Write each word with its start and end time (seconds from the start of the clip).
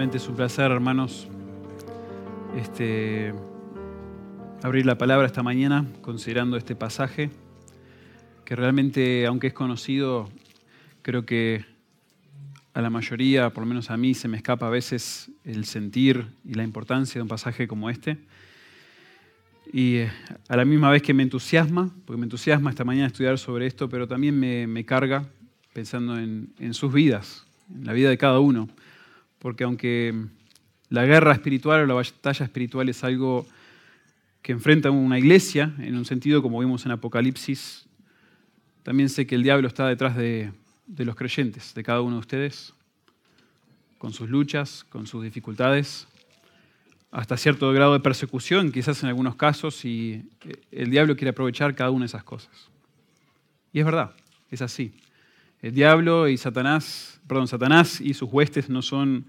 Realmente 0.00 0.16
es 0.16 0.28
un 0.30 0.36
placer, 0.36 0.70
hermanos, 0.70 1.28
este, 2.56 3.34
abrir 4.62 4.86
la 4.86 4.96
palabra 4.96 5.26
esta 5.26 5.42
mañana 5.42 5.84
considerando 6.00 6.56
este 6.56 6.74
pasaje, 6.74 7.28
que 8.46 8.56
realmente, 8.56 9.26
aunque 9.26 9.48
es 9.48 9.52
conocido, 9.52 10.30
creo 11.02 11.26
que 11.26 11.66
a 12.72 12.80
la 12.80 12.88
mayoría, 12.88 13.50
por 13.50 13.64
lo 13.64 13.66
menos 13.66 13.90
a 13.90 13.98
mí, 13.98 14.14
se 14.14 14.26
me 14.26 14.38
escapa 14.38 14.68
a 14.68 14.70
veces 14.70 15.30
el 15.44 15.66
sentir 15.66 16.28
y 16.46 16.54
la 16.54 16.64
importancia 16.64 17.18
de 17.18 17.22
un 17.24 17.28
pasaje 17.28 17.68
como 17.68 17.90
este. 17.90 18.16
Y 19.70 19.96
eh, 19.96 20.12
a 20.48 20.56
la 20.56 20.64
misma 20.64 20.90
vez 20.90 21.02
que 21.02 21.12
me 21.12 21.24
entusiasma, 21.24 21.94
porque 22.06 22.18
me 22.18 22.24
entusiasma 22.24 22.70
esta 22.70 22.84
mañana 22.84 23.08
estudiar 23.08 23.38
sobre 23.38 23.66
esto, 23.66 23.90
pero 23.90 24.08
también 24.08 24.40
me, 24.40 24.84
carga 24.86 25.26
pensando 25.74 26.18
en, 26.18 26.54
en 26.58 26.72
sus 26.72 26.90
vidas, 26.90 27.46
en 27.68 27.84
la 27.84 27.92
vida 27.92 28.08
de 28.08 28.16
cada 28.16 28.40
uno. 28.40 28.66
Porque 29.40 29.64
aunque 29.64 30.14
la 30.88 31.04
guerra 31.04 31.32
espiritual 31.32 31.80
o 31.80 31.86
la 31.86 31.94
batalla 31.94 32.44
espiritual 32.44 32.88
es 32.88 33.02
algo 33.02 33.46
que 34.42 34.52
enfrenta 34.52 34.90
una 34.90 35.18
iglesia, 35.18 35.74
en 35.78 35.96
un 35.96 36.04
sentido 36.04 36.42
como 36.42 36.60
vimos 36.60 36.86
en 36.86 36.92
Apocalipsis, 36.92 37.86
también 38.84 39.08
sé 39.08 39.26
que 39.26 39.34
el 39.34 39.42
diablo 39.42 39.66
está 39.66 39.88
detrás 39.88 40.16
de, 40.16 40.52
de 40.86 41.04
los 41.04 41.16
creyentes, 41.16 41.74
de 41.74 41.82
cada 41.82 42.00
uno 42.00 42.16
de 42.16 42.20
ustedes, 42.20 42.74
con 43.98 44.12
sus 44.12 44.30
luchas, 44.30 44.84
con 44.84 45.06
sus 45.06 45.22
dificultades, 45.22 46.06
hasta 47.10 47.36
cierto 47.36 47.72
grado 47.72 47.92
de 47.92 48.00
persecución, 48.00 48.70
quizás 48.72 49.02
en 49.02 49.08
algunos 49.08 49.34
casos, 49.34 49.84
y 49.84 50.28
el 50.70 50.90
diablo 50.90 51.16
quiere 51.16 51.30
aprovechar 51.30 51.74
cada 51.74 51.90
una 51.90 52.04
de 52.04 52.06
esas 52.06 52.24
cosas. 52.24 52.70
Y 53.72 53.80
es 53.80 53.84
verdad, 53.84 54.12
es 54.50 54.62
así. 54.62 54.94
El 55.62 55.74
diablo 55.74 56.26
y 56.28 56.38
Satanás, 56.38 57.20
perdón, 57.26 57.46
Satanás 57.46 58.00
y 58.00 58.14
sus 58.14 58.32
huestes 58.32 58.70
no 58.70 58.80
son 58.80 59.26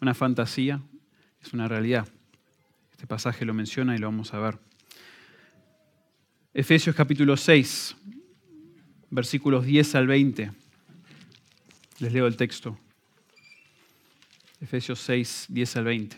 una 0.00 0.14
fantasía, 0.14 0.80
es 1.42 1.52
una 1.52 1.66
realidad. 1.66 2.06
Este 2.92 3.08
pasaje 3.08 3.44
lo 3.44 3.52
menciona 3.52 3.96
y 3.96 3.98
lo 3.98 4.06
vamos 4.06 4.32
a 4.32 4.38
ver. 4.38 4.58
Efesios 6.54 6.94
capítulo 6.94 7.36
6, 7.36 7.96
versículos 9.10 9.64
10 9.66 9.94
al 9.96 10.06
20. 10.06 10.52
Les 11.98 12.12
leo 12.12 12.28
el 12.28 12.36
texto. 12.36 12.78
Efesios 14.60 15.00
6, 15.00 15.46
10 15.48 15.76
al 15.78 15.84
20. 15.84 16.16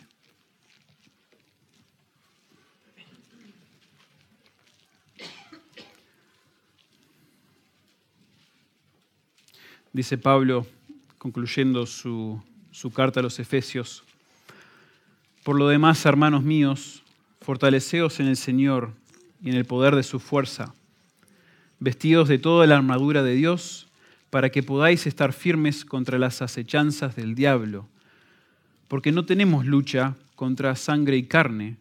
Dice 9.94 10.18
Pablo, 10.18 10.66
concluyendo 11.18 11.86
su, 11.86 12.42
su 12.72 12.90
carta 12.90 13.20
a 13.20 13.22
los 13.22 13.38
Efesios, 13.38 14.02
por 15.44 15.54
lo 15.54 15.68
demás, 15.68 16.04
hermanos 16.04 16.42
míos, 16.42 17.04
fortaleceos 17.40 18.18
en 18.18 18.26
el 18.26 18.36
Señor 18.36 18.90
y 19.40 19.50
en 19.50 19.54
el 19.54 19.66
poder 19.66 19.94
de 19.94 20.02
su 20.02 20.18
fuerza, 20.18 20.74
vestidos 21.78 22.26
de 22.26 22.38
toda 22.38 22.66
la 22.66 22.76
armadura 22.76 23.22
de 23.22 23.36
Dios, 23.36 23.86
para 24.30 24.50
que 24.50 24.64
podáis 24.64 25.06
estar 25.06 25.32
firmes 25.32 25.84
contra 25.84 26.18
las 26.18 26.42
acechanzas 26.42 27.14
del 27.14 27.36
diablo, 27.36 27.86
porque 28.88 29.12
no 29.12 29.24
tenemos 29.26 29.64
lucha 29.64 30.16
contra 30.34 30.74
sangre 30.74 31.16
y 31.18 31.22
carne, 31.22 31.76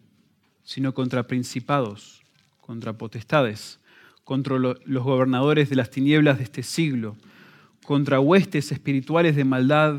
sino 0.63 0.93
contra 0.93 1.23
principados, 1.23 2.21
contra 2.61 2.93
potestades, 2.93 3.79
contra 4.23 4.59
los 4.59 5.03
gobernadores 5.03 5.71
de 5.71 5.77
las 5.77 5.89
tinieblas 5.89 6.37
de 6.37 6.43
este 6.43 6.61
siglo, 6.61 7.17
contra 7.83 8.19
huestes 8.19 8.71
espirituales 8.71 9.35
de 9.35 9.43
maldad 9.43 9.95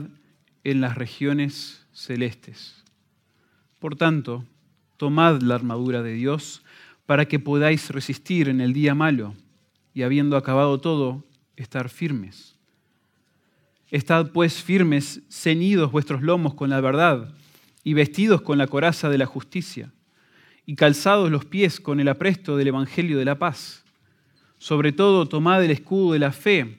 en 0.65 0.81
las 0.81 0.97
regiones 0.97 1.87
celestes. 1.93 2.83
Por 3.79 3.97
tanto, 3.97 4.45
tomad 4.97 5.43
la 5.43 5.55
armadura 5.55 6.03
de 6.03 6.15
Dios 6.15 6.63
para 7.07 7.27
que 7.27 7.39
podáis 7.39 7.91
resistir 7.91 8.49
en 8.49 8.61
el 8.61 8.73
día 8.73 8.95
malo 8.95 9.35
y 9.93 10.03
habiendo 10.03 10.37
acabado 10.37 10.81
todo, 10.81 11.23
estar 11.57 11.89
firmes. 11.89 12.57
Estad 13.91 14.33
pues 14.33 14.63
firmes, 14.63 15.21
ceñidos 15.31 15.93
vuestros 15.93 16.23
lomos 16.23 16.55
con 16.55 16.71
la 16.71 16.81
verdad 16.81 17.33
y 17.85 17.93
vestidos 17.93 18.41
con 18.41 18.59
la 18.59 18.67
coraza 18.67 19.09
de 19.09 19.19
la 19.19 19.27
justicia 19.27 19.93
y 20.67 20.75
calzados 20.75 21.31
los 21.31 21.45
pies 21.45 21.79
con 21.79 22.01
el 22.01 22.09
apresto 22.09 22.57
del 22.57 22.69
Evangelio 22.69 23.19
de 23.19 23.27
la 23.27 23.39
paz. 23.39 23.85
Sobre 24.59 24.93
todo, 24.93 25.29
tomad 25.29 25.63
el 25.63 25.71
escudo 25.71 26.15
de 26.15 26.19
la 26.19 26.33
fe 26.33 26.79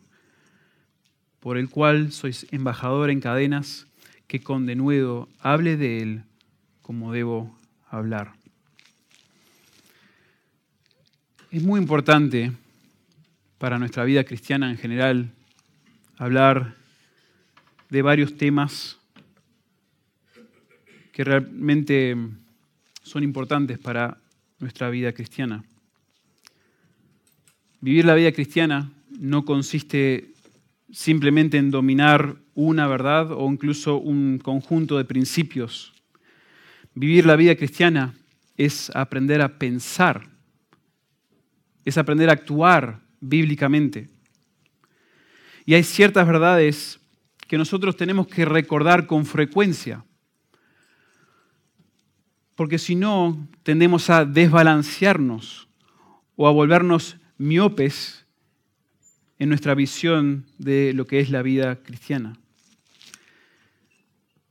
por 1.41 1.57
el 1.57 1.69
cual 1.69 2.13
sois 2.13 2.47
embajador 2.51 3.09
en 3.09 3.19
cadenas, 3.19 3.87
que 4.27 4.39
con 4.39 4.65
denuedo 4.65 5.27
hable 5.39 5.75
de 5.75 6.01
él 6.01 6.23
como 6.81 7.11
debo 7.11 7.53
hablar. 7.89 8.31
Es 11.51 11.63
muy 11.63 11.81
importante 11.81 12.53
para 13.57 13.77
nuestra 13.77 14.05
vida 14.05 14.23
cristiana 14.23 14.69
en 14.69 14.77
general, 14.77 15.31
hablar 16.17 16.75
de 17.89 18.01
varios 18.01 18.37
temas 18.37 18.97
que 21.11 21.23
realmente 21.23 22.15
son 23.03 23.23
importantes 23.23 23.79
para 23.79 24.17
nuestra 24.59 24.89
vida 24.89 25.11
cristiana. 25.11 25.63
Vivir 27.81 28.05
la 28.05 28.15
vida 28.15 28.31
cristiana 28.31 28.91
no 29.09 29.43
consiste 29.43 30.30
simplemente 30.91 31.57
en 31.57 31.71
dominar 31.71 32.35
una 32.53 32.87
verdad 32.87 33.31
o 33.31 33.49
incluso 33.49 33.97
un 33.97 34.39
conjunto 34.39 34.97
de 34.97 35.05
principios. 35.05 35.93
Vivir 36.93 37.25
la 37.25 37.35
vida 37.35 37.55
cristiana 37.55 38.13
es 38.57 38.91
aprender 38.93 39.41
a 39.41 39.57
pensar, 39.57 40.29
es 41.85 41.97
aprender 41.97 42.29
a 42.29 42.33
actuar 42.33 42.99
bíblicamente. 43.19 44.09
Y 45.65 45.73
hay 45.73 45.83
ciertas 45.83 46.27
verdades 46.27 46.99
que 47.47 47.57
nosotros 47.57 47.95
tenemos 47.95 48.27
que 48.27 48.45
recordar 48.45 49.07
con 49.07 49.25
frecuencia, 49.25 50.03
porque 52.55 52.77
si 52.77 52.95
no, 52.95 53.47
tendemos 53.63 54.09
a 54.09 54.25
desbalancearnos 54.25 55.67
o 56.35 56.47
a 56.47 56.51
volvernos 56.51 57.17
miopes 57.37 58.20
en 59.41 59.49
nuestra 59.49 59.73
visión 59.73 60.45
de 60.59 60.93
lo 60.93 61.07
que 61.07 61.19
es 61.19 61.31
la 61.31 61.41
vida 61.41 61.77
cristiana. 61.77 62.37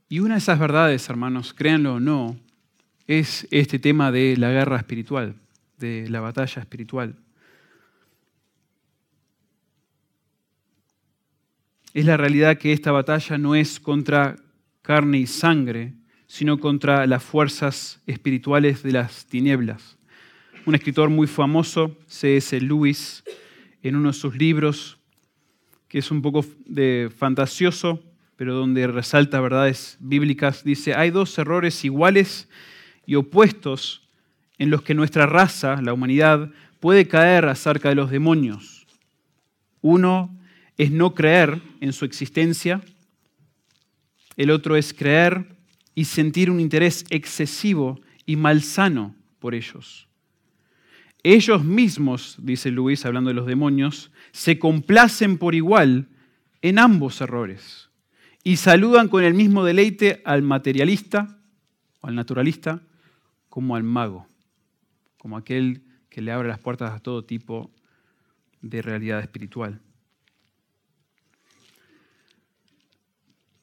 Y 0.09 0.19
una 0.19 0.33
de 0.33 0.39
esas 0.39 0.59
verdades, 0.59 1.09
hermanos, 1.09 1.53
créanlo 1.53 1.93
o 1.93 1.99
no, 2.01 2.37
es 3.07 3.47
este 3.51 3.79
tema 3.79 4.11
de 4.11 4.35
la 4.35 4.51
guerra 4.51 4.75
espiritual, 4.75 5.35
de 5.77 6.09
la 6.09 6.19
batalla 6.19 6.61
espiritual. 6.61 7.15
es 11.93 12.05
la 12.05 12.17
realidad 12.17 12.57
que 12.57 12.73
esta 12.73 12.91
batalla 12.91 13.37
no 13.37 13.55
es 13.55 13.79
contra 13.79 14.35
carne 14.81 15.19
y 15.19 15.27
sangre, 15.27 15.93
sino 16.27 16.59
contra 16.59 17.07
las 17.07 17.23
fuerzas 17.23 18.01
espirituales 18.07 18.83
de 18.83 18.91
las 18.91 19.25
tinieblas. 19.25 19.97
Un 20.65 20.75
escritor 20.75 21.09
muy 21.09 21.27
famoso, 21.27 21.97
C.S. 22.07 22.59
Lewis, 22.59 23.23
en 23.83 23.95
uno 23.95 24.09
de 24.09 24.13
sus 24.13 24.35
libros, 24.35 24.97
que 25.87 25.99
es 25.99 26.11
un 26.11 26.21
poco 26.21 26.45
de 26.65 27.11
fantasioso, 27.15 28.03
pero 28.35 28.53
donde 28.53 28.87
resalta 28.87 29.39
verdades 29.41 29.97
bíblicas, 29.99 30.63
dice, 30.63 30.95
hay 30.95 31.11
dos 31.11 31.37
errores 31.37 31.83
iguales 31.85 32.49
y 33.05 33.15
opuestos 33.15 34.07
en 34.57 34.69
los 34.69 34.81
que 34.81 34.93
nuestra 34.93 35.25
raza, 35.25 35.81
la 35.81 35.93
humanidad, 35.93 36.51
puede 36.79 37.07
caer 37.07 37.45
acerca 37.45 37.89
de 37.89 37.95
los 37.95 38.09
demonios. 38.09 38.87
Uno 39.81 40.35
es 40.77 40.91
no 40.91 41.13
creer 41.13 41.61
en 41.81 41.93
su 41.93 42.05
existencia, 42.05 42.81
el 44.37 44.49
otro 44.49 44.75
es 44.75 44.93
creer 44.93 45.55
y 45.93 46.05
sentir 46.05 46.49
un 46.49 46.59
interés 46.59 47.05
excesivo 47.09 47.99
y 48.25 48.35
malsano 48.35 49.15
por 49.39 49.53
ellos. 49.53 50.07
Ellos 51.23 51.63
mismos, 51.63 52.37
dice 52.39 52.71
Luis 52.71 53.05
hablando 53.05 53.29
de 53.29 53.35
los 53.35 53.45
demonios, 53.45 54.11
se 54.31 54.57
complacen 54.57 55.37
por 55.37 55.53
igual 55.53 56.07
en 56.61 56.79
ambos 56.79 57.21
errores 57.21 57.89
y 58.43 58.55
saludan 58.55 59.07
con 59.07 59.23
el 59.23 59.33
mismo 59.33 59.63
deleite 59.63 60.21
al 60.25 60.41
materialista 60.41 61.37
o 62.01 62.07
al 62.07 62.15
naturalista 62.15 62.81
como 63.49 63.75
al 63.75 63.83
mago, 63.83 64.27
como 65.17 65.37
aquel 65.37 65.83
que 66.09 66.21
le 66.21 66.31
abre 66.31 66.47
las 66.47 66.59
puertas 66.59 66.91
a 66.91 66.99
todo 66.99 67.23
tipo 67.23 67.71
de 68.61 68.81
realidad 68.81 69.19
espiritual. 69.19 69.79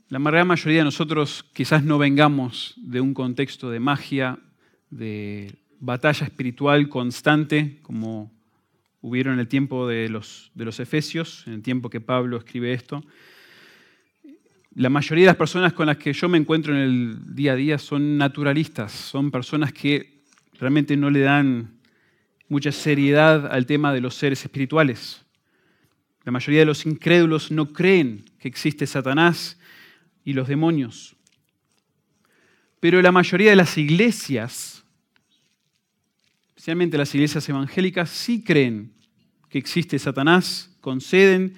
La 0.09 0.19
gran 0.19 0.47
mayoría 0.47 0.79
de 0.79 0.85
nosotros 0.85 1.45
quizás 1.53 1.85
no 1.85 1.99
vengamos 1.99 2.75
de 2.77 3.01
un 3.01 3.13
contexto 3.15 3.69
de 3.69 3.81
magia, 3.81 4.39
de 4.91 5.55
batalla 5.81 6.27
espiritual 6.27 6.89
constante, 6.89 7.79
como 7.83 8.33
hubieron 9.01 9.35
en 9.35 9.41
el 9.41 9.49
tiempo 9.49 9.87
de 9.87 10.09
los, 10.09 10.51
de 10.55 10.65
los 10.65 10.81
Efesios, 10.81 11.45
en 11.47 11.55
el 11.55 11.63
tiempo 11.63 11.91
que 11.91 12.01
Pablo 12.01 12.37
escribe 12.37 12.73
esto. 12.73 13.05
La 14.75 14.91
mayoría 14.91 15.25
de 15.25 15.29
las 15.29 15.37
personas 15.37 15.73
con 15.73 15.87
las 15.87 15.97
que 15.97 16.13
yo 16.13 16.29
me 16.29 16.39
encuentro 16.39 16.75
en 16.75 16.81
el 16.81 17.35
día 17.35 17.53
a 17.53 17.57
día 17.57 17.79
son 17.79 18.17
naturalistas, 18.17 18.93
son 18.93 19.31
personas 19.31 19.73
que 19.73 20.23
realmente 20.59 20.97
no 20.97 21.11
le 21.11 21.21
dan 21.21 21.79
mucha 22.49 22.73
seriedad 22.73 23.53
al 23.53 23.67
tema 23.67 23.93
de 23.93 24.01
los 24.01 24.15
seres 24.15 24.45
espirituales. 24.45 25.25
La 26.25 26.33
mayoría 26.33 26.61
de 26.61 26.67
los 26.67 26.87
incrédulos 26.87 27.51
no 27.51 27.73
creen 27.73 28.25
que 28.39 28.49
existe 28.49 28.87
Satanás 28.87 29.59
y 30.25 30.33
los 30.33 30.49
demonios. 30.49 31.17
Pero 32.81 33.03
la 33.03 33.13
mayoría 33.13 33.51
de 33.51 33.57
las 33.57 33.77
iglesias, 33.79 34.78
especialmente 36.69 36.99
las 36.99 37.15
iglesias 37.15 37.49
evangélicas, 37.49 38.11
sí 38.11 38.45
creen 38.45 38.93
que 39.49 39.57
existe 39.57 39.99
Satanás, 39.99 40.77
conceden 40.83 41.55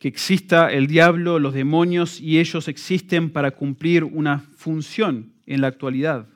que 0.00 0.08
exista 0.08 0.72
el 0.72 0.88
diablo, 0.88 1.38
los 1.38 1.54
demonios, 1.54 2.20
y 2.20 2.40
ellos 2.40 2.66
existen 2.66 3.30
para 3.30 3.52
cumplir 3.52 4.02
una 4.02 4.40
función 4.56 5.32
en 5.46 5.60
la 5.60 5.68
actualidad. 5.68 6.26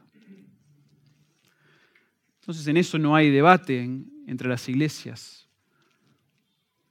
Entonces 2.39 2.65
en 2.69 2.77
eso 2.77 2.97
no 2.97 3.17
hay 3.17 3.29
debate 3.29 3.91
entre 4.29 4.49
las 4.49 4.69
iglesias. 4.69 5.49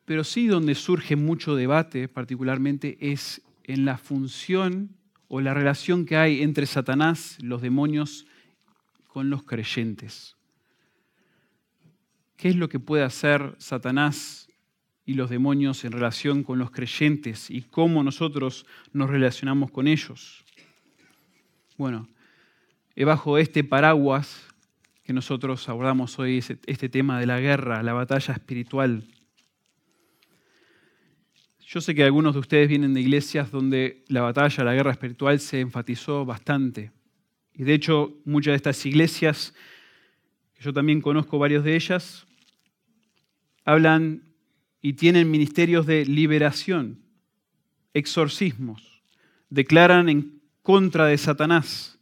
Pero 0.03 0.25
sí 0.25 0.47
donde 0.47 0.75
surge 0.75 1.15
mucho 1.15 1.55
debate 1.55 2.09
particularmente 2.09 2.97
es 2.99 3.41
en 3.63 3.85
la 3.85 3.97
función 3.97 4.97
o 5.29 5.39
la 5.39 5.53
relación 5.53 6.05
que 6.05 6.17
hay 6.17 6.41
entre 6.41 6.65
Satanás, 6.65 7.37
los 7.39 7.61
demonios, 7.61 8.27
con 9.07 9.29
los 9.29 9.43
creyentes. 9.43 10.36
¿Qué 12.37 12.49
es 12.49 12.55
lo 12.55 12.69
que 12.69 12.79
puede 12.79 13.03
hacer 13.03 13.55
Satanás 13.57 14.47
y 15.05 15.15
los 15.15 15.29
demonios 15.29 15.83
en 15.83 15.91
relación 15.91 16.43
con 16.43 16.59
los 16.59 16.71
creyentes 16.71 17.51
y 17.51 17.63
cómo 17.63 18.03
nosotros 18.03 18.65
nos 18.93 19.09
relacionamos 19.09 19.71
con 19.71 19.87
ellos? 19.87 20.45
Bueno, 21.77 22.07
bajo 22.95 23.37
este 23.37 23.63
paraguas 23.63 24.47
que 25.03 25.13
nosotros 25.13 25.67
abordamos 25.67 26.17
hoy, 26.19 26.37
este 26.37 26.89
tema 26.89 27.19
de 27.19 27.25
la 27.25 27.39
guerra, 27.39 27.83
la 27.83 27.93
batalla 27.93 28.33
espiritual 28.33 29.03
yo 31.69 31.81
sé 31.81 31.93
que 31.93 32.03
algunos 32.03 32.33
de 32.33 32.39
ustedes 32.39 32.69
vienen 32.69 32.93
de 32.93 33.01
iglesias 33.01 33.51
donde 33.51 34.05
la 34.07 34.21
batalla, 34.21 34.63
la 34.63 34.73
guerra 34.73 34.91
espiritual 34.91 35.37
se 35.41 35.59
enfatizó 35.59 36.23
bastante. 36.23 36.91
Y 37.53 37.63
de 37.63 37.73
hecho, 37.73 38.13
muchas 38.23 38.53
de 38.53 38.55
estas 38.55 38.85
iglesias, 38.85 39.53
yo 40.61 40.71
también 40.71 41.01
conozco 41.01 41.37
varios 41.37 41.65
de 41.65 41.75
ellas, 41.75 42.25
hablan 43.67 44.23
y 44.81 44.93
tienen 44.93 45.29
ministerios 45.29 45.85
de 45.85 46.05
liberación, 46.05 47.01
exorcismos, 47.93 49.03
declaran 49.49 50.07
en 50.07 50.41
contra 50.61 51.05
de 51.05 51.17
Satanás, 51.17 51.99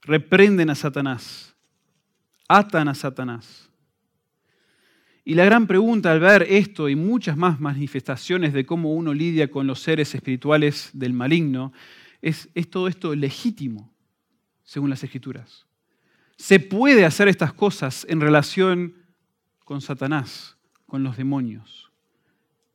reprenden 0.00 0.70
a 0.70 0.74
Satanás, 0.74 1.54
atan 2.48 2.88
a 2.88 2.94
Satanás. 2.94 3.68
Y 5.22 5.34
la 5.34 5.44
gran 5.44 5.66
pregunta 5.66 6.12
al 6.12 6.20
ver 6.20 6.46
esto 6.48 6.88
y 6.88 6.96
muchas 6.96 7.36
más 7.36 7.60
manifestaciones 7.60 8.54
de 8.54 8.64
cómo 8.64 8.94
uno 8.94 9.12
lidia 9.12 9.50
con 9.50 9.66
los 9.66 9.80
seres 9.80 10.14
espirituales 10.14 10.88
del 10.94 11.12
maligno, 11.12 11.74
es, 12.22 12.48
¿es 12.54 12.70
todo 12.70 12.88
esto 12.88 13.14
legítimo 13.14 13.92
según 14.64 14.88
las 14.88 15.04
escrituras? 15.04 15.66
¿Se 16.38 16.58
puede 16.58 17.04
hacer 17.04 17.28
estas 17.28 17.52
cosas 17.52 18.06
en 18.08 18.22
relación 18.22 19.05
con 19.66 19.82
Satanás, 19.82 20.56
con 20.86 21.02
los 21.02 21.18
demonios? 21.18 21.90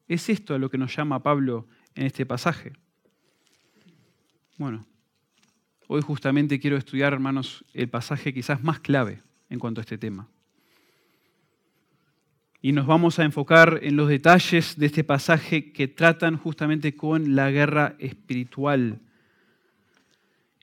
¿Es 0.08 0.30
esto 0.30 0.54
a 0.54 0.60
lo 0.60 0.70
que 0.70 0.78
nos 0.78 0.96
llama 0.96 1.24
Pablo 1.24 1.66
en 1.96 2.06
este 2.06 2.28
pasaje? 2.28 2.74
Bueno, 4.60 4.86
hoy 5.88 6.02
justamente 6.02 6.60
quiero 6.60 6.78
estudiar, 6.78 7.14
hermanos, 7.14 7.66
el 7.74 7.90
pasaje 7.90 8.32
quizás 8.32 8.62
más 8.62 8.82
clave 8.82 9.24
en 9.50 9.58
cuanto 9.58 9.82
a 9.82 9.84
este 9.84 9.98
tema 9.98 10.28
y 12.62 12.74
nos 12.74 12.86
vamos 12.86 13.18
a 13.18 13.24
enfocar 13.24 13.80
en 13.82 13.96
los 13.96 14.08
detalles 14.08 14.78
de 14.78 14.86
este 14.86 15.04
pasaje 15.04 15.72
que 15.72 15.88
tratan 15.88 16.38
justamente 16.38 16.96
con 16.96 17.36
la 17.36 17.50
guerra 17.50 17.96
espiritual. 17.98 19.00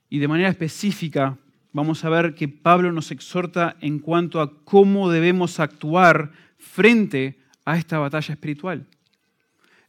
Y 0.09 0.21
de 0.21 0.29
manera 0.29 0.49
específica 0.49 1.37
vamos 1.73 2.05
a 2.05 2.09
ver 2.09 2.35
que 2.35 2.49
Pablo 2.49 2.93
nos 2.93 3.11
exhorta 3.11 3.77
en 3.81 3.99
cuanto 3.99 4.41
a 4.41 4.65
cómo 4.65 5.11
debemos 5.11 5.61
actuar 5.61 6.33
frente 6.59 7.39
a 7.65 7.77
esta 7.77 7.99
batalla 7.99 8.35
espiritual. 8.35 8.87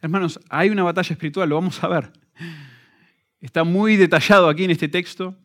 Hermanos, 0.02 0.40
hay 0.50 0.70
una 0.70 0.84
batalla 0.84 1.14
espiritual, 1.14 1.50
lo 1.50 1.56
vamos 1.56 1.84
a 1.84 1.88
ver. 1.88 2.12
Está 3.42 3.64
muy 3.64 3.96
detallado 3.96 4.50
aquí 4.50 4.64
en 4.66 4.72
este 4.72 4.88
texto, 4.88 5.36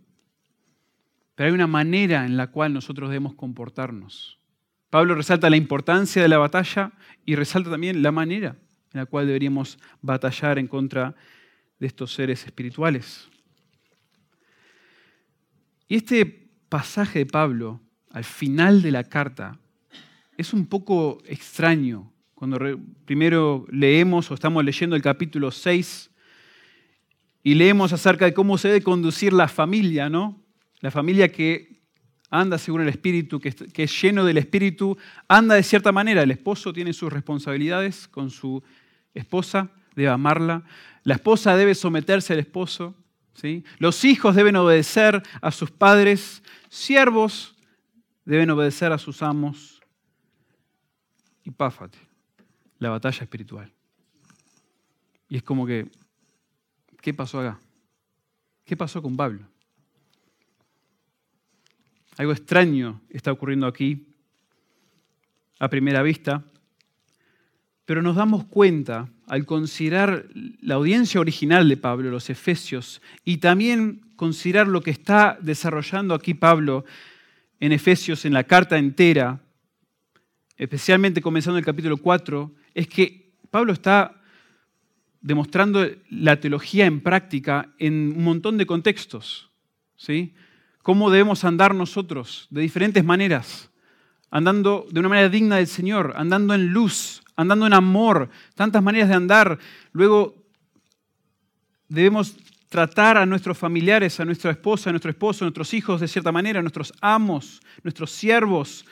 pero 1.34 1.48
hay 1.48 1.54
una 1.54 1.66
manera 1.66 2.24
en 2.24 2.36
la 2.36 2.48
cual 2.48 2.72
nosotros 2.72 3.08
debemos 3.08 3.34
comportarnos. 3.34 4.38
Pablo 4.90 5.14
resalta 5.14 5.50
la 5.50 5.56
importancia 5.56 6.22
de 6.22 6.28
la 6.28 6.38
batalla 6.38 6.92
y 7.24 7.34
resalta 7.34 7.70
también 7.70 8.02
la 8.02 8.12
manera 8.12 8.56
en 8.92 9.00
la 9.00 9.06
cual 9.06 9.26
deberíamos 9.26 9.78
batallar 10.00 10.58
en 10.58 10.68
contra 10.68 11.14
de 11.80 11.86
estos 11.86 12.14
seres 12.14 12.46
espirituales. 12.46 13.28
Y 15.88 15.96
este 15.96 16.48
pasaje 16.68 17.20
de 17.20 17.26
Pablo, 17.26 17.80
al 18.10 18.24
final 18.24 18.82
de 18.82 18.90
la 18.90 19.04
carta, 19.04 19.58
es 20.36 20.52
un 20.52 20.66
poco 20.66 21.22
extraño. 21.26 22.10
Cuando 22.34 22.58
primero 23.04 23.66
leemos 23.70 24.30
o 24.30 24.34
estamos 24.34 24.64
leyendo 24.64 24.96
el 24.96 25.02
capítulo 25.02 25.50
6 25.50 26.10
y 27.42 27.54
leemos 27.54 27.92
acerca 27.92 28.24
de 28.24 28.34
cómo 28.34 28.58
se 28.58 28.68
debe 28.68 28.82
conducir 28.82 29.32
la 29.32 29.48
familia, 29.48 30.08
¿no? 30.08 30.40
La 30.80 30.90
familia 30.90 31.30
que 31.30 31.82
anda 32.30 32.58
según 32.58 32.80
el 32.80 32.88
Espíritu, 32.88 33.38
que, 33.38 33.54
es 33.74 34.02
lleno 34.02 34.24
del 34.24 34.38
Espíritu, 34.38 34.96
anda 35.28 35.54
de 35.54 35.62
cierta 35.62 35.92
manera. 35.92 36.22
El 36.22 36.30
esposo 36.30 36.72
tiene 36.72 36.92
sus 36.92 37.12
responsabilidades 37.12 38.08
con 38.08 38.30
su 38.30 38.62
esposa, 39.14 39.70
debe 39.94 40.08
amarla. 40.08 40.64
La 41.04 41.14
esposa 41.14 41.56
debe 41.56 41.74
someterse 41.74 42.32
al 42.32 42.40
esposo. 42.40 42.96
¿Sí? 43.34 43.64
Los 43.78 44.04
hijos 44.04 44.34
deben 44.34 44.56
obedecer 44.56 45.22
a 45.40 45.50
sus 45.50 45.70
padres. 45.70 46.42
Siervos 46.68 47.54
deben 48.24 48.50
obedecer 48.50 48.92
a 48.92 48.98
sus 48.98 49.22
amos. 49.22 49.80
Y 51.44 51.50
páfate, 51.50 51.98
la 52.78 52.90
batalla 52.90 53.22
espiritual. 53.22 53.70
Y 55.28 55.36
es 55.36 55.42
como 55.42 55.66
que, 55.66 55.90
¿qué 57.00 57.12
pasó 57.12 57.40
acá? 57.40 57.60
¿Qué 58.64 58.76
pasó 58.76 59.02
con 59.02 59.16
Pablo? 59.16 59.46
Algo 62.16 62.32
extraño 62.32 63.02
está 63.10 63.32
ocurriendo 63.32 63.66
aquí 63.66 64.06
a 65.58 65.68
primera 65.68 66.02
vista, 66.02 66.44
pero 67.84 68.02
nos 68.02 68.16
damos 68.16 68.44
cuenta 68.44 69.08
al 69.26 69.46
considerar 69.46 70.26
la 70.60 70.74
audiencia 70.74 71.20
original 71.20 71.68
de 71.68 71.76
Pablo, 71.76 72.10
los 72.10 72.30
Efesios, 72.30 73.02
y 73.24 73.38
también 73.38 74.00
considerar 74.16 74.68
lo 74.68 74.80
que 74.80 74.90
está 74.90 75.38
desarrollando 75.40 76.14
aquí 76.14 76.34
Pablo 76.34 76.84
en 77.60 77.72
Efesios, 77.72 78.24
en 78.24 78.32
la 78.32 78.44
carta 78.44 78.78
entera, 78.78 79.40
especialmente 80.56 81.20
comenzando 81.20 81.58
el 81.58 81.64
capítulo 81.64 81.96
4, 81.96 82.52
es 82.74 82.88
que 82.88 83.32
Pablo 83.50 83.72
está 83.72 84.20
demostrando 85.20 85.86
la 86.10 86.38
teología 86.40 86.86
en 86.86 87.00
práctica 87.00 87.74
en 87.78 88.14
un 88.16 88.24
montón 88.24 88.58
de 88.58 88.66
contextos. 88.66 89.50
¿sí? 89.96 90.34
cómo 90.84 91.10
debemos 91.10 91.44
andar 91.44 91.74
nosotros 91.74 92.46
de 92.50 92.60
diferentes 92.60 93.02
maneras, 93.02 93.70
andando 94.30 94.86
de 94.90 95.00
una 95.00 95.08
manera 95.08 95.30
digna 95.30 95.56
del 95.56 95.66
Señor, 95.66 96.12
andando 96.14 96.52
en 96.52 96.74
luz, 96.74 97.22
andando 97.36 97.66
en 97.66 97.72
amor, 97.72 98.30
tantas 98.54 98.82
maneras 98.82 99.08
de 99.08 99.14
andar. 99.14 99.58
Luego 99.92 100.34
debemos 101.88 102.36
tratar 102.68 103.16
a 103.16 103.26
nuestros 103.26 103.56
familiares, 103.56 104.18
a 104.18 104.24
nuestra 104.24 104.50
esposa, 104.50 104.90
a 104.90 104.92
nuestro 104.92 105.10
esposo, 105.10 105.44
a 105.44 105.46
nuestros 105.46 105.72
hijos 105.74 106.00
de 106.00 106.08
cierta 106.08 106.32
manera, 106.32 106.58
a 106.58 106.62
nuestros 106.62 106.92
amos, 107.00 107.60
nuestros 107.82 108.10
siervos. 108.10 108.84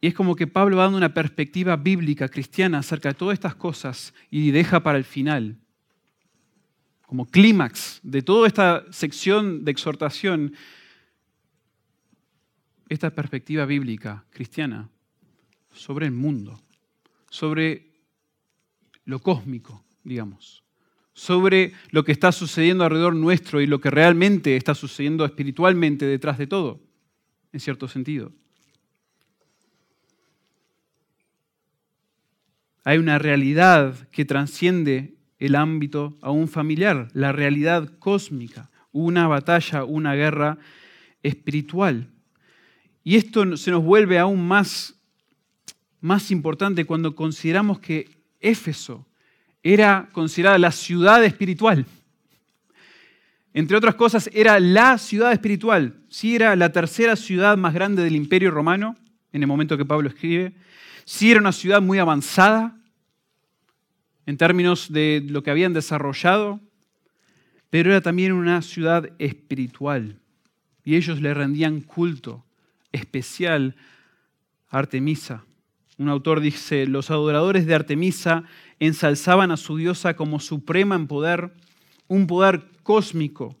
Y 0.00 0.08
es 0.08 0.14
como 0.14 0.34
que 0.34 0.46
Pablo 0.46 0.76
va 0.76 0.84
dando 0.84 0.98
una 0.98 1.12
perspectiva 1.14 1.76
bíblica, 1.76 2.28
cristiana, 2.28 2.78
acerca 2.78 3.10
de 3.10 3.14
todas 3.14 3.34
estas 3.34 3.54
cosas 3.54 4.14
y 4.30 4.50
deja 4.50 4.82
para 4.82 4.98
el 4.98 5.04
final, 5.04 5.56
como 7.06 7.26
clímax 7.26 8.00
de 8.02 8.22
toda 8.22 8.46
esta 8.46 8.84
sección 8.90 9.64
de 9.64 9.70
exhortación, 9.70 10.54
esta 12.88 13.10
perspectiva 13.10 13.66
bíblica, 13.66 14.24
cristiana, 14.30 14.88
sobre 15.74 16.06
el 16.06 16.12
mundo, 16.12 16.60
sobre 17.30 17.90
lo 19.04 19.18
cósmico, 19.18 19.84
digamos, 20.02 20.64
sobre 21.12 21.72
lo 21.90 22.04
que 22.04 22.12
está 22.12 22.32
sucediendo 22.32 22.84
alrededor 22.84 23.14
nuestro 23.14 23.60
y 23.60 23.66
lo 23.66 23.80
que 23.80 23.90
realmente 23.90 24.56
está 24.56 24.74
sucediendo 24.74 25.24
espiritualmente 25.24 26.06
detrás 26.06 26.38
de 26.38 26.46
todo, 26.46 26.80
en 27.52 27.60
cierto 27.60 27.86
sentido. 27.88 28.32
Hay 32.84 32.98
una 32.98 33.18
realidad 33.18 34.08
que 34.10 34.24
trasciende 34.24 35.14
el 35.38 35.54
ámbito 35.54 36.18
aún 36.20 36.48
familiar, 36.48 37.08
la 37.14 37.32
realidad 37.32 37.90
cósmica, 37.98 38.70
una 38.92 39.26
batalla, 39.26 39.84
una 39.84 40.14
guerra 40.14 40.58
espiritual. 41.22 42.08
Y 43.02 43.16
esto 43.16 43.56
se 43.56 43.70
nos 43.70 43.82
vuelve 43.82 44.18
aún 44.18 44.46
más, 44.46 44.93
más 46.04 46.30
importante 46.30 46.84
cuando 46.84 47.14
consideramos 47.14 47.78
que 47.78 48.10
Éfeso 48.38 49.06
era 49.62 50.10
considerada 50.12 50.58
la 50.58 50.70
ciudad 50.70 51.24
espiritual. 51.24 51.86
Entre 53.54 53.74
otras 53.74 53.94
cosas, 53.94 54.28
era 54.34 54.60
la 54.60 54.98
ciudad 54.98 55.32
espiritual. 55.32 55.94
Sí 56.10 56.36
era 56.36 56.54
la 56.56 56.72
tercera 56.72 57.16
ciudad 57.16 57.56
más 57.56 57.72
grande 57.72 58.04
del 58.04 58.16
imperio 58.16 58.50
romano 58.50 58.96
en 59.32 59.42
el 59.42 59.48
momento 59.48 59.78
que 59.78 59.86
Pablo 59.86 60.10
escribe 60.10 60.52
Sí 61.06 61.30
era 61.30 61.40
una 61.40 61.52
ciudad 61.52 61.80
muy 61.80 61.98
avanzada 61.98 62.76
en 64.26 64.36
términos 64.36 64.92
de 64.92 65.24
lo 65.26 65.42
que 65.42 65.50
habían 65.50 65.72
desarrollado, 65.72 66.60
pero 67.70 67.90
era 67.90 68.02
también 68.02 68.32
una 68.32 68.60
ciudad 68.60 69.08
espiritual. 69.18 70.20
Y 70.84 70.96
ellos 70.96 71.22
le 71.22 71.32
rendían 71.32 71.80
culto 71.80 72.44
especial 72.92 73.74
a 74.68 74.80
Artemisa. 74.80 75.44
Un 75.98 76.08
autor 76.08 76.40
dice, 76.40 76.86
los 76.86 77.10
adoradores 77.10 77.66
de 77.66 77.74
Artemisa 77.74 78.44
ensalzaban 78.80 79.50
a 79.50 79.56
su 79.56 79.76
diosa 79.76 80.16
como 80.16 80.40
suprema 80.40 80.96
en 80.96 81.06
poder, 81.06 81.52
un 82.08 82.26
poder 82.26 82.68
cósmico 82.82 83.56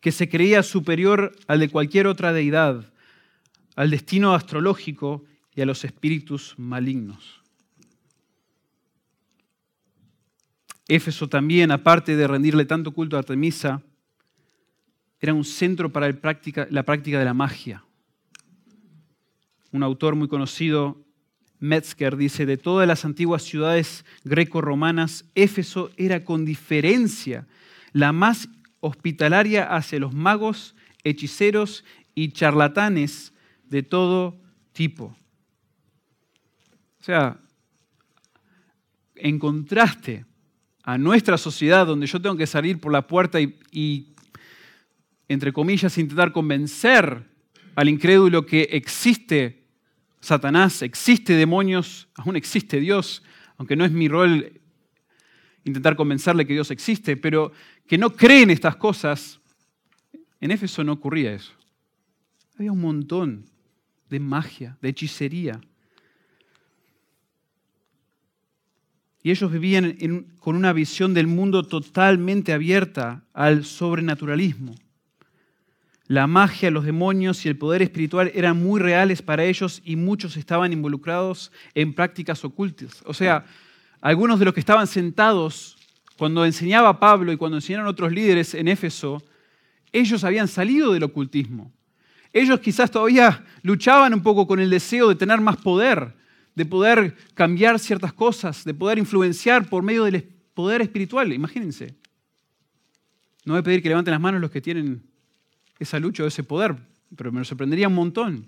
que 0.00 0.12
se 0.12 0.28
creía 0.28 0.62
superior 0.62 1.32
al 1.46 1.60
de 1.60 1.68
cualquier 1.68 2.06
otra 2.06 2.32
deidad, 2.32 2.92
al 3.76 3.90
destino 3.90 4.34
astrológico 4.34 5.24
y 5.54 5.60
a 5.60 5.66
los 5.66 5.84
espíritus 5.84 6.54
malignos. 6.58 7.40
Éfeso 10.88 11.28
también, 11.28 11.70
aparte 11.70 12.16
de 12.16 12.26
rendirle 12.26 12.64
tanto 12.64 12.92
culto 12.92 13.16
a 13.16 13.20
Artemisa, 13.20 13.82
era 15.20 15.34
un 15.34 15.44
centro 15.44 15.92
para 15.92 16.08
la 16.08 16.82
práctica 16.82 17.18
de 17.18 17.24
la 17.24 17.34
magia. 17.34 17.84
Un 19.70 19.82
autor 19.82 20.16
muy 20.16 20.26
conocido, 20.26 21.04
Metzger, 21.60 22.16
dice, 22.16 22.46
de 22.46 22.56
todas 22.56 22.88
las 22.88 23.04
antiguas 23.04 23.42
ciudades 23.42 24.04
greco-romanas, 24.24 25.26
Éfeso 25.34 25.90
era 25.96 26.24
con 26.24 26.44
diferencia 26.44 27.46
la 27.92 28.12
más 28.12 28.48
hospitalaria 28.80 29.64
hacia 29.64 30.00
los 30.00 30.14
magos, 30.14 30.74
hechiceros 31.04 31.84
y 32.14 32.32
charlatanes 32.32 33.32
de 33.64 33.82
todo 33.82 34.40
tipo. 34.72 35.16
O 37.00 37.02
sea, 37.02 37.38
en 39.14 39.38
contraste 39.38 40.24
a 40.82 40.98
nuestra 40.98 41.36
sociedad 41.36 41.86
donde 41.86 42.06
yo 42.06 42.20
tengo 42.20 42.36
que 42.36 42.46
salir 42.46 42.80
por 42.80 42.92
la 42.92 43.06
puerta 43.06 43.38
y, 43.40 44.14
entre 45.28 45.52
comillas, 45.52 45.98
intentar 45.98 46.32
convencer 46.32 47.28
al 47.74 47.88
incrédulo 47.88 48.46
que 48.46 48.62
existe 48.72 49.59
Satanás, 50.20 50.82
existe 50.82 51.34
demonios, 51.34 52.08
aún 52.14 52.36
existe 52.36 52.78
Dios, 52.78 53.22
aunque 53.56 53.76
no 53.76 53.84
es 53.84 53.92
mi 53.92 54.08
rol 54.08 54.60
intentar 55.64 55.96
convencerle 55.96 56.46
que 56.46 56.52
Dios 56.52 56.70
existe, 56.70 57.16
pero 57.16 57.52
que 57.86 57.98
no 57.98 58.10
creen 58.14 58.50
estas 58.50 58.76
cosas, 58.76 59.40
en 60.40 60.50
Éfeso 60.50 60.84
no 60.84 60.92
ocurría 60.92 61.34
eso. 61.34 61.52
Había 62.56 62.72
un 62.72 62.80
montón 62.80 63.46
de 64.08 64.20
magia, 64.20 64.76
de 64.80 64.90
hechicería. 64.90 65.60
Y 69.22 69.30
ellos 69.30 69.52
vivían 69.52 70.26
con 70.38 70.56
una 70.56 70.72
visión 70.72 71.14
del 71.14 71.26
mundo 71.26 71.62
totalmente 71.62 72.52
abierta 72.52 73.24
al 73.32 73.64
sobrenaturalismo. 73.64 74.74
La 76.10 76.26
magia, 76.26 76.72
los 76.72 76.84
demonios 76.84 77.46
y 77.46 77.48
el 77.48 77.56
poder 77.56 77.82
espiritual 77.82 78.32
eran 78.34 78.60
muy 78.60 78.80
reales 78.80 79.22
para 79.22 79.44
ellos 79.44 79.80
y 79.84 79.94
muchos 79.94 80.36
estaban 80.36 80.72
involucrados 80.72 81.52
en 81.72 81.94
prácticas 81.94 82.44
ocultas. 82.44 83.00
O 83.06 83.14
sea, 83.14 83.44
algunos 84.00 84.40
de 84.40 84.44
los 84.44 84.52
que 84.52 84.58
estaban 84.58 84.88
sentados 84.88 85.78
cuando 86.18 86.44
enseñaba 86.44 86.98
Pablo 86.98 87.30
y 87.30 87.36
cuando 87.36 87.58
enseñaron 87.58 87.86
otros 87.86 88.10
líderes 88.10 88.54
en 88.54 88.66
Éfeso, 88.66 89.22
ellos 89.92 90.24
habían 90.24 90.48
salido 90.48 90.92
del 90.92 91.04
ocultismo. 91.04 91.72
Ellos 92.32 92.58
quizás 92.58 92.90
todavía 92.90 93.44
luchaban 93.62 94.12
un 94.12 94.24
poco 94.24 94.48
con 94.48 94.58
el 94.58 94.68
deseo 94.68 95.10
de 95.10 95.14
tener 95.14 95.40
más 95.40 95.58
poder, 95.58 96.16
de 96.56 96.66
poder 96.66 97.14
cambiar 97.34 97.78
ciertas 97.78 98.12
cosas, 98.12 98.64
de 98.64 98.74
poder 98.74 98.98
influenciar 98.98 99.70
por 99.70 99.84
medio 99.84 100.02
del 100.02 100.24
poder 100.54 100.82
espiritual. 100.82 101.32
Imagínense. 101.32 101.94
No 103.44 103.52
voy 103.52 103.60
a 103.60 103.62
pedir 103.62 103.80
que 103.80 103.90
levanten 103.90 104.10
las 104.10 104.20
manos 104.20 104.40
los 104.40 104.50
que 104.50 104.60
tienen 104.60 105.08
esa 105.80 105.98
lucha 105.98 106.22
o 106.22 106.26
ese 106.26 106.44
poder, 106.44 106.76
pero 107.16 107.32
me 107.32 107.44
sorprendería 107.44 107.88
un 107.88 107.94
montón. 107.94 108.46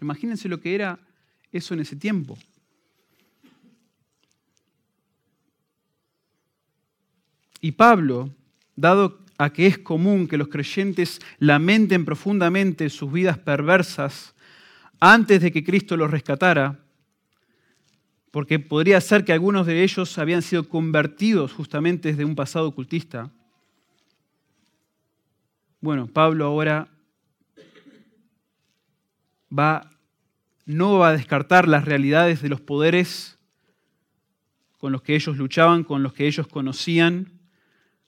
imagínense 0.00 0.48
lo 0.48 0.60
que 0.60 0.74
era 0.74 0.98
eso 1.52 1.74
en 1.74 1.80
ese 1.80 1.96
tiempo. 1.96 2.36
Y 7.60 7.72
Pablo, 7.72 8.30
dado 8.74 9.20
a 9.38 9.52
que 9.52 9.66
es 9.66 9.78
común 9.78 10.26
que 10.26 10.36
los 10.36 10.48
creyentes 10.48 11.20
lamenten 11.38 12.04
profundamente 12.04 12.90
sus 12.90 13.12
vidas 13.12 13.38
perversas 13.38 14.34
antes 14.98 15.40
de 15.40 15.52
que 15.52 15.64
Cristo 15.64 15.96
los 15.96 16.10
rescatara, 16.10 16.80
porque 18.32 18.58
podría 18.58 19.00
ser 19.00 19.24
que 19.24 19.32
algunos 19.32 19.66
de 19.66 19.84
ellos 19.84 20.18
habían 20.18 20.42
sido 20.42 20.68
convertidos 20.68 21.52
justamente 21.52 22.08
desde 22.08 22.24
un 22.24 22.34
pasado 22.34 22.66
ocultista. 22.66 23.30
Bueno, 25.82 26.06
Pablo 26.06 26.46
ahora 26.46 26.88
va, 29.56 29.90
no 30.64 30.98
va 30.98 31.10
a 31.10 31.12
descartar 31.12 31.68
las 31.68 31.84
realidades 31.84 32.40
de 32.40 32.48
los 32.48 32.62
poderes 32.62 33.38
con 34.78 34.92
los 34.92 35.02
que 35.02 35.14
ellos 35.14 35.36
luchaban, 35.36 35.84
con 35.84 36.02
los 36.02 36.14
que 36.14 36.26
ellos 36.26 36.46
conocían, 36.46 37.32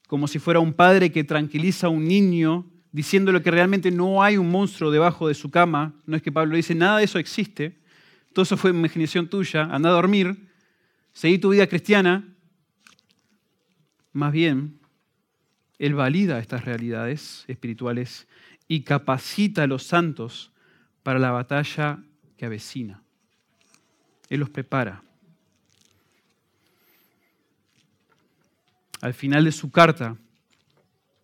como 0.06 0.26
si 0.26 0.38
fuera 0.38 0.60
un 0.60 0.72
padre 0.72 1.12
que 1.12 1.24
tranquiliza 1.24 1.88
a 1.88 1.90
un 1.90 2.08
niño 2.08 2.64
diciéndole 2.92 3.42
que 3.42 3.50
realmente 3.50 3.90
no 3.90 4.22
hay 4.22 4.38
un 4.38 4.50
monstruo 4.50 4.90
debajo 4.90 5.28
de 5.28 5.34
su 5.34 5.50
cama. 5.50 5.92
No 6.06 6.16
es 6.16 6.22
que 6.22 6.32
Pablo 6.32 6.56
dice, 6.56 6.74
nada 6.74 6.98
de 6.98 7.04
eso 7.04 7.18
existe 7.18 7.84
todo 8.34 8.42
eso 8.42 8.56
fue 8.56 8.70
imaginación 8.70 9.28
tuya, 9.28 9.62
anda 9.70 9.90
a 9.90 9.92
dormir, 9.92 10.48
seguí 11.12 11.38
tu 11.38 11.50
vida 11.50 11.68
cristiana. 11.68 12.28
Más 14.12 14.32
bien, 14.32 14.80
Él 15.78 15.94
valida 15.94 16.38
estas 16.38 16.64
realidades 16.64 17.44
espirituales 17.48 18.28
y 18.68 18.82
capacita 18.82 19.62
a 19.64 19.66
los 19.66 19.84
santos 19.84 20.52
para 21.02 21.18
la 21.18 21.30
batalla 21.30 21.98
que 22.36 22.46
avecina. 22.46 23.02
Él 24.28 24.40
los 24.40 24.50
prepara. 24.50 25.02
Al 29.00 29.14
final 29.14 29.44
de 29.44 29.52
su 29.52 29.70
carta, 29.70 30.16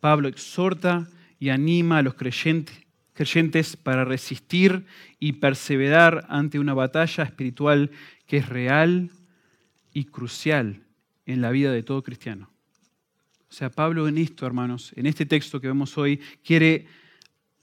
Pablo 0.01 0.29
exhorta 0.29 1.09
y 1.39 1.49
anima 1.49 1.99
a 1.99 2.03
los 2.03 2.15
creyentes 2.15 2.87
creyentes 3.21 3.77
para 3.77 4.07
resistir 4.07 4.87
y 5.19 5.33
perseverar 5.33 6.25
ante 6.31 6.59
una 6.59 6.73
batalla 6.73 7.25
espiritual 7.25 7.91
que 8.27 8.39
es 8.39 8.49
real 8.49 9.11
y 9.93 10.07
crucial 10.07 10.85
en 11.27 11.43
la 11.43 11.51
vida 11.51 11.71
de 11.71 11.83
todo 11.83 12.03
cristiano. 12.03 12.50
O 13.51 13.53
sea, 13.53 13.69
Pablo 13.69 14.07
en 14.07 14.17
esto, 14.17 14.47
hermanos, 14.47 14.93
en 14.95 15.07
este 15.07 15.27
texto 15.27 15.61
que 15.61 15.67
vemos 15.67 15.99
hoy, 15.99 16.21
quiere 16.45 16.87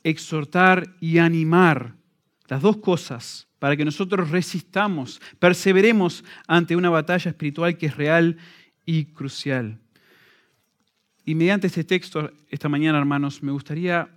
exhortar 0.04 0.96
y 1.00 1.18
animar 1.18 1.96
las 2.48 2.62
dos 2.62 2.78
cosas 2.78 3.48
para 3.58 3.76
que 3.78 3.86
nosotros 3.86 4.30
resistamos, 4.30 5.22
perseveremos 5.40 6.26
ante 6.46 6.76
una 6.76 6.90
batalla 6.90 7.32
espiritual 7.32 7.78
que 7.78 7.88
es 7.88 7.96
real 7.98 8.38
y 8.86 9.06
crucial. 9.06 9.80
Y 11.26 11.36
mediante 11.36 11.68
este 11.68 11.84
texto, 11.84 12.32
esta 12.50 12.70
mañana, 12.70 12.98
hermanos, 12.98 13.42
me 13.42 13.52
gustaría 13.52 14.10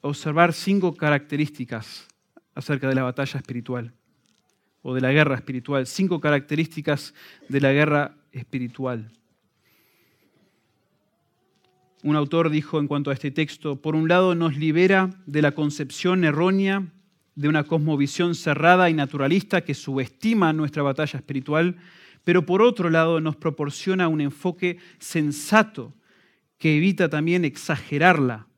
observar 0.00 0.52
cinco 0.52 0.94
características 0.94 2.06
acerca 2.54 2.88
de 2.88 2.94
la 2.96 3.04
batalla 3.04 3.38
espiritual. 3.38 3.94
o 4.84 4.94
de 4.94 5.00
la 5.00 5.12
guerra 5.12 5.36
espiritual. 5.36 5.86
Cinco 5.86 6.20
características 6.20 7.14
de 7.48 7.60
la 7.60 7.72
guerra 7.72 8.16
espiritual. 8.32 9.12
Un 12.02 12.16
autor 12.16 12.50
dijo 12.50 12.80
en 12.80 12.88
cuanto 12.88 13.10
a 13.10 13.14
este 13.14 13.30
texto, 13.30 13.80
por 13.80 13.94
un 13.94 14.08
lado 14.08 14.34
nos 14.34 14.56
libera 14.56 15.10
de 15.26 15.40
la 15.40 15.52
concepción 15.52 16.24
errónea 16.24 16.88
de 17.36 17.48
una 17.48 17.62
cosmovisión 17.62 18.34
cerrada 18.34 18.90
y 18.90 18.94
naturalista 18.94 19.62
que 19.62 19.74
subestima 19.74 20.52
nuestra 20.52 20.82
batalla 20.82 21.18
espiritual, 21.18 21.76
pero 22.24 22.44
por 22.44 22.60
otro 22.60 22.90
lado 22.90 23.20
nos 23.20 23.36
proporciona 23.36 24.08
un 24.08 24.20
enfoque 24.20 24.78
sensato 24.98 25.94
que 26.58 26.76
evita 26.76 27.08
también 27.08 27.44
exagerarla. 27.44 28.48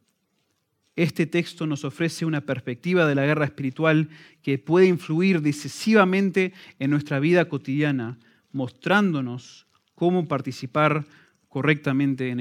Este 0.97 1.27
texto 1.27 1.67
nos 1.67 1.85
ofrece 1.85 2.25
una 2.25 2.41
perspectiva 2.41 3.07
de 3.07 3.15
la 3.15 3.27
guerra 3.27 3.45
espiritual 3.45 4.09
que 4.43 4.59
puede 4.59 4.87
influir 4.87 5.43
decisivamente 5.43 6.55
en 6.79 6.91
nuestra 6.91 7.21
vida 7.21 7.47
cotidiana, 7.47 8.19
mostrándonos 8.53 9.67
cómo 9.95 10.29
participar 10.29 11.05
correctamente 11.49 12.31
en 12.31 12.41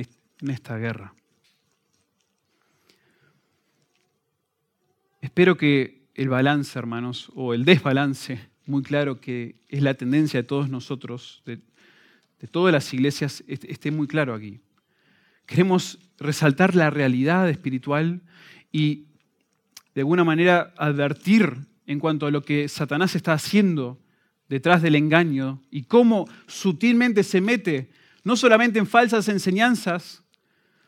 esta 0.51 0.77
guerra. 0.77 1.13
Espero 5.21 5.57
que 5.57 6.03
el 6.15 6.29
balance, 6.29 6.77
hermanos, 6.77 7.31
o 7.35 7.53
el 7.53 7.65
desbalance 7.65 8.53
muy 8.65 8.83
claro 8.83 9.19
que 9.19 9.55
es 9.69 9.81
la 9.81 9.93
tendencia 9.93 10.41
de 10.41 10.47
todos 10.47 10.69
nosotros, 10.69 11.41
de, 11.45 11.59
todas 12.51 12.73
las 12.73 12.93
iglesias, 12.93 13.43
esté 13.47 13.89
muy 13.89 14.05
claro 14.05 14.33
aquí. 14.33 14.59
Queremos 15.45 15.97
resaltar 16.17 16.75
la 16.75 16.89
realidad 16.89 17.49
espiritual 17.49 18.21
y 18.71 19.05
de 19.95 20.01
alguna 20.01 20.23
manera 20.23 20.73
advertir 20.77 21.55
en 21.87 21.99
cuanto 21.99 22.25
a 22.25 22.31
lo 22.31 22.43
que 22.43 22.67
Satanás 22.67 23.15
está 23.15 23.33
haciendo 23.33 23.99
detrás 24.49 24.81
del 24.81 24.95
engaño 24.95 25.61
y 25.71 25.83
cómo 25.83 26.27
sutilmente 26.47 27.23
se 27.23 27.39
mete 27.39 27.89
no 28.23 28.35
solamente 28.35 28.79
en 28.79 28.87
falsas 28.87 29.27
enseñanzas, 29.27 30.22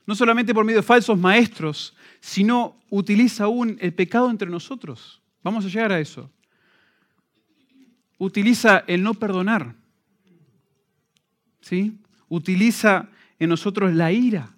no 0.06 0.16
solamente 0.16 0.54
por 0.54 0.66
medio 0.66 0.80
de 0.80 0.88
falsos 0.88 1.18
maestros, 1.18 1.96
sino 2.20 2.78
utiliza 2.90 3.46
aún 3.46 3.78
el 3.80 3.94
pecado 3.94 4.30
entre 4.30 4.50
nosotros. 4.50 5.22
Vamos 5.44 5.66
a 5.66 5.70
llegar 5.70 5.92
a 5.92 6.00
eso 6.00 6.30
utiliza 8.18 8.84
el 8.88 9.04
no 9.04 9.14
perdonar. 9.14 9.76
¿Sí? 11.62 11.98
Utiliza 12.30 13.10
en 13.40 13.50
nosotros 13.50 13.94
la 13.94 14.12
ira. 14.12 14.56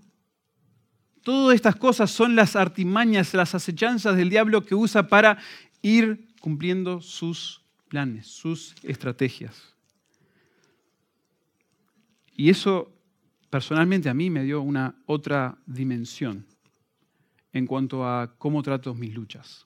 Todas 1.23 1.55
estas 1.55 1.75
cosas 1.75 2.11
son 2.11 2.35
las 2.35 2.55
artimañas, 2.55 3.33
las 3.33 3.55
acechanzas 3.55 4.15
del 4.15 4.29
diablo 4.29 4.65
que 4.65 4.75
usa 4.75 5.07
para 5.07 5.37
ir 5.81 6.27
cumpliendo 6.39 7.01
sus 7.01 7.61
planes, 7.89 8.27
sus 8.27 8.75
estrategias. 8.83 9.73
Y 12.35 12.49
eso 12.49 12.93
personalmente 13.49 14.09
a 14.09 14.13
mí 14.13 14.29
me 14.29 14.43
dio 14.43 14.61
una 14.61 14.95
otra 15.05 15.57
dimensión 15.65 16.45
en 17.53 17.65
cuanto 17.65 18.07
a 18.07 18.35
cómo 18.37 18.61
trato 18.61 18.93
mis 18.93 19.13
luchas. 19.13 19.65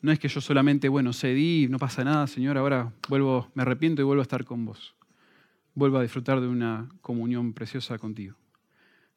No 0.00 0.12
es 0.12 0.18
que 0.18 0.28
yo 0.28 0.40
solamente, 0.40 0.88
bueno, 0.88 1.12
cedí, 1.12 1.66
no 1.70 1.78
pasa 1.78 2.04
nada, 2.04 2.26
Señor, 2.26 2.58
ahora 2.58 2.92
vuelvo, 3.08 3.50
me 3.54 3.62
arrepiento 3.62 4.02
y 4.02 4.04
vuelvo 4.04 4.20
a 4.20 4.24
estar 4.24 4.44
con 4.44 4.64
vos. 4.66 4.94
Vuelvo 5.74 5.98
a 5.98 6.02
disfrutar 6.02 6.40
de 6.40 6.46
una 6.46 6.88
comunión 7.00 7.54
preciosa 7.54 7.98
contigo. 7.98 8.36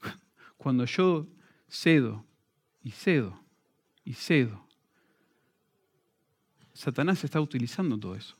Cuando 0.57 0.85
yo 0.85 1.27
cedo 1.67 2.25
y 2.81 2.91
cedo 2.91 3.43
y 4.05 4.13
cedo, 4.13 4.65
Satanás 6.73 7.23
está 7.23 7.41
utilizando 7.41 7.97
todo 7.97 8.15
eso. 8.15 8.37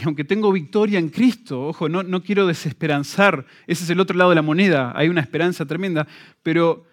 Y 0.00 0.04
aunque 0.04 0.24
tengo 0.24 0.52
victoria 0.52 0.98
en 0.98 1.08
Cristo, 1.08 1.68
ojo, 1.68 1.88
no, 1.88 2.02
no, 2.02 2.22
quiero 2.22 2.46
desesperanzar, 2.46 3.46
ese 3.66 3.84
es 3.84 3.90
el 3.90 4.00
otro 4.00 4.16
lado 4.16 4.30
de 4.30 4.36
la 4.36 4.42
moneda, 4.42 4.92
hay 4.94 5.08
una 5.08 5.20
esperanza 5.20 5.66
tremenda, 5.66 6.06
pero 6.42 6.86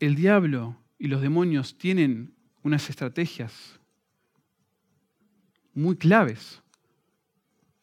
el 0.00 0.14
diablo 0.14 0.76
y 0.98 1.08
los 1.08 1.20
demonios 1.20 1.76
tienen 1.78 2.34
unas 2.62 2.88
estrategias 2.90 3.78
muy 5.74 5.96
claves. 5.96 6.60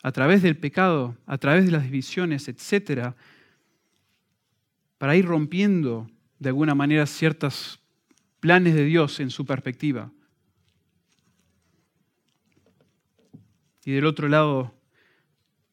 A 0.02 0.12
través 0.12 0.42
del 0.42 0.58
pecado, 0.58 1.18
a 1.26 1.38
través 1.38 1.66
de 1.66 1.72
las 1.72 1.84
divisiones, 1.84 2.48
etcétera, 2.48 3.16
para 4.98 5.16
ir 5.16 5.26
rompiendo 5.26 6.10
de 6.40 6.50
alguna 6.50 6.76
manera 6.76 7.06
ciertos 7.06 7.80
planes 8.40 8.76
de 8.76 8.86
Dios 8.86 9.20
en 9.20 9.30
su 9.30 9.46
perspectiva. 9.46 10.12
Y 13.90 13.94
del 13.94 14.06
otro 14.06 14.30
lado, 14.30 14.72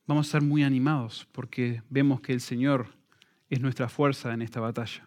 vamos 0.07 0.26
a 0.26 0.31
ser 0.31 0.40
muy 0.40 0.62
animados 0.62 1.29
porque 1.33 1.83
vemos 1.90 2.22
que 2.22 2.33
el 2.33 2.40
Señor 2.40 2.87
es 3.50 3.61
nuestra 3.61 3.90
fuerza 3.90 4.33
en 4.33 4.40
esta 4.40 4.59
batalla. 4.59 5.07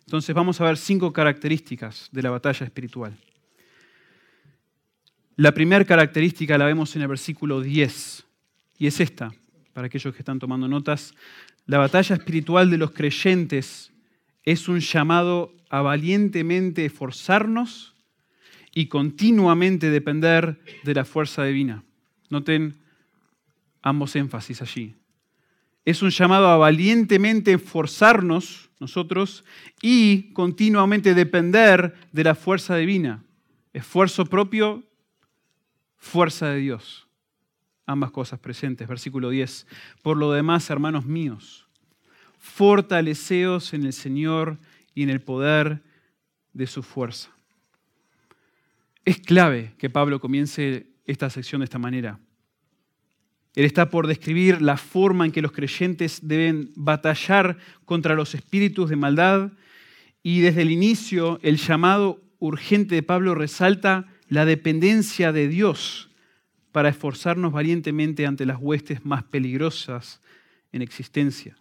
Entonces 0.00 0.34
vamos 0.34 0.60
a 0.60 0.64
ver 0.64 0.76
cinco 0.76 1.10
características 1.10 2.10
de 2.12 2.22
la 2.22 2.28
batalla 2.28 2.66
espiritual. 2.66 3.16
La 5.36 5.52
primera 5.52 5.86
característica 5.86 6.58
la 6.58 6.66
vemos 6.66 6.94
en 6.96 7.00
el 7.00 7.08
versículo 7.08 7.62
10 7.62 8.26
y 8.76 8.86
es 8.88 9.00
esta, 9.00 9.32
para 9.72 9.86
aquellos 9.86 10.12
que 10.12 10.20
están 10.20 10.38
tomando 10.38 10.68
notas. 10.68 11.14
La 11.64 11.78
batalla 11.78 12.14
espiritual 12.14 12.70
de 12.70 12.76
los 12.76 12.90
creyentes 12.90 13.90
es 14.42 14.68
un 14.68 14.80
llamado 14.80 15.54
a 15.70 15.80
valientemente 15.80 16.84
esforzarnos 16.84 17.94
y 18.74 18.88
continuamente 18.88 19.88
depender 19.88 20.62
de 20.84 20.92
la 20.92 21.06
fuerza 21.06 21.44
divina. 21.44 21.84
Noten 22.30 22.78
ambos 23.82 24.16
énfasis 24.16 24.62
allí. 24.62 24.94
Es 25.84 26.02
un 26.02 26.10
llamado 26.10 26.48
a 26.48 26.56
valientemente 26.56 27.52
esforzarnos 27.54 28.68
nosotros 28.78 29.44
y 29.80 30.32
continuamente 30.34 31.14
depender 31.14 31.94
de 32.12 32.24
la 32.24 32.34
fuerza 32.34 32.76
divina. 32.76 33.24
Esfuerzo 33.72 34.26
propio, 34.26 34.84
fuerza 35.96 36.50
de 36.50 36.58
Dios. 36.58 37.08
Ambas 37.86 38.10
cosas 38.10 38.38
presentes. 38.38 38.86
Versículo 38.86 39.30
10. 39.30 39.66
Por 40.02 40.18
lo 40.18 40.30
demás, 40.32 40.68
hermanos 40.68 41.06
míos, 41.06 41.66
fortaleceos 42.38 43.72
en 43.72 43.84
el 43.84 43.92
Señor 43.92 44.58
y 44.94 45.02
en 45.04 45.10
el 45.10 45.22
poder 45.22 45.82
de 46.52 46.66
su 46.66 46.82
fuerza. 46.82 47.30
Es 49.04 49.18
clave 49.18 49.74
que 49.78 49.88
Pablo 49.88 50.20
comience 50.20 50.86
esta 51.08 51.28
sección 51.30 51.60
de 51.60 51.64
esta 51.64 51.78
manera. 51.78 52.20
Él 53.56 53.64
está 53.64 53.90
por 53.90 54.06
describir 54.06 54.62
la 54.62 54.76
forma 54.76 55.24
en 55.24 55.32
que 55.32 55.42
los 55.42 55.50
creyentes 55.50 56.20
deben 56.22 56.70
batallar 56.76 57.58
contra 57.84 58.14
los 58.14 58.36
espíritus 58.36 58.88
de 58.88 58.94
maldad 58.94 59.50
y 60.22 60.40
desde 60.40 60.62
el 60.62 60.70
inicio 60.70 61.40
el 61.42 61.56
llamado 61.56 62.22
urgente 62.38 62.94
de 62.94 63.02
Pablo 63.02 63.34
resalta 63.34 64.06
la 64.28 64.44
dependencia 64.44 65.32
de 65.32 65.48
Dios 65.48 66.10
para 66.70 66.90
esforzarnos 66.90 67.52
valientemente 67.52 68.26
ante 68.26 68.46
las 68.46 68.58
huestes 68.60 69.04
más 69.04 69.24
peligrosas 69.24 70.20
en 70.70 70.82
existencia. 70.82 71.56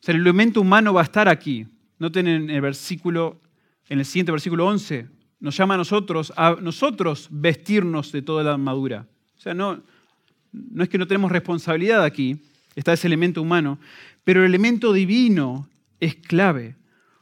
O 0.00 0.02
sea, 0.02 0.14
el 0.14 0.22
elemento 0.22 0.60
humano 0.62 0.94
va 0.94 1.02
a 1.02 1.04
estar 1.04 1.28
aquí. 1.28 1.66
Noten 1.98 2.26
en 2.26 2.50
el 2.50 2.60
versículo, 2.60 3.40
en 3.88 3.98
el 3.98 4.04
siguiente 4.04 4.32
versículo 4.32 4.66
11, 4.66 5.06
nos 5.40 5.56
llama 5.56 5.74
a 5.74 5.78
nosotros, 5.78 6.32
a 6.36 6.56
nosotros 6.60 7.28
vestirnos 7.30 8.12
de 8.12 8.22
toda 8.22 8.42
la 8.42 8.54
armadura. 8.54 9.06
O 9.36 9.40
sea, 9.40 9.54
no, 9.54 9.82
no 10.52 10.82
es 10.82 10.88
que 10.88 10.98
no 10.98 11.06
tenemos 11.06 11.30
responsabilidad 11.30 12.02
aquí, 12.02 12.38
está 12.74 12.92
ese 12.92 13.06
elemento 13.06 13.42
humano, 13.42 13.78
pero 14.24 14.40
el 14.40 14.46
elemento 14.46 14.92
divino 14.92 15.68
es 16.00 16.16
clave. 16.16 16.76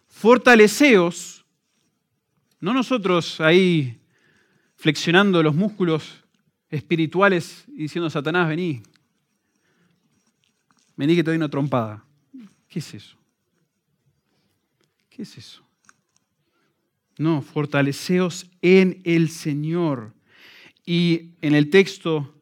Fortaleceos, 0.08 1.44
no 2.60 2.72
nosotros 2.72 3.40
ahí 3.40 4.00
flexionando 4.76 5.42
los 5.42 5.54
músculos 5.54 6.24
espirituales 6.70 7.64
y 7.68 7.82
diciendo, 7.82 8.10
Satanás, 8.10 8.48
vení, 8.48 8.82
vení 10.96 11.14
que 11.14 11.22
te 11.22 11.30
doy 11.30 11.36
una 11.36 11.48
trompada. 11.48 12.04
¿Qué 12.68 12.78
es 12.78 12.94
eso? 12.94 13.16
¿Qué 15.08 15.22
es 15.22 15.38
eso? 15.38 15.65
No, 17.18 17.42
fortaleceos 17.42 18.50
en 18.62 19.00
el 19.04 19.30
Señor. 19.30 20.14
Y 20.84 21.32
en 21.42 21.54
el 21.54 21.70
texto 21.70 22.36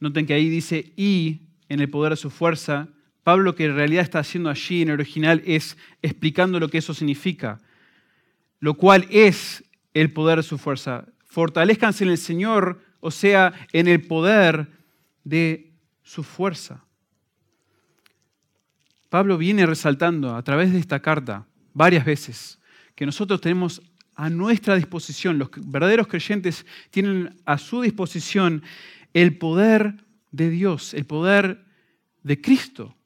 Noten 0.00 0.26
que 0.26 0.34
ahí 0.34 0.48
dice 0.48 0.92
y 0.96 1.42
en 1.68 1.80
el 1.80 1.90
poder 1.90 2.10
de 2.10 2.16
su 2.16 2.30
fuerza. 2.30 2.88
Pablo 3.22 3.54
que 3.54 3.64
en 3.64 3.74
realidad 3.74 4.04
está 4.04 4.20
haciendo 4.20 4.48
allí 4.48 4.82
en 4.82 4.88
el 4.88 4.94
original 4.94 5.42
es 5.44 5.76
explicando 6.02 6.60
lo 6.60 6.68
que 6.68 6.78
eso 6.78 6.94
significa, 6.94 7.60
lo 8.60 8.74
cual 8.74 9.06
es 9.10 9.64
el 9.92 10.12
poder 10.12 10.38
de 10.38 10.44
su 10.44 10.56
fuerza. 10.56 11.06
Fortalezcanse 11.26 12.04
en 12.04 12.10
el 12.10 12.18
Señor, 12.18 12.80
o 13.00 13.10
sea, 13.10 13.52
en 13.72 13.86
el 13.86 14.06
poder 14.06 14.68
de 15.24 15.72
su 16.02 16.22
fuerza. 16.22 16.84
Pablo 19.10 19.36
viene 19.36 19.66
resaltando 19.66 20.34
a 20.34 20.42
través 20.42 20.72
de 20.72 20.78
esta 20.78 21.00
carta 21.00 21.46
varias 21.74 22.04
veces 22.04 22.57
que 22.98 23.06
nosotros 23.06 23.40
tenemos 23.40 23.80
a 24.16 24.28
nuestra 24.28 24.74
disposición. 24.74 25.38
Los 25.38 25.50
verdaderos 25.54 26.08
creyentes 26.08 26.66
tienen 26.90 27.36
a 27.44 27.56
su 27.56 27.80
disposición 27.80 28.64
el 29.14 29.38
poder 29.38 30.04
de 30.32 30.50
Dios, 30.50 30.94
el 30.94 31.06
poder 31.06 31.64
de 32.24 32.40
Cristo. 32.40 32.96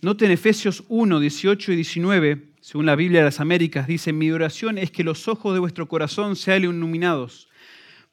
Noten 0.00 0.30
Efesios 0.30 0.82
1, 0.88 1.20
18 1.20 1.72
y 1.72 1.76
19, 1.76 2.54
según 2.62 2.86
la 2.86 2.96
Biblia 2.96 3.20
de 3.20 3.26
las 3.26 3.40
Américas, 3.40 3.86
dice, 3.86 4.14
mi 4.14 4.30
oración 4.30 4.78
es 4.78 4.90
que 4.90 5.04
los 5.04 5.28
ojos 5.28 5.52
de 5.52 5.60
vuestro 5.60 5.86
corazón 5.86 6.36
sean 6.36 6.62
iluminados, 6.62 7.50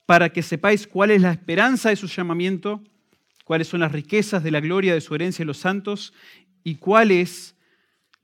para 0.05 0.33
que 0.33 0.43
sepáis 0.43 0.85
cuál 0.85 1.11
es 1.11 1.21
la 1.21 1.31
esperanza 1.31 1.91
de 1.91 1.95
su 1.95 2.07
llamamiento, 2.07 2.83
cuáles 3.45 3.69
son 3.69 3.79
las 3.79 3.93
riquezas 3.93 4.43
de 4.43 4.51
la 4.51 4.59
gloria 4.59 4.93
de 4.93 4.99
su 4.99 5.15
herencia 5.15 5.43
en 5.43 5.47
los 5.47 5.59
santos 5.59 6.13
y 6.65 6.75
cuál 6.75 7.11
es 7.11 7.55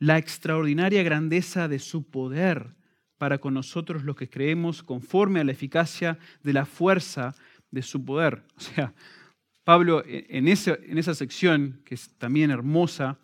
la 0.04 0.18
extraordinaria 0.18 1.02
grandeza 1.02 1.70
de 1.70 1.80
su 1.80 2.04
poder 2.04 2.76
para 3.18 3.38
con 3.38 3.54
nosotros 3.54 4.04
los 4.04 4.18
que 4.18 4.30
creemos 4.30 4.84
conforme 4.84 5.40
a 5.40 5.46
la 5.46 5.54
eficacia 5.54 6.20
de 6.44 6.52
la 6.52 6.66
fuerza 6.66 7.34
de 7.72 7.82
su 7.82 8.04
poder. 8.04 8.44
O 8.58 8.60
sea, 8.60 8.94
Pablo 9.64 10.04
en, 10.06 10.50
en 10.50 10.98
esa 10.98 11.16
sección, 11.16 11.80
que 11.86 11.96
es 11.96 12.10
también 12.18 12.52
hermosa, 12.52 13.18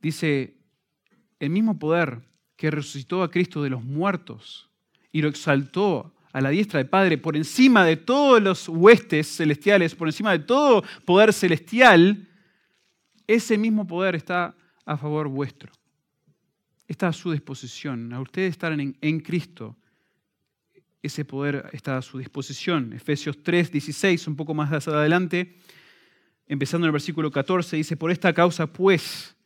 dice, 0.00 0.54
el 1.40 1.50
mismo 1.50 1.80
poder 1.80 2.20
que 2.54 2.70
resucitó 2.70 3.24
a 3.24 3.30
Cristo 3.32 3.60
de 3.60 3.70
los 3.70 3.82
muertos 3.82 4.70
y 5.10 5.20
lo 5.20 5.28
exaltó 5.28 6.14
a 6.32 6.40
la 6.40 6.50
diestra 6.50 6.78
del 6.78 6.88
Padre 6.88 7.18
por 7.18 7.36
encima 7.36 7.84
de 7.84 7.96
todos 7.96 8.40
los 8.40 8.68
huestes 8.68 9.36
celestiales, 9.36 9.96
por 9.96 10.06
encima 10.06 10.30
de 10.30 10.44
todo 10.44 10.84
poder 11.04 11.32
celestial, 11.32 12.28
ese 13.26 13.58
mismo 13.58 13.84
poder 13.84 14.14
está 14.14 14.54
a 14.86 14.96
favor 14.96 15.28
vuestro. 15.28 15.72
Está 16.88 17.08
a 17.08 17.12
su 17.12 17.32
disposición. 17.32 18.12
A 18.12 18.20
ustedes 18.20 18.52
estar 18.52 18.72
en, 18.72 18.96
en 19.00 19.20
Cristo, 19.20 19.76
ese 21.02 21.24
poder 21.24 21.68
está 21.72 21.98
a 21.98 22.02
su 22.02 22.18
disposición. 22.18 22.92
Efesios 22.92 23.42
3, 23.42 23.72
16, 23.72 24.26
un 24.28 24.36
poco 24.36 24.54
más 24.54 24.88
adelante, 24.88 25.58
empezando 26.46 26.86
en 26.86 26.88
el 26.88 26.92
versículo 26.92 27.30
14, 27.30 27.76
dice, 27.76 27.96
por 27.96 28.10
esta 28.10 28.32
causa 28.32 28.72
pues, 28.72 29.36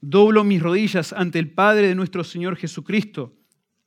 doblo 0.00 0.44
mis 0.44 0.62
rodillas 0.62 1.12
ante 1.12 1.38
el 1.38 1.50
Padre 1.50 1.88
de 1.88 1.94
nuestro 1.94 2.24
Señor 2.24 2.56
Jesucristo. 2.56 3.34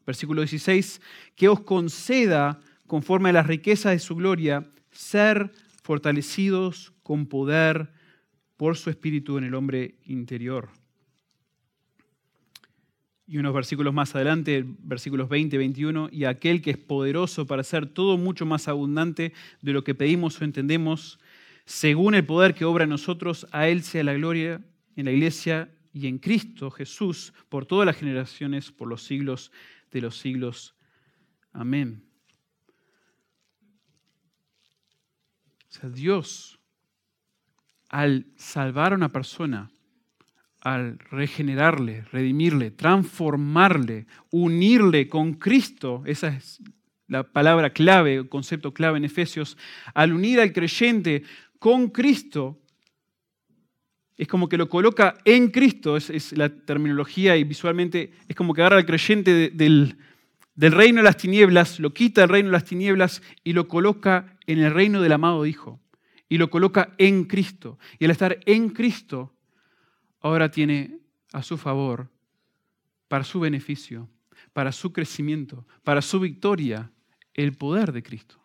Versículo 0.06 0.42
16, 0.42 1.02
que 1.36 1.48
os 1.48 1.62
conceda, 1.62 2.60
conforme 2.88 3.30
a 3.30 3.34
las 3.34 3.48
riquezas 3.48 3.94
de 3.94 4.00
su 4.00 4.16
gloria, 4.16 4.70
ser 4.92 5.52
fortalecidos 5.84 6.94
con 7.04 7.28
poder 7.28 7.94
por 8.62 8.78
su 8.78 8.92
espíritu 8.92 9.40
en 9.40 9.44
el 9.44 9.56
hombre 9.56 9.96
interior. 10.06 10.70
Y 13.26 13.40
unos 13.40 13.56
versículos 13.56 13.92
más 13.92 14.14
adelante, 14.14 14.64
versículos 14.84 15.30
20 15.30 15.56
y 15.56 15.58
21, 15.58 16.10
y 16.12 16.26
aquel 16.26 16.62
que 16.62 16.70
es 16.70 16.78
poderoso 16.78 17.48
para 17.48 17.62
hacer 17.62 17.88
todo 17.88 18.20
mucho 18.20 18.46
más 18.46 18.68
abundante 18.68 19.34
de 19.64 19.74
lo 19.74 19.84
que 19.84 19.96
pedimos 19.96 20.40
o 20.40 20.44
entendemos, 20.44 21.18
según 21.66 22.14
el 22.14 22.24
poder 22.24 22.54
que 22.54 22.64
obra 22.64 22.84
en 22.84 22.92
nosotros, 22.92 23.48
a 23.52 23.68
Él 23.68 23.82
sea 23.82 24.04
la 24.04 24.14
gloria 24.14 24.64
en 24.96 25.06
la 25.06 25.12
iglesia 25.12 25.74
y 25.92 26.06
en 26.06 26.20
Cristo 26.20 26.70
Jesús 26.70 27.34
por 27.50 27.66
todas 27.66 27.88
las 27.88 27.98
generaciones, 27.98 28.72
por 28.72 28.88
los 28.88 29.02
siglos 29.02 29.52
de 29.90 30.02
los 30.02 30.20
siglos. 30.20 30.76
Amén. 31.52 32.04
O 35.68 35.74
sea, 35.74 35.90
Dios 35.90 36.61
al 37.92 38.26
salvar 38.38 38.94
a 38.94 38.96
una 38.96 39.10
persona, 39.10 39.70
al 40.62 40.98
regenerarle, 41.12 42.06
redimirle, 42.12 42.72
transformarle, 42.72 44.08
unirle 44.32 45.10
con 45.10 45.34
Cristo, 45.34 46.02
esa 46.06 46.30
es 46.30 46.62
la 47.08 47.24
palabra 47.24 47.72
clave, 47.72 48.16
el 48.16 48.30
concepto 48.30 48.74
clave 48.74 48.98
en 48.98 49.04
Efesios, 49.04 49.58
al 49.94 50.14
unir 50.14 50.40
al 50.40 50.54
creyente 50.54 51.24
con 51.60 51.90
Cristo, 51.90 52.58
es 54.18 54.28
como 54.28 54.48
que 54.48 54.58
lo 54.58 54.70
coloca 54.70 55.18
en 55.26 55.50
Cristo, 55.50 55.98
es, 55.98 56.32
la 56.38 56.48
terminología 56.48 57.36
y 57.36 57.44
visualmente 57.44 58.12
es 58.30 58.36
como 58.38 58.54
que 58.54 58.62
agarra 58.62 58.78
al 58.78 58.86
creyente 58.86 59.50
del, 59.50 59.98
del 60.56 60.72
reino 60.72 61.00
de 61.00 61.04
las 61.04 61.18
tinieblas, 61.18 61.78
lo 61.82 61.94
quita 61.94 62.22
del 62.22 62.30
reino 62.30 62.48
de 62.48 62.54
las 62.54 62.66
tinieblas 62.66 63.22
y 63.44 63.52
lo 63.52 63.68
coloca 63.68 64.38
en 64.48 64.60
el 64.60 64.74
reino 64.74 65.02
del 65.02 65.12
amado 65.12 65.46
Hijo 65.46 65.82
y 66.32 66.38
lo 66.38 66.50
coloca 66.50 66.96
en 66.98 67.26
Cristo. 67.26 67.78
Y 68.00 68.06
al 68.06 68.12
estar 68.12 68.40
en 68.46 68.70
Cristo, 68.70 69.34
ahora 70.22 70.50
tiene 70.50 71.00
a 71.34 71.44
su 71.44 71.58
favor, 71.58 72.10
para 73.10 73.26
su 73.26 73.42
beneficio, 73.42 74.08
para 74.54 74.72
su 74.72 74.94
crecimiento, 74.94 75.68
para 75.84 76.02
su 76.02 76.22
victoria, 76.22 76.90
el 77.34 77.52
poder 77.58 77.92
de 77.92 78.02
Cristo. 78.02 78.40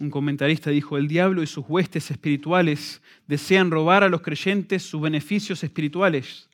Un 0.00 0.08
comentarista 0.08 0.70
dijo, 0.70 0.96
el 0.96 1.08
diablo 1.08 1.42
y 1.42 1.46
sus 1.46 1.66
huestes 1.68 2.10
espirituales 2.10 3.02
desean 3.26 3.70
robar 3.70 4.02
a 4.02 4.08
los 4.08 4.22
creyentes 4.22 4.82
sus 4.82 5.02
beneficios 5.02 5.62
espirituales. 5.62 6.48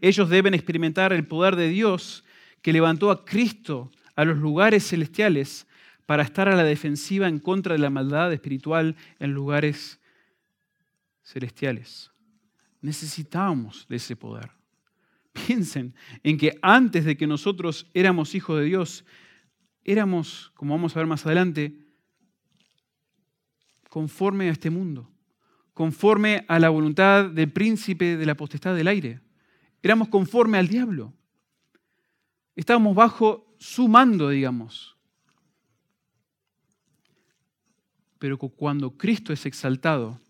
Ellos 0.00 0.28
deben 0.28 0.54
experimentar 0.54 1.12
el 1.12 1.26
poder 1.26 1.56
de 1.56 1.68
Dios 1.68 2.22
que 2.62 2.72
levantó 2.72 3.10
a 3.10 3.24
Cristo 3.24 3.90
a 4.16 4.24
los 4.24 4.38
lugares 4.38 4.88
celestiales 4.88 5.66
para 6.06 6.22
estar 6.22 6.48
a 6.48 6.56
la 6.56 6.64
defensiva 6.64 7.28
en 7.28 7.38
contra 7.38 7.74
de 7.74 7.78
la 7.78 7.90
maldad 7.90 8.32
espiritual 8.32 8.96
en 9.18 9.32
lugares 9.32 10.00
celestiales. 11.22 12.10
Necesitamos 12.80 13.86
de 13.88 13.96
ese 13.96 14.16
poder. 14.16 14.50
Piensen 15.32 15.94
en 16.22 16.38
que 16.38 16.58
antes 16.62 17.04
de 17.04 17.16
que 17.16 17.26
nosotros 17.26 17.90
éramos 17.92 18.34
hijos 18.34 18.58
de 18.58 18.64
Dios, 18.64 19.04
éramos, 19.84 20.50
como 20.54 20.74
vamos 20.74 20.96
a 20.96 21.00
ver 21.00 21.06
más 21.06 21.26
adelante, 21.26 21.76
conforme 23.90 24.48
a 24.48 24.52
este 24.52 24.70
mundo, 24.70 25.10
conforme 25.74 26.44
a 26.48 26.58
la 26.58 26.70
voluntad 26.70 27.28
del 27.28 27.52
príncipe 27.52 28.16
de 28.16 28.26
la 28.26 28.36
potestad 28.36 28.74
del 28.74 28.88
aire. 28.88 29.20
Éramos 29.82 30.08
conforme 30.08 30.58
al 30.58 30.68
diablo. 30.68 31.12
Estábamos 32.54 32.94
bajo 32.94 33.45
su 33.58 33.88
mando, 33.88 34.28
digamos. 34.28 34.96
Pero 38.18 38.38
cuando 38.38 38.96
Cristo 38.96 39.32
es 39.32 39.44
exaltado, 39.46 40.20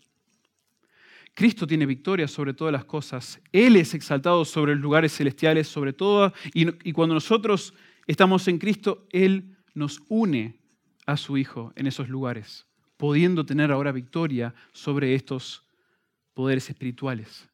Cristo 1.33 1.67
tiene 1.67 1.85
victoria 1.85 2.27
sobre 2.27 2.53
todas 2.53 2.71
las 2.71 2.85
cosas. 2.85 3.39
Él 3.51 3.75
es 3.75 3.93
exaltado 3.93 4.43
sobre 4.43 4.73
los 4.73 4.81
lugares 4.81 5.15
celestiales, 5.15 5.67
sobre 5.67 5.93
todo. 5.93 6.33
Y, 6.53 6.67
y 6.89 6.91
cuando 6.93 7.13
nosotros 7.13 7.73
estamos 8.07 8.47
en 8.47 8.57
Cristo, 8.57 9.07
Él 9.11 9.55
nos 9.73 10.01
une 10.09 10.59
a 11.05 11.15
su 11.15 11.37
Hijo 11.37 11.73
en 11.75 11.87
esos 11.87 12.09
lugares, 12.09 12.65
pudiendo 12.97 13.45
tener 13.45 13.71
ahora 13.71 13.91
victoria 13.91 14.53
sobre 14.73 15.13
estos 15.13 15.63
poderes 16.33 16.69
espirituales. 16.69 17.47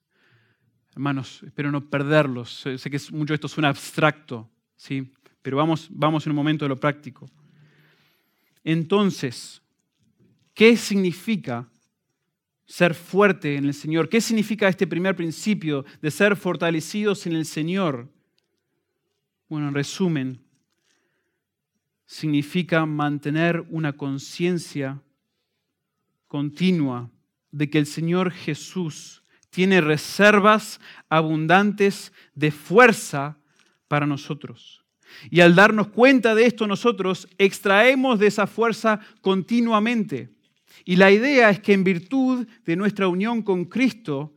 Hermanos, 0.94 1.42
espero 1.44 1.72
no 1.72 1.90
perderlos. 1.90 2.66
Sé 2.78 2.90
que 2.90 3.00
mucho 3.12 3.34
de 3.34 3.36
esto 3.36 3.48
suena 3.48 3.70
abstracto, 3.70 4.50
¿sí? 4.76 5.12
Pero 5.44 5.58
vamos, 5.58 5.88
vamos 5.92 6.26
en 6.26 6.32
un 6.32 6.38
momento 6.38 6.66
de 6.66 6.70
lo 6.70 6.80
práctico. 6.80 7.30
Entonces, 8.64 9.62
¿qué 10.56 10.76
significa 10.78 11.70
ser 12.66 12.96
fuerte 12.96 13.58
en 13.58 13.66
el 13.66 13.74
Señor? 13.74 14.10
¿Qué 14.10 14.22
significa 14.22 14.68
este 14.70 14.88
primer 14.88 15.16
principio 15.16 15.86
de 16.02 16.10
ser 16.10 16.36
fortalecidos 16.36 17.28
en 17.28 17.34
el 17.34 17.46
Señor? 17.46 18.10
Bueno, 19.50 19.68
en 19.68 19.74
resumen, 19.76 20.40
significa 22.06 22.86
mantener 22.86 23.66
una 23.70 23.94
conciencia 23.94 25.02
continua 26.28 27.12
de 27.52 27.70
que 27.70 27.80
el 27.80 27.86
Señor 27.86 28.32
Jesús 28.32 29.24
tiene 29.50 29.82
reservas 29.82 30.80
abundantes 31.10 32.14
de 32.34 32.50
fuerza 32.50 33.38
para 33.88 34.08
nosotros. 34.08 34.83
Y 35.30 35.42
al 35.42 35.56
darnos 35.56 35.88
cuenta 35.88 36.36
de 36.36 36.46
esto 36.46 36.68
nosotros 36.68 37.28
extraemos 37.38 38.20
de 38.20 38.28
esa 38.28 38.48
fuerza 38.48 39.00
continuamente. 39.22 40.30
Y 40.86 40.96
la 40.96 41.12
idea 41.12 41.50
es 41.50 41.60
que 41.60 41.74
en 41.74 41.84
virtud 41.84 42.48
de 42.66 42.76
nuestra 42.76 43.08
unión 43.08 43.42
con 43.42 43.66
Cristo, 43.66 44.34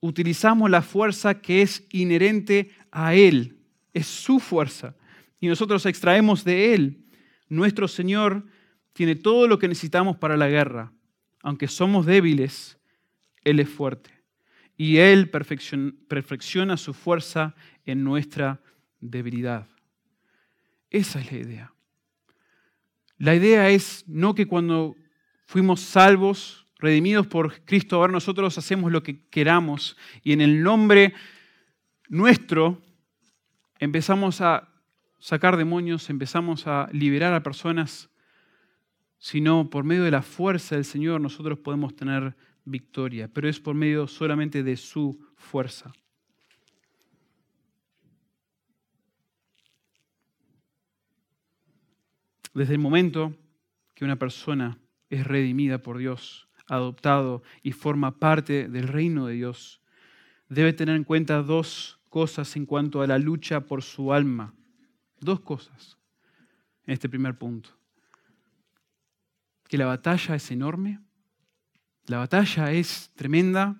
utilizamos 0.00 0.70
la 0.70 0.82
fuerza 0.82 1.40
que 1.40 1.62
es 1.62 1.86
inherente 1.90 2.70
a 2.90 3.14
Él. 3.14 3.58
Es 3.92 4.06
su 4.06 4.38
fuerza. 4.38 4.94
Y 5.40 5.48
nosotros 5.48 5.86
extraemos 5.86 6.44
de 6.44 6.74
Él. 6.74 7.04
Nuestro 7.48 7.88
Señor 7.88 8.44
tiene 8.92 9.14
todo 9.14 9.46
lo 9.46 9.58
que 9.58 9.68
necesitamos 9.68 10.16
para 10.16 10.36
la 10.36 10.48
guerra. 10.48 10.92
Aunque 11.42 11.68
somos 11.68 12.06
débiles, 12.06 12.78
Él 13.44 13.60
es 13.60 13.68
fuerte. 13.68 14.10
Y 14.76 14.98
Él 14.98 15.30
perfecciona 15.30 16.76
su 16.76 16.94
fuerza 16.94 17.54
en 17.84 18.04
nuestra 18.04 18.60
debilidad. 19.00 19.68
Esa 20.90 21.20
es 21.20 21.32
la 21.32 21.38
idea. 21.38 21.72
La 23.18 23.34
idea 23.34 23.68
es 23.68 24.04
no 24.06 24.34
que 24.34 24.46
cuando 24.46 24.96
fuimos 25.46 25.80
salvos 25.80 26.66
redimidos 26.78 27.26
por 27.26 27.64
Cristo, 27.64 27.96
ahora 27.96 28.12
nosotros 28.12 28.56
hacemos 28.56 28.92
lo 28.92 29.02
que 29.02 29.26
queramos 29.28 29.96
y 30.22 30.32
en 30.32 30.40
el 30.40 30.62
nombre 30.62 31.14
nuestro 32.08 32.80
empezamos 33.80 34.40
a 34.40 34.68
sacar 35.18 35.56
demonios, 35.56 36.10
empezamos 36.10 36.66
a 36.66 36.88
liberar 36.92 37.34
a 37.34 37.42
personas, 37.42 38.08
sino 39.18 39.68
por 39.68 39.82
medio 39.84 40.04
de 40.04 40.12
la 40.12 40.22
fuerza 40.22 40.76
del 40.76 40.84
Señor 40.84 41.20
nosotros 41.20 41.58
podemos 41.58 41.96
tener 41.96 42.36
victoria, 42.64 43.28
pero 43.28 43.48
es 43.48 43.58
por 43.58 43.74
medio 43.74 44.06
solamente 44.06 44.62
de 44.62 44.76
su 44.76 45.18
fuerza. 45.36 45.92
Desde 52.58 52.72
el 52.72 52.80
momento 52.80 53.36
que 53.94 54.04
una 54.04 54.16
persona 54.16 54.78
es 55.10 55.24
redimida 55.24 55.78
por 55.78 55.96
Dios, 55.96 56.48
adoptado 56.66 57.44
y 57.62 57.70
forma 57.70 58.18
parte 58.18 58.68
del 58.68 58.88
reino 58.88 59.26
de 59.26 59.34
Dios, 59.34 59.80
debe 60.48 60.72
tener 60.72 60.96
en 60.96 61.04
cuenta 61.04 61.40
dos 61.44 62.00
cosas 62.08 62.56
en 62.56 62.66
cuanto 62.66 63.00
a 63.00 63.06
la 63.06 63.16
lucha 63.16 63.60
por 63.60 63.84
su 63.84 64.12
alma. 64.12 64.54
Dos 65.20 65.38
cosas 65.38 65.98
en 66.84 66.94
este 66.94 67.08
primer 67.08 67.38
punto. 67.38 67.70
Que 69.68 69.78
la 69.78 69.86
batalla 69.86 70.34
es 70.34 70.50
enorme, 70.50 70.98
la 72.06 72.18
batalla 72.18 72.72
es 72.72 73.12
tremenda, 73.14 73.76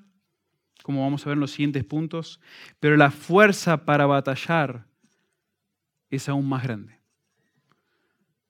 como 0.84 1.02
vamos 1.02 1.26
a 1.26 1.30
ver 1.30 1.36
en 1.36 1.40
los 1.40 1.50
siguientes 1.50 1.82
puntos, 1.82 2.40
pero 2.78 2.96
la 2.96 3.10
fuerza 3.10 3.84
para 3.84 4.06
batallar 4.06 4.86
es 6.10 6.28
aún 6.28 6.48
más 6.48 6.62
grande. 6.62 6.97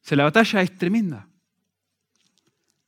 Sea, 0.08 0.16
la 0.16 0.24
batalla 0.24 0.62
es 0.62 0.74
tremenda, 0.74 1.28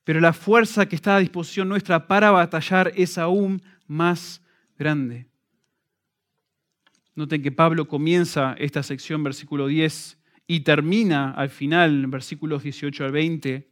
pero 0.04 0.20
la 0.20 0.32
fuerza 0.32 0.86
que 0.86 0.96
está 0.96 1.16
a 1.16 1.20
disposición 1.20 1.68
nuestra 1.68 2.06
para 2.06 2.30
batallar 2.30 2.94
es 2.96 3.18
aún 3.18 3.60
más 3.86 4.40
grande. 4.78 5.26
Noten 7.14 7.42
que 7.42 7.52
Pablo 7.52 7.86
comienza 7.86 8.54
esta 8.58 8.82
sección, 8.82 9.22
versículo 9.22 9.66
10, 9.66 10.16
y 10.46 10.60
termina 10.60 11.32
al 11.32 11.50
final, 11.50 12.06
versículos 12.06 12.62
18 12.62 13.04
al 13.04 13.12
20, 13.12 13.68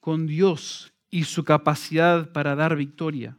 con 0.00 0.26
Dios 0.26 0.94
y 1.10 1.24
su 1.24 1.44
capacidad 1.44 2.32
para 2.32 2.54
dar 2.54 2.74
victoria. 2.74 3.36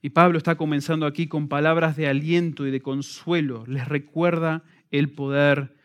Y 0.00 0.08
Pablo 0.08 0.38
está 0.38 0.56
comenzando 0.56 1.04
aquí 1.04 1.26
con 1.26 1.48
palabras 1.48 1.98
de 1.98 2.08
aliento 2.08 2.66
y 2.66 2.70
de 2.70 2.80
consuelo. 2.80 3.66
Les 3.66 3.86
recuerda 3.86 4.62
el 4.90 5.10
poder 5.10 5.76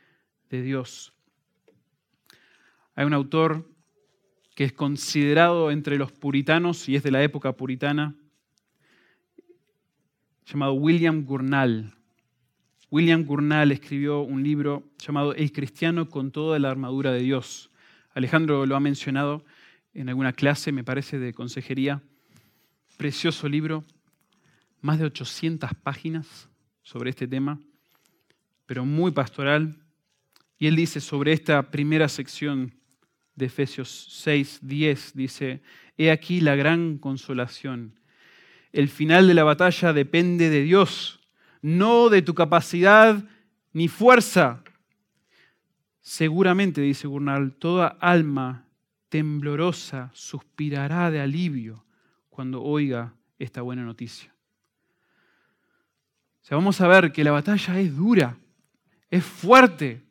de 0.53 0.61
Dios. 0.61 1.13
Hay 2.93 3.05
un 3.05 3.13
autor 3.13 3.67
que 4.53 4.65
es 4.65 4.71
considerado 4.71 5.71
entre 5.71 5.97
los 5.97 6.11
puritanos 6.11 6.87
y 6.87 6.95
es 6.95 7.01
de 7.01 7.09
la 7.09 7.23
época 7.23 7.53
puritana, 7.53 8.13
llamado 10.45 10.73
William 10.73 11.25
Gurnall. 11.25 11.95
William 12.91 13.23
Gurnall 13.23 13.71
escribió 13.71 14.21
un 14.21 14.43
libro 14.43 14.83
llamado 14.99 15.33
El 15.33 15.51
cristiano 15.51 16.07
con 16.07 16.31
toda 16.31 16.59
la 16.59 16.69
armadura 16.69 17.11
de 17.11 17.21
Dios. 17.21 17.71
Alejandro 18.13 18.67
lo 18.67 18.75
ha 18.75 18.79
mencionado 18.79 19.43
en 19.95 20.09
alguna 20.09 20.33
clase, 20.33 20.71
me 20.71 20.83
parece, 20.83 21.17
de 21.17 21.33
consejería. 21.33 22.03
Precioso 22.97 23.49
libro, 23.49 23.83
más 24.81 24.99
de 24.99 25.05
800 25.05 25.71
páginas 25.81 26.47
sobre 26.83 27.09
este 27.09 27.27
tema, 27.27 27.59
pero 28.67 28.85
muy 28.85 29.11
pastoral. 29.11 29.82
Y 30.63 30.67
él 30.67 30.77
dice 30.77 31.01
sobre 31.01 31.33
esta 31.33 31.71
primera 31.71 32.07
sección 32.07 32.71
de 33.35 33.47
Efesios 33.47 34.07
6, 34.11 34.59
10, 34.61 35.11
dice, 35.13 35.61
He 35.97 36.09
aquí 36.09 36.39
la 36.39 36.55
gran 36.55 36.99
consolación. 36.99 37.99
El 38.71 38.87
final 38.87 39.27
de 39.27 39.33
la 39.33 39.43
batalla 39.43 39.91
depende 39.91 40.49
de 40.49 40.61
Dios, 40.61 41.19
no 41.61 42.07
de 42.07 42.21
tu 42.21 42.33
capacidad 42.33 43.25
ni 43.73 43.89
fuerza, 43.89 44.63
Seguramente, 45.99 46.79
dice 46.79 47.07
Gurnal, 47.07 47.55
toda 47.55 47.97
alma 47.99 48.65
temblorosa 49.09 50.11
suspirará 50.13 51.11
de 51.11 51.19
alivio 51.19 51.83
cuando 52.29 52.63
oiga 52.63 53.15
esta 53.37 53.61
buena 53.61 53.83
noticia. 53.83 54.33
O 56.41 56.45
sea, 56.45 56.55
vamos 56.55 56.79
a 56.79 56.87
ver 56.87 57.11
que 57.11 57.25
la 57.25 57.31
batalla 57.31 57.81
es 57.81 57.97
dura, 57.97 58.37
es 59.11 59.25
fuerte, 59.25 60.03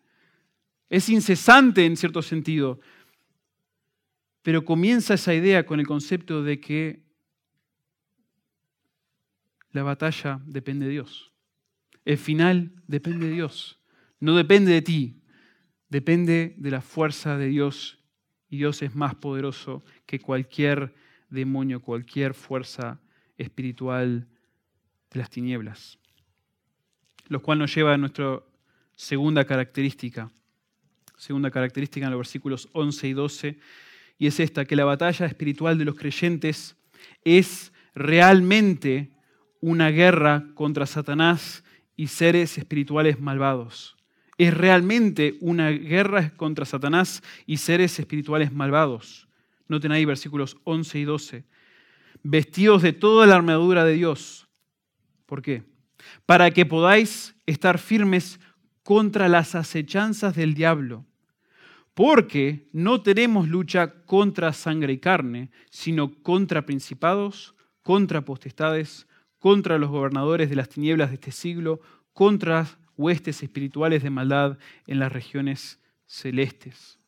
es 0.92 1.08
incesante 1.08 1.86
en 1.86 1.96
cierto 1.96 2.20
sentido, 2.20 2.78
pero 4.42 4.62
comienza 4.62 5.14
esa 5.14 5.32
idea 5.32 5.64
con 5.64 5.80
el 5.80 5.86
concepto 5.86 6.42
de 6.42 6.60
que 6.60 7.02
la 9.70 9.82
batalla 9.82 10.42
depende 10.44 10.84
de 10.84 10.92
Dios. 10.92 11.32
El 12.04 12.18
final 12.18 12.74
depende 12.86 13.28
de 13.28 13.32
Dios. 13.32 13.80
No 14.20 14.36
depende 14.36 14.70
de 14.70 14.82
ti, 14.82 15.22
depende 15.88 16.54
de 16.58 16.70
la 16.70 16.82
fuerza 16.82 17.38
de 17.38 17.46
Dios 17.46 17.98
y 18.50 18.58
Dios 18.58 18.82
es 18.82 18.94
más 18.94 19.14
poderoso 19.14 19.82
que 20.04 20.20
cualquier 20.20 20.94
demonio, 21.30 21.80
cualquier 21.80 22.34
fuerza 22.34 23.00
espiritual 23.38 24.28
de 25.10 25.18
las 25.18 25.30
tinieblas. 25.30 25.98
Lo 27.28 27.40
cual 27.40 27.60
nos 27.60 27.74
lleva 27.74 27.94
a 27.94 27.96
nuestra 27.96 28.42
segunda 28.94 29.46
característica, 29.46 30.30
segunda 31.22 31.50
característica 31.50 32.06
en 32.06 32.12
los 32.12 32.18
versículos 32.18 32.68
11 32.72 33.08
y 33.08 33.12
12, 33.12 33.58
y 34.18 34.26
es 34.26 34.40
esta, 34.40 34.64
que 34.64 34.76
la 34.76 34.84
batalla 34.84 35.26
espiritual 35.26 35.78
de 35.78 35.84
los 35.84 35.94
creyentes 35.94 36.76
es 37.24 37.72
realmente 37.94 39.10
una 39.60 39.90
guerra 39.90 40.46
contra 40.54 40.86
Satanás 40.86 41.62
y 41.96 42.08
seres 42.08 42.58
espirituales 42.58 43.20
malvados 43.20 43.96
es 44.38 44.54
realmente 44.54 45.36
una 45.40 45.70
guerra 45.70 46.30
contra 46.36 46.64
Satanás 46.64 47.22
y 47.46 47.58
seres 47.58 47.98
espirituales 47.98 48.52
malvados. 48.52 49.28
Noten 49.68 49.92
ahí 49.92 50.04
versículos 50.04 50.56
11 50.64 50.98
y 50.98 51.04
12. 51.04 51.44
Vestidos 52.24 52.82
de 52.82 52.92
toda 52.92 53.26
la 53.26 53.36
armadura 53.36 53.84
de 53.84 53.94
Dios. 53.94 54.48
¿Por 55.26 55.42
qué? 55.42 55.62
Para 56.26 56.50
que 56.50 56.66
podáis 56.66 57.36
estar 57.46 57.78
firmes 57.78 58.40
contra 58.82 59.28
las 59.28 59.54
acechanzas 59.54 60.34
del 60.34 60.54
diablo. 60.54 61.06
Porque 61.94 62.68
no 62.72 63.02
tenemos 63.02 63.48
lucha 63.48 64.04
contra 64.06 64.52
sangre 64.52 64.94
y 64.94 64.98
carne, 64.98 65.50
sino 65.70 66.22
contra 66.22 66.64
principados, 66.64 67.54
contra 67.82 68.22
potestades, 68.22 69.06
contra 69.38 69.78
los 69.78 69.90
gobernadores 69.90 70.48
de 70.48 70.56
las 70.56 70.68
tinieblas 70.68 71.10
de 71.10 71.16
este 71.16 71.32
siglo, 71.32 71.80
contra 72.12 72.66
huestes 72.96 73.42
espirituales 73.42 74.02
de 74.02 74.10
maldad 74.10 74.58
en 74.86 74.98
las 74.98 75.12
regiones 75.12 75.80
celestes. 76.06 76.98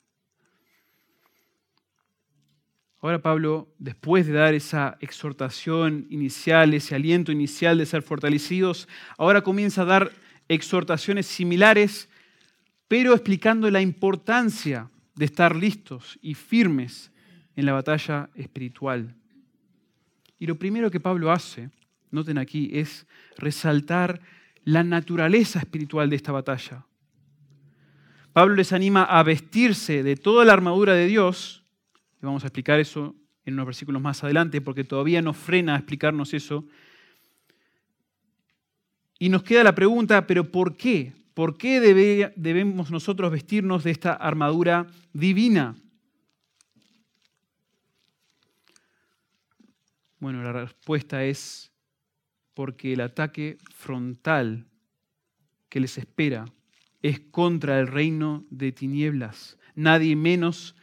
Ahora 3.01 3.21
Pablo, 3.21 3.69
después 3.79 4.27
de 4.27 4.33
dar 4.33 4.55
esa 4.55 4.97
exhortación 5.01 6.07
inicial, 6.09 6.73
ese 6.73 6.95
aliento 6.95 7.33
inicial 7.33 7.77
de 7.77 7.85
ser 7.85 8.03
fortalecidos, 8.03 8.89
ahora 9.19 9.43
comienza 9.43 9.83
a 9.83 9.85
dar 9.85 10.13
exhortaciones 10.49 11.27
similares, 11.27 12.09
pero 12.95 13.13
explicando 13.13 13.69
la 13.73 13.81
importancia 13.81 14.89
de 15.17 15.25
estar 15.25 15.57
listos 15.57 16.17
y 16.23 16.35
firmes 16.35 17.11
en 17.57 17.67
la 17.67 17.73
batalla 17.73 18.31
espiritual. 18.37 19.17
Y 20.39 20.47
lo 20.47 20.55
primero 20.61 20.93
que 20.93 21.01
Pablo 21.01 21.33
hace, 21.33 21.71
noten 22.13 22.39
aquí, 22.39 22.71
es 22.73 23.05
resaltar 23.37 24.21
la 24.63 24.85
naturaleza 24.85 25.59
espiritual 25.59 26.09
de 26.09 26.15
esta 26.15 26.31
batalla. 26.31 26.87
Pablo 28.33 28.55
les 28.55 28.73
anima 28.73 29.03
a 29.03 29.25
vestirse 29.25 30.05
de 30.05 30.15
toda 30.15 30.45
la 30.45 30.53
armadura 30.53 30.95
de 30.95 31.09
Dios, 31.09 31.65
y 32.23 32.27
vamos 32.27 32.45
a 32.45 32.47
explicar 32.47 32.79
eso 32.79 33.17
en 33.45 33.55
unos 33.55 33.67
versículos 33.67 34.01
más 34.01 34.23
adelante, 34.23 34.61
porque 34.61 34.85
todavía 34.85 35.21
nos 35.21 35.37
frena 35.37 35.75
a 35.75 35.79
explicarnos 35.79 36.33
eso. 36.33 36.65
Y 39.19 39.31
nos 39.31 39.43
queda 39.43 39.65
la 39.65 39.75
pregunta, 39.75 40.29
pero 40.29 40.49
¿por 40.49 40.77
qué? 40.77 41.24
¿Por 41.35 41.59
qué 41.59 41.81
debemos 42.37 42.93
nosotros 42.93 43.31
vestirnos 43.33 43.83
de 43.83 43.91
esta 43.91 44.13
armadura 44.13 44.87
divina? 45.13 45.75
Bueno, 50.21 50.43
la 50.45 50.53
respuesta 50.53 51.25
es 51.25 51.73
porque 52.55 52.93
el 52.93 53.01
ataque 53.01 53.59
frontal 53.75 54.67
que 55.69 55.81
les 55.81 55.99
espera 55.99 56.47
es 57.03 57.19
contra 57.19 57.81
el 57.81 57.89
reino 57.89 58.47
de 58.49 58.71
tinieblas. 58.71 59.59
Nadie 59.75 60.15
menos 60.15 60.77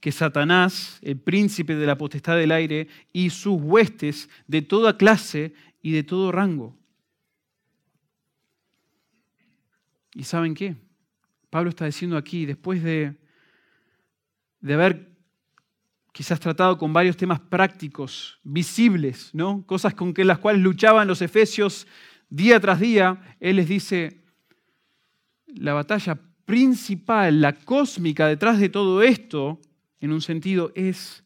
que 0.00 0.12
Satanás, 0.12 1.00
el 1.02 1.18
príncipe 1.18 1.74
de 1.74 1.86
la 1.86 1.98
potestad 1.98 2.36
del 2.36 2.52
aire, 2.52 2.86
y 3.12 3.30
sus 3.30 3.60
huestes 3.60 4.30
de 4.46 4.62
toda 4.62 4.96
clase 4.96 5.54
y 5.82 5.90
de 5.90 6.04
todo 6.04 6.30
rango. 6.30 6.78
¿Y 10.14 10.24
saben 10.24 10.54
qué? 10.54 10.76
Pablo 11.50 11.70
está 11.70 11.86
diciendo 11.86 12.16
aquí, 12.16 12.46
después 12.46 12.82
de, 12.82 13.16
de 14.60 14.74
haber 14.74 15.08
quizás 16.12 16.40
tratado 16.40 16.76
con 16.78 16.92
varios 16.92 17.16
temas 17.16 17.40
prácticos, 17.40 18.40
visibles, 18.42 19.30
¿no? 19.32 19.64
cosas 19.66 19.94
con 19.94 20.12
que 20.12 20.24
las 20.24 20.38
cuales 20.38 20.62
luchaban 20.62 21.06
los 21.08 21.22
efesios 21.22 21.86
día 22.28 22.60
tras 22.60 22.80
día, 22.80 23.36
Él 23.40 23.56
les 23.56 23.68
dice, 23.68 24.24
la 25.46 25.74
batalla 25.74 26.18
principal, 26.44 27.40
la 27.40 27.52
cósmica 27.52 28.26
detrás 28.26 28.58
de 28.58 28.68
todo 28.68 29.02
esto, 29.02 29.60
en 30.00 30.12
un 30.12 30.20
sentido, 30.20 30.72
es 30.74 31.24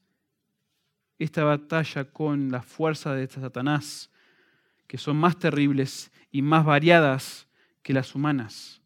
esta 1.18 1.44
batalla 1.44 2.04
con 2.04 2.50
la 2.50 2.62
fuerza 2.62 3.14
de 3.14 3.26
Satanás, 3.28 4.10
que 4.86 4.98
son 4.98 5.16
más 5.16 5.38
terribles 5.38 6.12
y 6.30 6.42
más 6.42 6.64
variadas 6.64 7.48
que 7.82 7.92
las 7.92 8.14
humanas. 8.14 8.80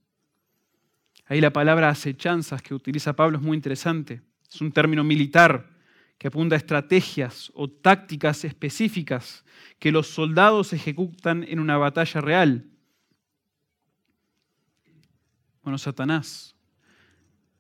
Ahí 1.27 1.41
la 1.41 1.53
palabra 1.53 1.89
acechanzas 1.89 2.63
que 2.63 2.75
utiliza 2.75 3.17
Pablo 3.17 3.39
es 3.39 3.43
muy 3.43 3.57
interesante. 3.57 4.23
Es 4.49 4.61
un 4.61 4.73
término 4.73 5.05
militar 5.05 5.77
que 6.19 6.29
apunta 6.29 6.55
a 6.55 6.59
estrategias 6.59 7.51
o 7.55 7.69
tácticas 7.69 8.45
específicas 8.45 9.45
que 9.79 9.93
los 9.93 10.07
soldados 10.07 10.73
ejecutan 10.73 11.45
en 11.45 11.61
una 11.61 11.77
batalla 11.77 12.21
real. 12.21 12.71
Bueno, 15.63 15.79
Satanás 15.79 16.55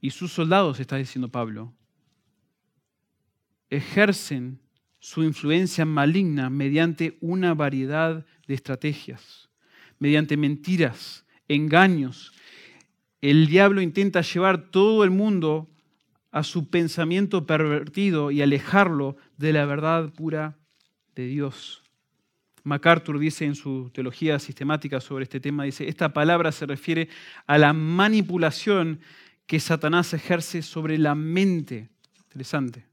y 0.01 0.11
sus 0.11 0.33
soldados, 0.33 0.79
está 0.79 0.96
diciendo 0.96 1.29
Pablo, 1.29 1.75
ejercen 3.68 4.61
su 5.01 5.25
influencia 5.25 5.85
maligna 5.85 6.49
mediante 6.49 7.18
una 7.20 7.55
variedad 7.55 8.25
de 8.46 8.55
estrategias, 8.55 9.51
mediante 9.99 10.37
mentiras, 10.37 11.25
engaños. 11.48 12.32
El 13.20 13.46
diablo 13.46 13.80
intenta 13.80 14.20
llevar 14.20 14.70
todo 14.70 15.04
el 15.04 15.11
mundo 15.11 15.68
a 16.30 16.42
su 16.42 16.68
pensamiento 16.68 17.46
pervertido 17.46 18.30
y 18.30 18.42
alejarlo 18.42 19.16
de 19.38 19.52
la 19.52 19.64
verdad 19.64 20.12
pura 20.12 20.59
de 21.14 21.26
Dios. 21.26 21.82
MacArthur 22.62 23.18
dice 23.18 23.44
en 23.44 23.54
su 23.54 23.90
teología 23.94 24.38
sistemática 24.38 25.00
sobre 25.00 25.22
este 25.22 25.40
tema, 25.40 25.64
dice, 25.64 25.88
esta 25.88 26.12
palabra 26.12 26.50
se 26.52 26.66
refiere 26.66 27.09
a 27.46 27.59
la 27.59 27.72
manipulación 27.72 29.00
que 29.46 29.61
Satanás 29.61 30.12
ejerce 30.12 30.62
sobre 30.62 30.98
la 30.98 31.14
mente. 31.14 31.88
Interesante. 32.16 32.85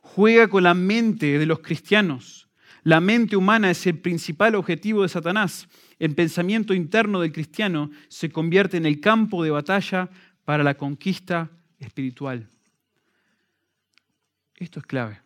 Juega 0.00 0.48
con 0.48 0.62
la 0.62 0.72
mente 0.72 1.38
de 1.38 1.46
los 1.46 1.58
cristianos. 1.58 2.48
La 2.82 3.00
mente 3.00 3.36
humana 3.36 3.70
es 3.70 3.86
el 3.86 3.98
principal 3.98 4.54
objetivo 4.54 5.02
de 5.02 5.10
Satanás. 5.10 5.68
El 5.98 6.14
pensamiento 6.14 6.74
interno 6.74 7.20
del 7.20 7.32
cristiano 7.32 7.90
se 8.08 8.30
convierte 8.30 8.76
en 8.76 8.86
el 8.86 9.00
campo 9.00 9.42
de 9.42 9.50
batalla 9.50 10.10
para 10.44 10.62
la 10.62 10.76
conquista 10.76 11.50
espiritual. 11.78 12.48
Esto 14.56 14.80
es 14.80 14.86
clave. 14.86 15.20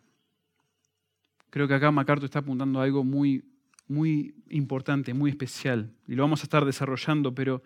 Creo 1.49 1.67
que 1.67 1.73
acá 1.73 1.91
MacArthur 1.91 2.25
está 2.25 2.39
apuntando 2.39 2.79
a 2.79 2.83
algo 2.83 3.03
muy, 3.03 3.43
muy 3.87 4.35
importante, 4.49 5.13
muy 5.13 5.31
especial, 5.31 5.91
y 6.07 6.15
lo 6.15 6.23
vamos 6.23 6.41
a 6.41 6.43
estar 6.43 6.63
desarrollando, 6.63 7.35
pero 7.35 7.61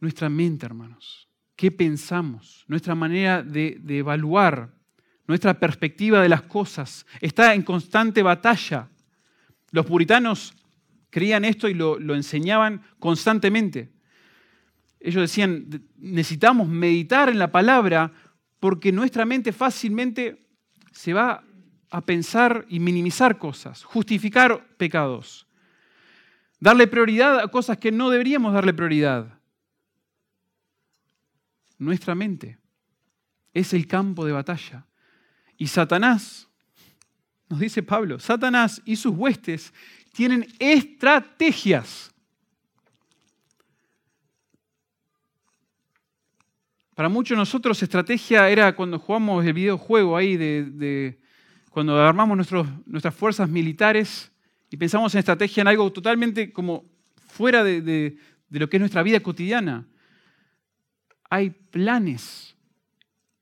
nuestra 0.00 0.28
mente, 0.28 0.66
hermanos, 0.66 1.28
qué 1.54 1.70
pensamos, 1.70 2.64
nuestra 2.66 2.96
manera 2.96 3.42
de, 3.42 3.78
de 3.80 3.98
evaluar, 3.98 4.74
nuestra 5.28 5.58
perspectiva 5.58 6.20
de 6.20 6.28
las 6.28 6.42
cosas, 6.42 7.06
está 7.20 7.54
en 7.54 7.62
constante 7.62 8.22
batalla. 8.22 8.88
Los 9.70 9.86
puritanos 9.86 10.54
creían 11.10 11.44
esto 11.44 11.68
y 11.68 11.74
lo, 11.74 11.98
enseñaban 12.14 12.82
constantemente. 12.98 13.92
Ellos 15.00 15.22
decían, 15.22 15.84
necesitamos 15.96 16.68
meditar 16.68 17.28
en 17.28 17.38
la 17.38 17.52
palabra 17.52 18.12
porque 18.60 18.92
nuestra 18.92 19.24
mente 19.24 19.52
fácilmente 19.52 20.46
se 20.92 21.12
va 21.12 21.44
a 21.90 22.00
pensar 22.00 22.66
y 22.68 22.80
minimizar 22.80 23.38
cosas, 23.38 23.84
justificar 23.84 24.76
pecados, 24.76 25.46
darle 26.58 26.86
prioridad 26.86 27.40
a 27.40 27.48
cosas 27.48 27.78
que 27.78 27.92
no 27.92 28.10
deberíamos 28.10 28.52
darle 28.52 28.74
prioridad. 28.74 29.38
Nuestra 31.78 32.14
mente 32.14 32.58
es 33.52 33.72
el 33.72 33.86
campo 33.86 34.24
de 34.24 34.32
batalla. 34.32 34.86
Y 35.56 35.68
Satanás, 35.68 36.48
nos 37.48 37.60
dice 37.60 37.82
Pablo, 37.82 38.18
Satanás 38.18 38.82
y 38.84 38.96
sus 38.96 39.14
huestes 39.14 39.72
tienen 40.16 40.46
estrategias. 40.58 42.10
Para 46.94 47.10
muchos 47.10 47.36
de 47.36 47.40
nosotros 47.40 47.82
estrategia 47.82 48.48
era 48.48 48.74
cuando 48.74 48.98
jugamos 48.98 49.44
el 49.44 49.52
videojuego 49.52 50.16
ahí 50.16 50.38
de 50.38 51.18
cuando 51.70 52.00
armamos 52.00 52.38
nuestras 52.86 53.14
fuerzas 53.14 53.50
militares 53.50 54.32
y 54.70 54.78
pensamos 54.78 55.14
en 55.14 55.18
estrategia 55.18 55.60
en 55.60 55.68
algo 55.68 55.92
totalmente 55.92 56.50
como 56.50 56.86
fuera 57.28 57.62
de, 57.62 57.82
de 57.82 58.18
lo 58.58 58.70
que 58.70 58.78
es 58.78 58.80
nuestra 58.80 59.02
vida 59.02 59.20
cotidiana. 59.20 59.86
Hay 61.28 61.50
planes 61.50 62.56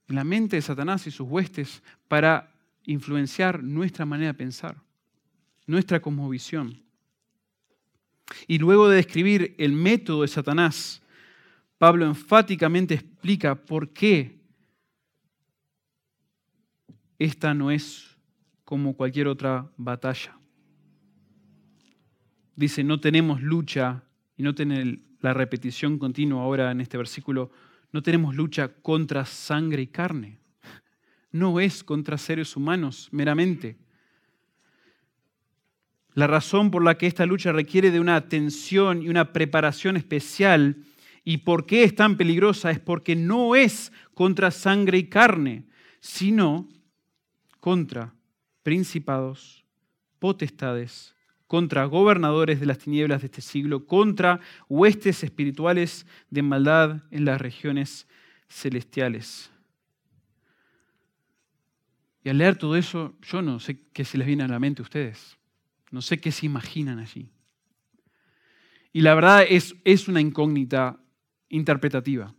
en 0.08 0.16
la 0.16 0.24
mente 0.24 0.56
de 0.56 0.62
Satanás 0.62 1.06
y 1.06 1.12
sus 1.12 1.28
huestes 1.28 1.80
para 2.08 2.52
influenciar 2.82 3.62
nuestra 3.62 4.04
manera 4.04 4.32
de 4.32 4.38
pensar, 4.38 4.83
nuestra 5.66 6.00
cosmovisión. 6.00 6.82
Y 8.46 8.58
luego 8.58 8.88
de 8.88 8.96
describir 8.96 9.54
el 9.58 9.72
método 9.72 10.22
de 10.22 10.28
Satanás, 10.28 11.02
Pablo 11.78 12.06
enfáticamente 12.06 12.94
explica 12.94 13.54
por 13.54 13.90
qué 13.90 14.40
esta 17.18 17.54
no 17.54 17.70
es 17.70 18.16
como 18.64 18.96
cualquier 18.96 19.28
otra 19.28 19.70
batalla. 19.76 20.36
Dice, 22.56 22.84
no 22.84 23.00
tenemos 23.00 23.42
lucha, 23.42 24.04
y 24.36 24.42
no 24.42 24.54
tiene 24.54 25.00
la 25.20 25.34
repetición 25.34 25.98
continua 25.98 26.42
ahora 26.42 26.70
en 26.70 26.80
este 26.80 26.96
versículo, 26.96 27.50
no 27.92 28.02
tenemos 28.02 28.34
lucha 28.34 28.68
contra 28.68 29.24
sangre 29.24 29.82
y 29.82 29.86
carne. 29.86 30.38
No 31.30 31.60
es 31.60 31.82
contra 31.82 32.18
seres 32.18 32.56
humanos 32.56 33.08
meramente. 33.10 33.76
La 36.14 36.28
razón 36.28 36.70
por 36.70 36.84
la 36.84 36.96
que 36.96 37.08
esta 37.08 37.26
lucha 37.26 37.52
requiere 37.52 37.90
de 37.90 38.00
una 38.00 38.14
atención 38.16 39.02
y 39.02 39.08
una 39.08 39.32
preparación 39.32 39.96
especial 39.96 40.76
y 41.24 41.38
por 41.38 41.66
qué 41.66 41.82
es 41.82 41.94
tan 41.94 42.16
peligrosa 42.16 42.70
es 42.70 42.78
porque 42.78 43.16
no 43.16 43.56
es 43.56 43.92
contra 44.14 44.50
sangre 44.50 44.98
y 44.98 45.08
carne, 45.08 45.64
sino 45.98 46.68
contra 47.58 48.14
principados, 48.62 49.64
potestades, 50.20 51.16
contra 51.48 51.84
gobernadores 51.86 52.60
de 52.60 52.66
las 52.66 52.78
tinieblas 52.78 53.22
de 53.22 53.26
este 53.26 53.40
siglo, 53.40 53.86
contra 53.86 54.40
huestes 54.68 55.24
espirituales 55.24 56.06
de 56.30 56.42
maldad 56.42 57.02
en 57.10 57.24
las 57.24 57.40
regiones 57.40 58.06
celestiales. 58.48 59.50
Y 62.22 62.28
al 62.28 62.38
leer 62.38 62.56
todo 62.56 62.76
eso, 62.76 63.14
yo 63.22 63.42
no 63.42 63.58
sé 63.60 63.80
qué 63.92 64.04
se 64.04 64.16
les 64.16 64.26
viene 64.26 64.44
a 64.44 64.48
la 64.48 64.58
mente 64.58 64.80
a 64.80 64.84
ustedes. 64.84 65.36
No 65.94 66.02
sé 66.02 66.18
qué 66.18 66.32
se 66.32 66.44
imaginan 66.44 66.98
allí. 66.98 67.30
Y 68.92 69.00
la 69.02 69.14
verdad 69.14 69.46
es, 69.48 69.76
es 69.84 70.08
una 70.08 70.20
incógnita 70.20 70.98
interpretativa. 71.48 72.34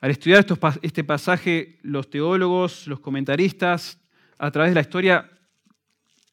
Al 0.00 0.12
estudiar 0.12 0.46
este 0.82 1.02
pasaje, 1.02 1.80
los 1.82 2.08
teólogos, 2.08 2.86
los 2.86 3.00
comentaristas, 3.00 3.98
a 4.38 4.48
través 4.52 4.70
de 4.70 4.74
la 4.76 4.82
historia 4.82 5.28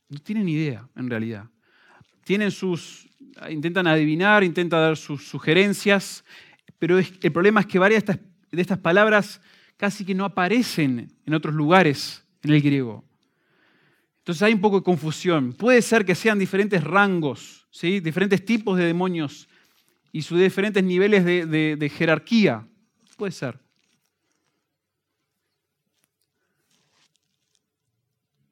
no 0.07 0.19
tienen 0.19 0.47
idea, 0.47 0.87
en 0.95 1.09
realidad. 1.09 1.49
Tienen 2.23 2.51
sus, 2.51 3.09
intentan 3.49 3.87
adivinar, 3.87 4.43
intentan 4.43 4.81
dar 4.81 4.97
sus 4.97 5.27
sugerencias, 5.27 6.23
pero 6.77 6.99
el 6.99 7.31
problema 7.31 7.61
es 7.61 7.65
que 7.65 7.79
varias 7.79 8.05
de 8.05 8.11
estas, 8.11 8.27
de 8.51 8.61
estas 8.61 8.77
palabras 8.77 9.41
casi 9.77 10.05
que 10.05 10.13
no 10.13 10.25
aparecen 10.25 11.11
en 11.25 11.33
otros 11.33 11.55
lugares 11.55 12.23
en 12.43 12.51
el 12.51 12.61
griego. 12.61 13.03
Entonces 14.25 14.41
hay 14.41 14.55
un 14.55 14.61
poco 14.61 14.77
de 14.77 14.83
confusión. 14.83 15.53
Puede 15.53 15.83
ser 15.83 16.03
que 16.03 16.15
sean 16.15 16.39
diferentes 16.39 16.83
rangos, 16.83 17.67
¿sí? 17.69 17.99
diferentes 17.99 18.43
tipos 18.43 18.75
de 18.75 18.85
demonios 18.85 19.47
y 20.11 20.23
sus 20.23 20.39
diferentes 20.39 20.83
niveles 20.83 21.23
de 21.23 21.91
jerarquía. 21.95 22.67
Puede 23.17 23.31
ser. 23.31 23.59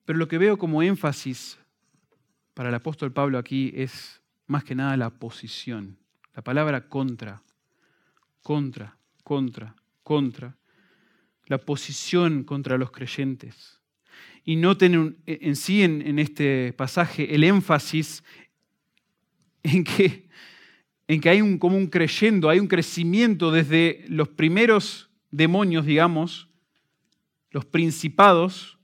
Pero 0.05 0.19
lo 0.19 0.27
que 0.27 0.37
veo 0.37 0.57
como 0.57 0.83
énfasis 0.83 1.57
para 2.53 2.69
el 2.69 2.75
apóstol 2.75 3.11
Pablo 3.11 3.39
aquí 3.39 3.71
es 3.75 4.21
más 4.45 4.63
que 4.63 4.75
nada 4.75 4.95
la 4.95 5.09
posición. 5.09 5.97
La 6.35 6.43
palabra 6.43 6.87
contra, 6.87 7.41
contra, 8.43 8.95
contra, 9.23 9.75
contra. 10.03 10.55
La 11.47 11.57
posición 11.57 12.43
contra 12.43 12.77
los 12.77 12.91
creyentes. 12.91 13.82
Y 14.43 14.55
noten 14.57 15.17
en 15.25 15.55
sí 15.55 15.83
en, 15.83 16.19
este 16.19 16.73
pasaje 16.73 17.33
el 17.33 17.43
énfasis 17.43 18.23
en 19.63 19.83
que, 19.83 20.27
en 21.07 21.21
que 21.21 21.29
hay 21.29 21.41
un, 21.41 21.57
como 21.57 21.77
un 21.77 21.87
creyendo, 21.87 22.49
hay 22.49 22.59
un 22.59 22.67
crecimiento 22.67 23.51
desde 23.51 24.03
los 24.09 24.27
primeros 24.27 25.09
demonios, 25.31 25.85
digamos, 25.85 26.49
los 27.51 27.65
principados, 27.65 28.77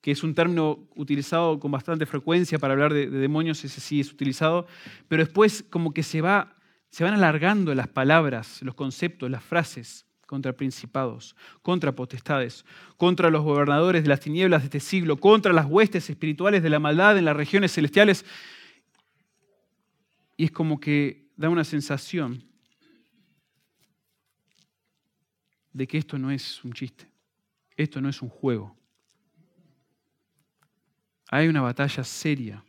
que 0.00 0.12
es 0.12 0.22
un 0.22 0.34
término 0.34 0.88
utilizado 0.94 1.58
con 1.58 1.70
bastante 1.70 2.06
frecuencia 2.06 2.58
para 2.58 2.74
hablar 2.74 2.94
de, 2.94 3.08
demonios, 3.10 3.64
ese 3.64 3.80
sí 3.80 4.00
es 4.00 4.12
utilizado, 4.12 4.66
pero 5.08 5.24
después 5.24 5.64
como 5.68 5.92
que 5.92 6.02
se, 6.02 6.20
va, 6.20 6.56
se 6.90 7.02
van 7.02 7.14
alargando 7.14 7.74
las 7.74 7.88
palabras, 7.88 8.62
los 8.62 8.74
conceptos, 8.74 9.30
las 9.30 9.42
frases 9.42 10.06
contra 10.30 10.52
principados, 10.52 11.34
contra 11.60 11.90
potestades, 11.90 12.64
contra 12.96 13.30
los 13.30 13.42
gobernadores 13.42 14.04
de 14.04 14.08
las 14.08 14.20
tinieblas 14.20 14.62
de 14.62 14.66
este 14.66 14.78
siglo, 14.78 15.16
contra 15.16 15.52
las 15.52 15.66
huestes 15.66 16.08
espirituales 16.08 16.62
de 16.62 16.70
la 16.70 16.78
maldad 16.78 17.18
en 17.18 17.24
las 17.24 17.34
regiones 17.36 17.72
celestiales. 17.72 18.24
Y 20.36 20.44
es 20.44 20.52
como 20.52 20.78
que 20.78 21.26
da 21.36 21.48
una 21.48 21.64
sensación 21.64 22.44
de 25.72 25.88
que 25.88 25.98
esto 25.98 26.16
no 26.16 26.30
es 26.30 26.62
un 26.62 26.74
chiste, 26.74 27.10
esto 27.76 28.00
no 28.00 28.08
es 28.08 28.22
un 28.22 28.28
juego. 28.28 28.78
Hay 31.28 31.48
una 31.48 31.60
batalla 31.60 32.04
seria. 32.04 32.64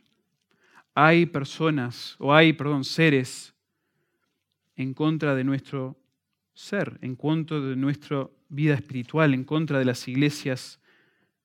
Hay 0.96 1.26
personas, 1.26 2.16
o 2.18 2.34
hay, 2.34 2.54
perdón, 2.54 2.82
seres 2.82 3.54
en 4.74 4.92
contra 4.94 5.36
de 5.36 5.44
nuestro 5.44 6.01
ser, 6.54 6.98
en 7.02 7.16
contra 7.16 7.60
de 7.60 7.76
nuestra 7.76 8.28
vida 8.48 8.74
espiritual, 8.74 9.34
en 9.34 9.44
contra 9.44 9.78
de 9.78 9.84
las 9.84 10.06
iglesias 10.08 10.80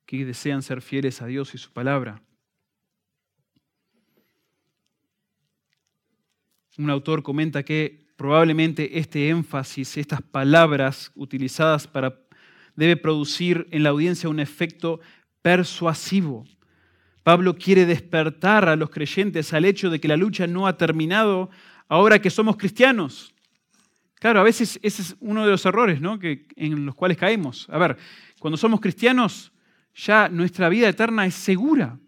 que 0.06 0.26
desean 0.26 0.62
ser 0.62 0.82
fieles 0.82 1.22
a 1.22 1.28
Dios 1.28 1.54
y 1.54 1.58
su 1.58 1.72
palabra. 1.72 2.22
Un 6.78 6.90
autor 6.90 7.24
comenta 7.24 7.64
que 7.64 8.06
probablemente 8.16 9.00
este 9.00 9.30
énfasis, 9.30 9.98
estas 9.98 10.22
palabras 10.22 11.12
utilizadas 11.16 11.88
para 11.88 12.20
debe 12.78 12.96
producir 12.96 13.68
en 13.72 13.84
la 13.84 13.90
audiencia 13.90 14.30
un 14.30 14.40
efecto 14.40 15.02
persuasivo. 15.42 16.46
Pablo 17.24 17.56
quiere 17.56 17.86
despertar 17.86 18.70
a 18.70 18.78
los 18.78 18.90
creyentes 18.90 19.52
al 19.52 19.66
hecho 19.66 19.90
de 19.90 20.00
que 20.00 20.08
la 20.08 20.16
lucha 20.16 20.48
no 20.48 20.68
ha 20.68 20.78
terminado 20.78 21.50
ahora 21.90 22.20
que 22.20 22.30
somos 22.30 22.56
cristianos. 22.56 23.34
Claro, 24.20 24.40
a 24.40 24.44
veces 24.44 24.80
ese 24.82 25.02
es 25.02 25.16
uno 25.20 25.46
de 25.46 25.52
los 25.52 25.66
errores 25.66 26.02
¿no? 26.02 26.18
que, 26.18 26.48
en 26.56 26.86
los 26.86 26.96
cuales 26.96 27.18
caemos. 27.18 27.68
A 27.70 27.78
ver, 27.78 27.98
cuando 28.40 28.58
somos 28.58 28.80
cristianos, 28.80 29.52
ya 29.96 30.28
nuestra 30.30 30.70
vida 30.70 30.90
eterna 30.90 31.26
es 31.26 31.36
segura. 31.36 32.00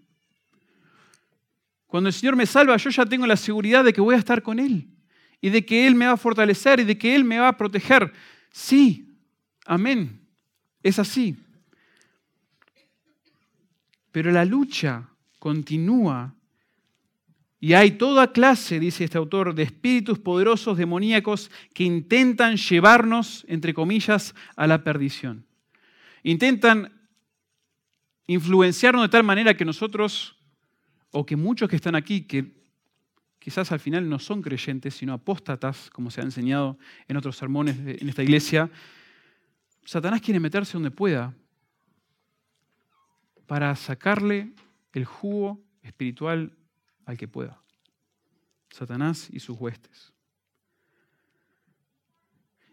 Cuando 1.86 2.10
el 2.10 2.14
Señor 2.14 2.36
me 2.36 2.46
salva, 2.46 2.78
yo 2.78 2.90
ya 2.90 3.06
tengo 3.06 3.26
la 3.26 3.38
seguridad 3.38 3.84
de 3.84 3.94
que 3.94 4.02
voy 4.02 4.16
a 4.16 4.20
estar 4.20 4.42
con 4.42 4.60
Él 4.60 4.88
y 5.42 5.50
de 5.50 5.66
que 5.66 5.88
Él 5.88 5.96
me 5.96 6.06
va 6.06 6.14
a 6.14 6.18
fortalecer 6.18 6.80
y 6.80 6.84
de 6.84 6.98
que 6.98 7.16
Él 7.16 7.24
me 7.24 7.40
va 7.40 7.50
a 7.50 7.58
proteger. 7.58 8.12
Sí, 8.52 9.08
amén. 9.66 10.20
Es 10.82 11.00
así. 11.00 11.36
Pero 14.12 14.32
la 14.32 14.46
lucha 14.46 15.10
continúa 15.38 16.36
y 17.60 17.74
hay 17.74 17.92
toda 17.92 18.32
clase, 18.32 18.80
dice 18.80 19.04
este 19.04 19.18
autor, 19.18 19.54
de 19.54 19.64
espíritus 19.64 20.18
poderosos 20.18 20.78
demoníacos 20.78 21.52
que 21.74 21.84
intentan 21.84 22.56
llevarnos, 22.56 23.46
entre 23.50 23.74
comillas, 23.74 24.34
a 24.56 24.66
la 24.66 24.84
perdición. 24.84 25.46
Intentan 26.24 26.94
influenciarnos 28.28 29.04
de 29.04 29.10
tal 29.10 29.24
manera 29.24 29.58
que 29.58 29.66
nosotros, 29.66 30.38
o 31.12 31.26
que 31.26 31.36
muchos 31.36 31.68
que 31.68 31.76
están 31.76 31.96
aquí, 31.96 32.22
que 32.22 32.54
quizás 33.40 33.74
al 33.74 33.82
final 33.82 34.08
no 34.08 34.20
son 34.20 34.42
creyentes, 34.42 34.96
sino 34.96 35.12
apóstatas, 35.12 35.90
como 35.90 36.12
se 36.12 36.22
ha 36.22 36.24
enseñado 36.24 36.78
en 37.10 37.18
otros 37.18 37.36
sermones 37.36 37.78
en 37.78 38.08
esta 38.08 38.24
iglesia, 38.24 38.70
Satanás 39.84 40.22
quiere 40.22 40.40
meterse 40.40 40.74
donde 40.74 40.92
pueda 40.92 41.34
para 43.48 43.76
sacarle 43.76 44.54
el 44.94 45.04
jugo 45.04 45.60
espiritual 45.82 46.56
al 47.10 47.18
que 47.18 47.28
pueda. 47.28 47.60
Satanás 48.70 49.30
y 49.32 49.40
sus 49.40 49.60
huestes. 49.60 50.14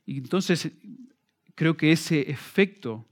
Y 0.04 0.18
entonces 0.18 0.70
creo 1.54 1.76
que 1.76 1.90
ese 1.90 2.30
efecto 2.30 3.06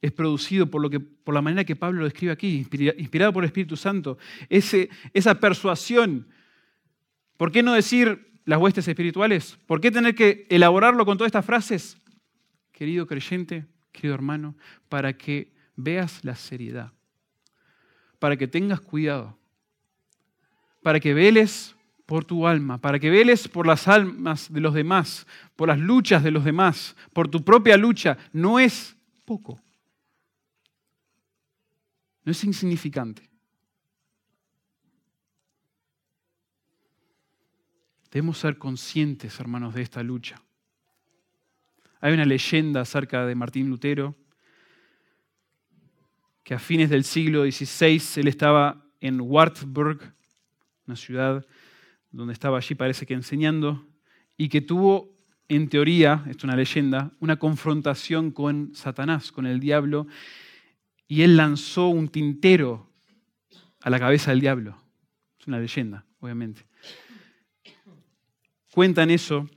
es 0.00 0.12
producido 0.12 0.70
por, 0.70 0.80
lo 0.80 0.88
que, 0.88 0.98
por 0.98 1.34
la 1.34 1.42
manera 1.42 1.64
que 1.64 1.76
Pablo 1.76 2.00
lo 2.00 2.04
describe 2.06 2.32
aquí, 2.32 2.66
inspirado 2.96 3.34
por 3.34 3.44
el 3.44 3.48
Espíritu 3.48 3.76
Santo. 3.76 4.16
Ese, 4.48 4.88
esa 5.12 5.38
persuasión. 5.38 6.26
¿Por 7.36 7.52
qué 7.52 7.62
no 7.62 7.74
decir 7.74 8.40
las 8.46 8.58
huestes 8.58 8.88
espirituales? 8.88 9.58
¿Por 9.66 9.78
qué 9.78 9.90
tener 9.90 10.14
que 10.14 10.46
elaborarlo 10.48 11.04
con 11.04 11.18
todas 11.18 11.28
estas 11.28 11.44
frases? 11.44 11.98
Querido 12.72 13.06
creyente, 13.06 13.66
querido 13.92 14.14
hermano, 14.14 14.56
para 14.88 15.12
que 15.12 15.52
veas 15.76 16.24
la 16.24 16.34
seriedad, 16.34 16.92
para 18.18 18.38
que 18.38 18.48
tengas 18.48 18.80
cuidado, 18.80 19.38
para 20.82 21.00
que 21.00 21.14
veles 21.14 21.74
por 22.06 22.24
tu 22.24 22.46
alma, 22.46 22.78
para 22.78 22.98
que 22.98 23.10
veles 23.10 23.48
por 23.48 23.66
las 23.66 23.88
almas 23.88 24.52
de 24.52 24.60
los 24.60 24.74
demás, 24.74 25.26
por 25.56 25.68
las 25.68 25.78
luchas 25.78 26.22
de 26.22 26.30
los 26.30 26.44
demás, 26.44 26.96
por 27.12 27.28
tu 27.28 27.42
propia 27.42 27.76
lucha, 27.76 28.18
no 28.32 28.58
es 28.58 28.96
poco. 29.24 29.60
No 32.24 32.32
es 32.32 32.44
insignificante. 32.44 33.28
Debemos 38.10 38.38
ser 38.38 38.58
conscientes, 38.58 39.40
hermanos, 39.40 39.74
de 39.74 39.82
esta 39.82 40.02
lucha. 40.02 40.40
Hay 42.00 42.12
una 42.12 42.26
leyenda 42.26 42.82
acerca 42.82 43.24
de 43.24 43.34
Martín 43.34 43.70
Lutero, 43.70 44.14
que 46.42 46.54
a 46.54 46.58
fines 46.58 46.90
del 46.90 47.04
siglo 47.04 47.44
XVI 47.50 48.20
él 48.20 48.28
estaba 48.28 48.84
en 49.00 49.20
Wartburg, 49.20 50.14
una 50.86 50.96
ciudad 50.96 51.46
donde 52.10 52.32
estaba 52.32 52.58
allí, 52.58 52.74
parece 52.74 53.06
que 53.06 53.14
enseñando, 53.14 53.86
y 54.36 54.48
que 54.48 54.60
tuvo, 54.60 55.16
en 55.48 55.68
teoría, 55.68 56.24
esto 56.26 56.38
es 56.38 56.44
una 56.44 56.56
leyenda, 56.56 57.12
una 57.20 57.38
confrontación 57.38 58.30
con 58.30 58.74
Satanás, 58.74 59.32
con 59.32 59.46
el 59.46 59.60
diablo, 59.60 60.06
y 61.08 61.22
él 61.22 61.36
lanzó 61.36 61.88
un 61.88 62.08
tintero 62.08 62.90
a 63.80 63.90
la 63.90 63.98
cabeza 63.98 64.30
del 64.30 64.40
diablo. 64.40 64.78
Es 65.38 65.46
una 65.46 65.58
leyenda, 65.58 66.04
obviamente. 66.20 66.64
Cuentan 68.72 69.10
eso 69.10 69.48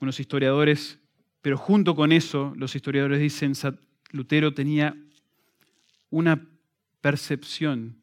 unos 0.00 0.18
historiadores, 0.18 0.98
pero 1.42 1.56
junto 1.56 1.94
con 1.94 2.12
eso 2.12 2.52
los 2.56 2.74
historiadores 2.74 3.20
dicen, 3.20 3.52
Lutero 4.10 4.52
tenía 4.52 4.96
una 6.10 6.46
percepción 7.00 7.99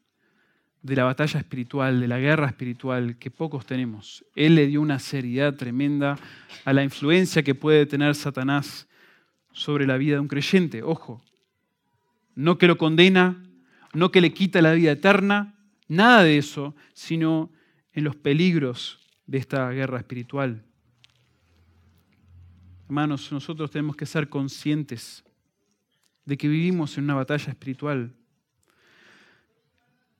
de 0.82 0.96
la 0.96 1.04
batalla 1.04 1.40
espiritual, 1.40 2.00
de 2.00 2.08
la 2.08 2.18
guerra 2.18 2.46
espiritual 2.46 3.18
que 3.18 3.30
pocos 3.30 3.66
tenemos. 3.66 4.24
Él 4.34 4.54
le 4.54 4.66
dio 4.66 4.80
una 4.80 4.98
seriedad 4.98 5.54
tremenda 5.54 6.18
a 6.64 6.72
la 6.72 6.84
influencia 6.84 7.42
que 7.42 7.54
puede 7.54 7.86
tener 7.86 8.14
Satanás 8.14 8.88
sobre 9.52 9.86
la 9.86 9.96
vida 9.96 10.14
de 10.14 10.20
un 10.20 10.28
creyente. 10.28 10.82
Ojo, 10.82 11.22
no 12.34 12.58
que 12.58 12.68
lo 12.68 12.78
condena, 12.78 13.42
no 13.92 14.10
que 14.12 14.20
le 14.20 14.32
quita 14.32 14.62
la 14.62 14.72
vida 14.72 14.92
eterna, 14.92 15.54
nada 15.88 16.22
de 16.22 16.38
eso, 16.38 16.74
sino 16.92 17.50
en 17.92 18.04
los 18.04 18.14
peligros 18.14 19.00
de 19.26 19.38
esta 19.38 19.70
guerra 19.70 19.98
espiritual. 19.98 20.64
Hermanos, 22.86 23.30
nosotros 23.32 23.70
tenemos 23.70 23.96
que 23.96 24.06
ser 24.06 24.28
conscientes 24.28 25.24
de 26.24 26.36
que 26.36 26.48
vivimos 26.48 26.96
en 26.96 27.04
una 27.04 27.14
batalla 27.14 27.50
espiritual 27.50 28.14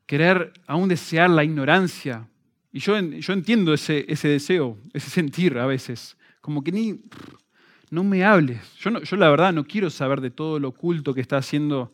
querer 0.09 0.55
aún 0.67 0.89
desear 0.89 1.29
la 1.29 1.45
ignorancia. 1.45 2.27
Y 2.73 2.81
yo, 2.81 2.99
yo 2.99 3.33
entiendo 3.35 3.75
ese, 3.75 4.07
ese, 4.09 4.27
deseo, 4.27 4.79
ese 4.95 5.11
sentir 5.11 5.59
a 5.59 5.67
veces, 5.67 6.17
como 6.41 6.65
que 6.65 6.73
ni, 6.73 6.99
no 7.91 8.03
me 8.03 8.25
hables. 8.25 8.59
Yo, 8.79 9.03
yo 9.03 9.17
la 9.19 9.29
verdad 9.29 9.53
no 9.53 9.65
quiero 9.65 9.91
saber 9.91 10.23
de 10.23 10.31
todo 10.31 10.59
lo 10.59 10.69
oculto 10.69 11.13
que 11.13 11.21
está 11.21 11.37
haciendo 11.37 11.93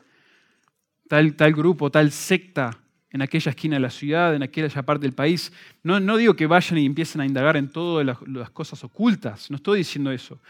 tal, 1.08 1.34
tal 1.34 1.52
grupo, 1.54 1.90
tal 1.90 2.12
secta 2.12 2.78
en 3.10 3.20
aquella 3.20 3.50
esquina 3.50 3.76
de 3.76 3.80
la 3.80 3.90
ciudad, 3.90 4.32
en 4.32 4.44
aquella 4.44 4.82
parte 4.84 5.06
del 5.06 5.12
país. 5.12 5.52
No, 5.82 5.98
no 5.98 6.16
digo 6.16 6.34
que 6.34 6.46
vayan 6.46 6.78
y 6.78 6.86
empiecen 6.86 7.20
a 7.20 7.26
indagar 7.26 7.56
en 7.56 7.68
todas 7.68 8.06
las, 8.06 8.18
las 8.28 8.50
cosas 8.50 8.84
ocultas, 8.84 9.50
no 9.50 9.56
estoy 9.56 9.78
diciendo 9.78 10.12
eso. 10.12 10.40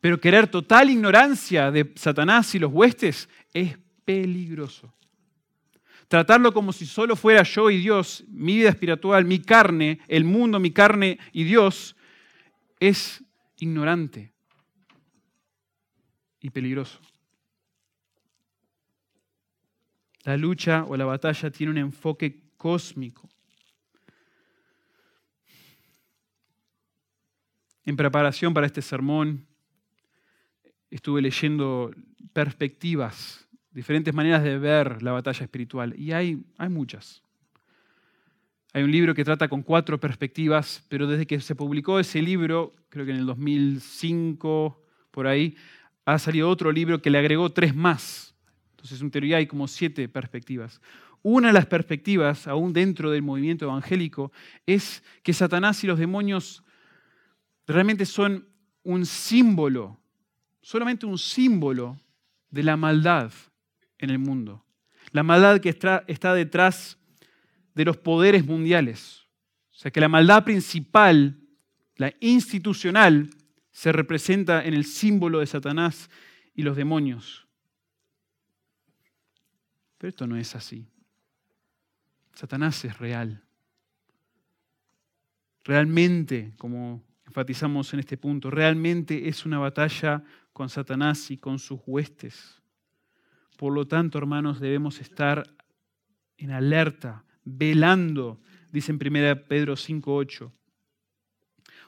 Pero 0.00 0.18
querer 0.18 0.46
total 0.46 0.88
ignorancia 0.88 1.70
de 1.70 1.92
Satanás 1.96 2.54
y 2.54 2.58
los 2.58 2.72
huestes 2.72 3.28
es 3.52 3.76
peligroso 4.06 4.90
tratarlo 6.10 6.52
como 6.52 6.72
si 6.72 6.86
solo 6.86 7.14
fuera 7.14 7.44
yo 7.44 7.70
y 7.70 7.78
Dios, 7.78 8.24
mi 8.26 8.56
vida 8.56 8.70
espiritual, 8.70 9.24
mi 9.24 9.38
carne, 9.38 10.00
el 10.08 10.24
mundo, 10.24 10.58
mi 10.58 10.72
carne 10.72 11.20
y 11.32 11.44
Dios, 11.44 11.94
es 12.80 13.22
ignorante 13.58 14.32
y 16.40 16.50
peligroso. 16.50 16.98
La 20.24 20.36
lucha 20.36 20.84
o 20.88 20.96
la 20.96 21.04
batalla 21.04 21.48
tiene 21.52 21.70
un 21.70 21.78
enfoque 21.78 22.42
cósmico. 22.56 23.30
En 27.84 27.94
preparación 27.94 28.52
para 28.52 28.66
este 28.66 28.82
sermón, 28.82 29.46
estuve 30.90 31.22
leyendo 31.22 31.94
perspectivas 32.32 33.46
diferentes 33.70 34.12
maneras 34.14 34.42
de 34.42 34.58
ver 34.58 35.02
la 35.02 35.12
batalla 35.12 35.44
espiritual. 35.44 35.94
Y 35.98 36.12
hay, 36.12 36.42
hay 36.58 36.68
muchas. 36.68 37.22
Hay 38.72 38.82
un 38.82 38.92
libro 38.92 39.14
que 39.14 39.24
trata 39.24 39.48
con 39.48 39.62
cuatro 39.62 39.98
perspectivas, 39.98 40.84
pero 40.88 41.06
desde 41.06 41.26
que 41.26 41.40
se 41.40 41.54
publicó 41.54 41.98
ese 41.98 42.22
libro, 42.22 42.74
creo 42.88 43.04
que 43.04 43.12
en 43.12 43.18
el 43.18 43.26
2005, 43.26 44.80
por 45.10 45.26
ahí, 45.26 45.56
ha 46.04 46.18
salido 46.18 46.48
otro 46.48 46.70
libro 46.70 47.02
que 47.02 47.10
le 47.10 47.18
agregó 47.18 47.50
tres 47.50 47.74
más. 47.74 48.34
Entonces, 48.72 49.00
en 49.00 49.10
teoría 49.10 49.38
hay 49.38 49.46
como 49.46 49.66
siete 49.66 50.08
perspectivas. 50.08 50.80
Una 51.22 51.48
de 51.48 51.54
las 51.54 51.66
perspectivas, 51.66 52.46
aún 52.46 52.72
dentro 52.72 53.10
del 53.10 53.22
movimiento 53.22 53.66
evangélico, 53.66 54.32
es 54.66 55.02
que 55.22 55.32
Satanás 55.32 55.82
y 55.84 55.86
los 55.86 55.98
demonios 55.98 56.64
realmente 57.66 58.06
son 58.06 58.48
un 58.82 59.04
símbolo, 59.04 60.00
solamente 60.62 61.06
un 61.06 61.18
símbolo 61.18 61.98
de 62.50 62.62
la 62.62 62.76
maldad 62.76 63.32
en 64.00 64.10
el 64.10 64.18
mundo. 64.18 64.64
La 65.12 65.22
maldad 65.22 65.60
que 65.60 65.68
está 65.68 66.34
detrás 66.34 66.98
de 67.74 67.84
los 67.84 67.96
poderes 67.96 68.44
mundiales. 68.44 69.26
O 69.70 69.74
sea 69.74 69.90
que 69.90 70.00
la 70.00 70.08
maldad 70.08 70.44
principal, 70.44 71.38
la 71.96 72.12
institucional, 72.20 73.30
se 73.70 73.92
representa 73.92 74.64
en 74.64 74.74
el 74.74 74.84
símbolo 74.84 75.38
de 75.38 75.46
Satanás 75.46 76.10
y 76.54 76.62
los 76.62 76.76
demonios. 76.76 77.46
Pero 79.96 80.08
esto 80.08 80.26
no 80.26 80.36
es 80.36 80.54
así. 80.54 80.86
Satanás 82.34 82.84
es 82.84 82.98
real. 82.98 83.42
Realmente, 85.64 86.54
como 86.56 87.04
enfatizamos 87.26 87.92
en 87.92 88.00
este 88.00 88.16
punto, 88.16 88.50
realmente 88.50 89.28
es 89.28 89.44
una 89.44 89.58
batalla 89.58 90.24
con 90.52 90.68
Satanás 90.68 91.30
y 91.30 91.36
con 91.36 91.58
sus 91.58 91.80
huestes. 91.86 92.59
Por 93.60 93.74
lo 93.74 93.86
tanto, 93.86 94.16
hermanos, 94.16 94.58
debemos 94.58 95.02
estar 95.02 95.54
en 96.38 96.50
alerta, 96.50 97.26
velando, 97.44 98.40
dice 98.72 98.90
en 98.90 98.96
1 98.96 99.44
Pedro 99.48 99.74
5.8. 99.74 100.50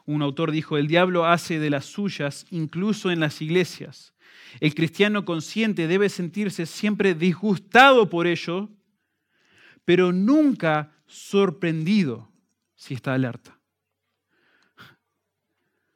Un 0.05 0.21
autor 0.21 0.51
dijo, 0.51 0.77
el 0.77 0.87
diablo 0.87 1.25
hace 1.25 1.59
de 1.59 1.71
las 1.71 1.87
suyas 1.87 2.45
incluso 2.51 3.11
en 3.11 3.21
las 3.21 3.41
iglesias. 3.41 4.13
El 4.61 4.75
cristiano 4.75 5.25
consciente 5.25 5.87
debe 5.87 6.11
sentirse 6.11 6.67
siempre 6.67 7.15
disgustado 7.15 8.11
por 8.11 8.27
ello, 8.27 8.69
pero 9.87 10.13
nunca 10.13 10.93
sorprendido 11.07 12.31
si 12.75 12.93
está 12.93 13.15
alerta. 13.15 13.59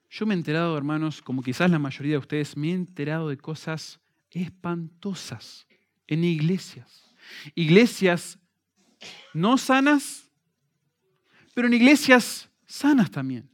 Yo 0.09 0.25
me 0.25 0.33
he 0.33 0.39
enterado, 0.39 0.75
hermanos, 0.75 1.21
como 1.21 1.43
quizás 1.43 1.71
la 1.71 1.79
mayoría 1.79 2.13
de 2.13 2.21
ustedes, 2.21 2.57
me 2.57 2.71
he 2.71 2.73
enterado 2.73 3.29
de 3.29 3.37
cosas 3.37 4.01
espantosas 4.31 5.66
en 6.07 6.25
iglesias. 6.25 7.15
Iglesias 7.55 8.39
no 9.35 9.59
sanas, 9.59 10.31
pero 11.55 11.69
en 11.69 11.75
iglesias 11.75 12.49
sanas 12.67 13.11
también. 13.11 13.49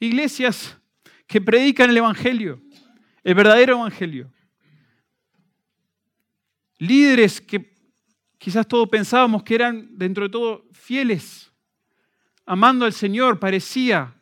Iglesias 0.00 0.76
que 1.26 1.40
predican 1.40 1.90
el 1.90 1.96
Evangelio, 1.96 2.60
el 3.22 3.34
verdadero 3.34 3.74
Evangelio. 3.74 4.32
Líderes 6.78 7.40
que 7.40 7.76
quizás 8.38 8.66
todos 8.66 8.88
pensábamos 8.88 9.42
que 9.42 9.54
eran 9.54 9.98
dentro 9.98 10.24
de 10.24 10.30
todo 10.30 10.64
fieles, 10.72 11.52
amando 12.46 12.84
al 12.84 12.92
Señor, 12.92 13.38
parecía. 13.38 14.14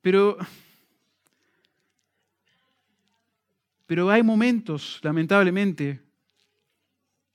Pero, 0.00 0.36
pero 3.86 4.10
hay 4.10 4.22
momentos, 4.22 5.00
lamentablemente, 5.02 6.00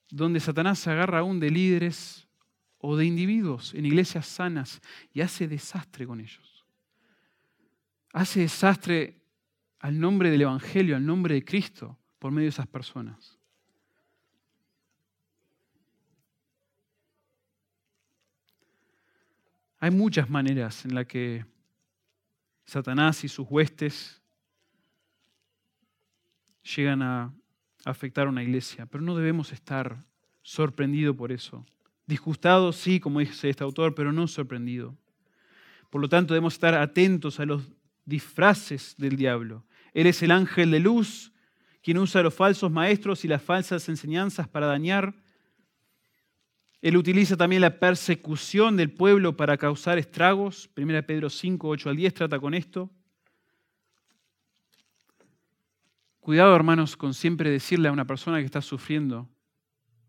donde 0.10 0.40
Satanás 0.40 0.80
se 0.80 0.90
agarra 0.90 1.20
aún 1.20 1.40
de 1.40 1.52
líderes 1.52 2.28
o 2.80 2.96
de 2.96 3.06
individuos 3.06 3.74
en 3.74 3.86
iglesias 3.86 4.26
sanas 4.26 4.82
y 5.14 5.22
hace 5.22 5.48
desastre 5.48 6.08
con 6.08 6.20
ellos. 6.20 6.66
Hace 8.12 8.42
desastre 8.42 9.22
al 9.80 10.00
nombre 10.00 10.32
del 10.32 10.42
Evangelio, 10.42 10.96
al 10.96 11.06
nombre 11.06 11.36
de 11.36 11.46
Cristo, 11.46 11.98
por 12.18 12.32
medio 12.32 12.46
de 12.46 12.50
esas 12.50 12.68
personas. 12.68 13.38
Hay 19.82 19.92
muchas 19.92 20.30
maneras 20.30 20.84
en 20.84 20.96
las 20.96 21.06
que 21.06 21.46
Satanás 22.66 23.24
y 23.24 23.30
sus 23.30 23.48
huestes 23.50 24.19
llegan 26.64 27.02
a 27.02 27.34
afectar 27.86 28.28
a 28.28 28.30
una 28.30 28.44
iglesia, 28.44 28.86
pero 28.86 29.04
no 29.04 29.16
debemos 29.16 29.52
estar 29.52 30.06
sorprendidos 30.42 31.16
por 31.16 31.32
eso. 31.32 31.66
Disgustados, 32.06 32.76
sí, 32.76 33.00
como 33.00 33.20
dice 33.20 33.50
este 33.50 33.64
autor, 33.64 33.94
pero 33.96 34.12
no 34.12 34.28
sorprendido. 34.28 34.98
Por 35.90 36.02
lo 36.02 36.10
tanto, 36.10 36.34
debemos 36.34 36.54
estar 36.54 36.76
atentos 36.76 37.40
a 37.40 37.46
los 37.46 37.64
disfraces 38.06 38.96
del 38.98 39.16
diablo. 39.16 39.66
Él 39.94 40.08
es 40.08 40.22
el 40.22 40.32
ángel 40.32 40.72
de 40.72 40.80
luz, 40.80 41.32
quien 41.82 41.98
usa 41.98 42.24
los 42.24 42.34
falsos 42.34 42.72
maestros 42.72 43.24
y 43.26 43.28
las 43.28 43.42
falsas 43.42 43.88
enseñanzas 43.90 44.48
para 44.48 44.68
dañar. 44.68 45.16
Él 46.82 46.98
utiliza 46.98 47.36
también 47.36 47.62
la 47.62 47.80
persecución 47.80 48.78
del 48.78 48.92
pueblo 48.92 49.36
para 49.36 49.58
causar 49.58 49.98
estragos. 49.98 50.70
1 50.78 51.06
Pedro 51.06 51.30
5, 51.30 51.68
8 51.68 51.90
al 51.90 51.96
10 51.96 52.14
trata 52.14 52.40
con 52.40 52.54
esto. 52.54 52.90
Cuidado, 56.20 56.56
hermanos, 56.56 56.98
con 56.98 57.14
siempre 57.14 57.50
decirle 57.50 57.90
a 57.90 57.92
una 57.92 58.06
persona 58.06 58.40
que 58.40 58.46
está 58.46 58.62
sufriendo, 58.62 59.30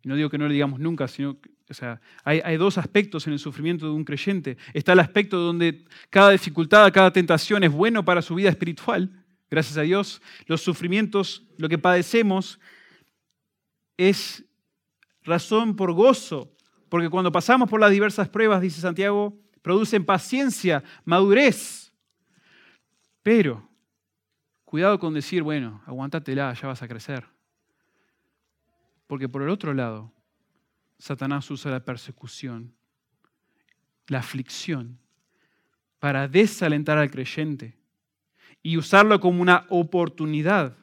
no 0.05 0.17
digo 0.17 0.31
que 0.31 0.39
no 0.39 0.49
le 0.49 0.55
digamos 0.55 0.81
nunca, 0.81 1.09
sino 1.09 1.41
que 1.41 1.51
o 1.71 1.75
sea, 1.75 2.01
hay, 2.25 2.57
dos 2.57 2.79
aspectos 2.79 3.29
en 3.29 3.33
el 3.33 3.39
sufrimiento 3.39 3.87
de 3.87 3.93
un 3.93 4.03
creyente. 4.03 4.57
Está 4.75 4.93
el 4.93 4.99
aspecto 4.99 5.39
donde 5.39 5.85
cada 6.11 6.31
dificultad, 6.31 6.93
cada 6.93 7.13
tentación 7.13 7.63
es 7.63 7.71
bueno 7.71 8.05
para 8.05 8.23
su 8.23 8.35
vida 8.35 8.49
espiritual, 8.49 9.25
gracias 9.49 9.79
a 9.79 9.83
Dios. 9.83 10.21
Los 10.47 10.63
sufrimientos, 10.63 11.45
lo 11.59 11.69
que 11.69 11.79
padecemos, 11.79 12.59
es 13.97 14.45
razón 15.23 15.77
por 15.77 15.93
gozo, 15.93 16.53
porque 16.89 17.09
cuando 17.09 17.31
pasamos 17.31 17.71
por 17.71 17.81
las 17.81 17.93
diversas 17.93 18.29
pruebas, 18.29 18.61
dice 18.61 18.81
Santiago, 18.81 19.39
producen 19.63 20.05
paciencia, 20.05 20.83
madurez. 21.05 21.93
Pero 23.23 23.70
Cuidado 24.71 25.01
con 25.01 25.15
decir, 25.15 25.43
bueno, 25.43 25.83
aguántatela, 25.85 26.55
ya 26.55 26.69
vas 26.69 26.81
a 26.81 26.87
crecer. 26.87 27.25
Porque 29.09 29.29
por 29.29 29.43
el 29.43 29.49
otro 29.49 29.75
lado, 29.75 30.13
Satanás 30.97 31.51
usa 31.51 31.73
la 31.73 31.85
persecución, 31.85 32.73
la 34.07 34.21
aflicción, 34.21 35.01
para 35.99 36.29
desalentar 36.29 36.99
al 36.99 37.11
creyente 37.11 37.77
y 38.63 38.77
usarlo 38.77 39.19
como 39.19 39.43
una 39.43 39.67
oportunidad. 39.71 40.77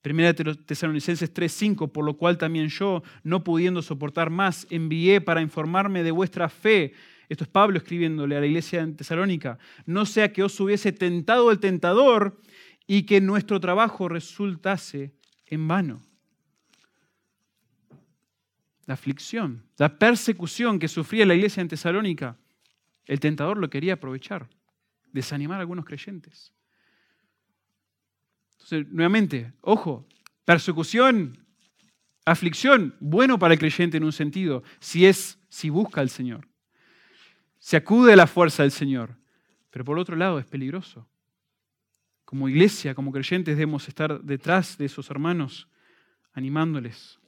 Primera 0.00 0.32
Tesalonicenses 0.32 1.34
3:5, 1.34 1.90
por 1.90 2.04
lo 2.04 2.16
cual 2.16 2.38
también 2.38 2.68
yo, 2.68 3.02
no 3.24 3.42
pudiendo 3.42 3.82
soportar 3.82 4.30
más, 4.30 4.64
envié 4.70 5.20
para 5.20 5.42
informarme 5.42 6.04
de 6.04 6.12
vuestra 6.12 6.48
fe. 6.48 6.92
Esto 7.28 7.42
es 7.42 7.50
Pablo 7.50 7.78
escribiéndole 7.78 8.36
a 8.36 8.40
la 8.40 8.46
iglesia 8.46 8.80
en 8.80 8.94
Tesalónica. 8.94 9.58
No 9.86 10.06
sea 10.06 10.32
que 10.32 10.44
os 10.44 10.60
hubiese 10.60 10.92
tentado 10.92 11.50
el 11.50 11.58
tentador 11.58 12.40
y 12.86 13.04
que 13.04 13.20
nuestro 13.20 13.60
trabajo 13.60 14.08
resultase 14.08 15.12
en 15.46 15.68
vano. 15.68 16.02
La 18.86 18.94
aflicción, 18.94 19.64
la 19.76 19.98
persecución 19.98 20.78
que 20.78 20.88
sufría 20.88 21.26
la 21.26 21.34
iglesia 21.34 21.60
en 21.60 21.68
Tesalónica, 21.68 22.36
el 23.06 23.20
tentador 23.20 23.58
lo 23.58 23.70
quería 23.70 23.94
aprovechar, 23.94 24.48
desanimar 25.12 25.58
a 25.58 25.60
algunos 25.60 25.84
creyentes. 25.84 26.52
Entonces, 28.52 28.86
nuevamente, 28.92 29.52
ojo, 29.60 30.06
persecución, 30.44 31.38
aflicción, 32.24 32.94
bueno 33.00 33.38
para 33.38 33.54
el 33.54 33.60
creyente 33.60 33.96
en 33.96 34.04
un 34.04 34.12
sentido, 34.12 34.62
si 34.80 35.06
es, 35.06 35.38
si 35.48 35.70
busca 35.70 36.00
al 36.00 36.10
Señor, 36.10 36.48
se 37.58 37.76
acude 37.76 38.12
a 38.12 38.16
la 38.16 38.26
fuerza 38.26 38.64
del 38.64 38.72
Señor, 38.72 39.16
pero 39.70 39.84
por 39.84 39.98
otro 39.98 40.16
lado 40.16 40.38
es 40.38 40.46
peligroso 40.46 41.06
como 42.32 42.48
iglesia, 42.48 42.94
como 42.94 43.12
creyentes, 43.12 43.58
debemos 43.58 43.86
estar 43.88 44.22
detrás 44.22 44.78
de 44.78 44.86
esos 44.86 45.10
hermanos, 45.10 45.68
animándoles. 46.32 47.20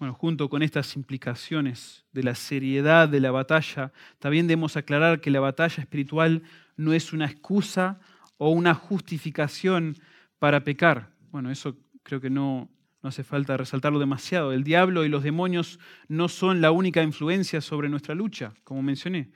Bueno, 0.00 0.14
junto 0.14 0.48
con 0.48 0.64
estas 0.64 0.96
implicaciones 0.96 2.04
de 2.10 2.24
la 2.24 2.34
seriedad 2.34 3.08
de 3.08 3.20
la 3.20 3.30
batalla, 3.30 3.92
también 4.18 4.48
debemos 4.48 4.76
aclarar 4.76 5.20
que 5.20 5.30
la 5.30 5.38
batalla 5.38 5.80
espiritual 5.80 6.42
no 6.76 6.92
es 6.92 7.12
una 7.12 7.26
excusa 7.26 8.00
o 8.36 8.50
una 8.50 8.74
justificación 8.74 9.94
para 10.40 10.64
pecar. 10.64 11.12
Bueno, 11.30 11.52
eso 11.52 11.76
creo 12.02 12.20
que 12.20 12.30
no, 12.30 12.68
no 13.06 13.10
hace 13.10 13.22
falta 13.22 13.56
resaltarlo 13.56 14.00
demasiado. 14.00 14.52
El 14.52 14.64
diablo 14.64 15.04
y 15.04 15.08
los 15.08 15.22
demonios 15.22 15.78
no 16.08 16.28
son 16.28 16.60
la 16.60 16.72
única 16.72 17.04
influencia 17.04 17.60
sobre 17.60 17.88
nuestra 17.88 18.16
lucha, 18.16 18.52
como 18.64 18.82
mencioné. 18.82 19.30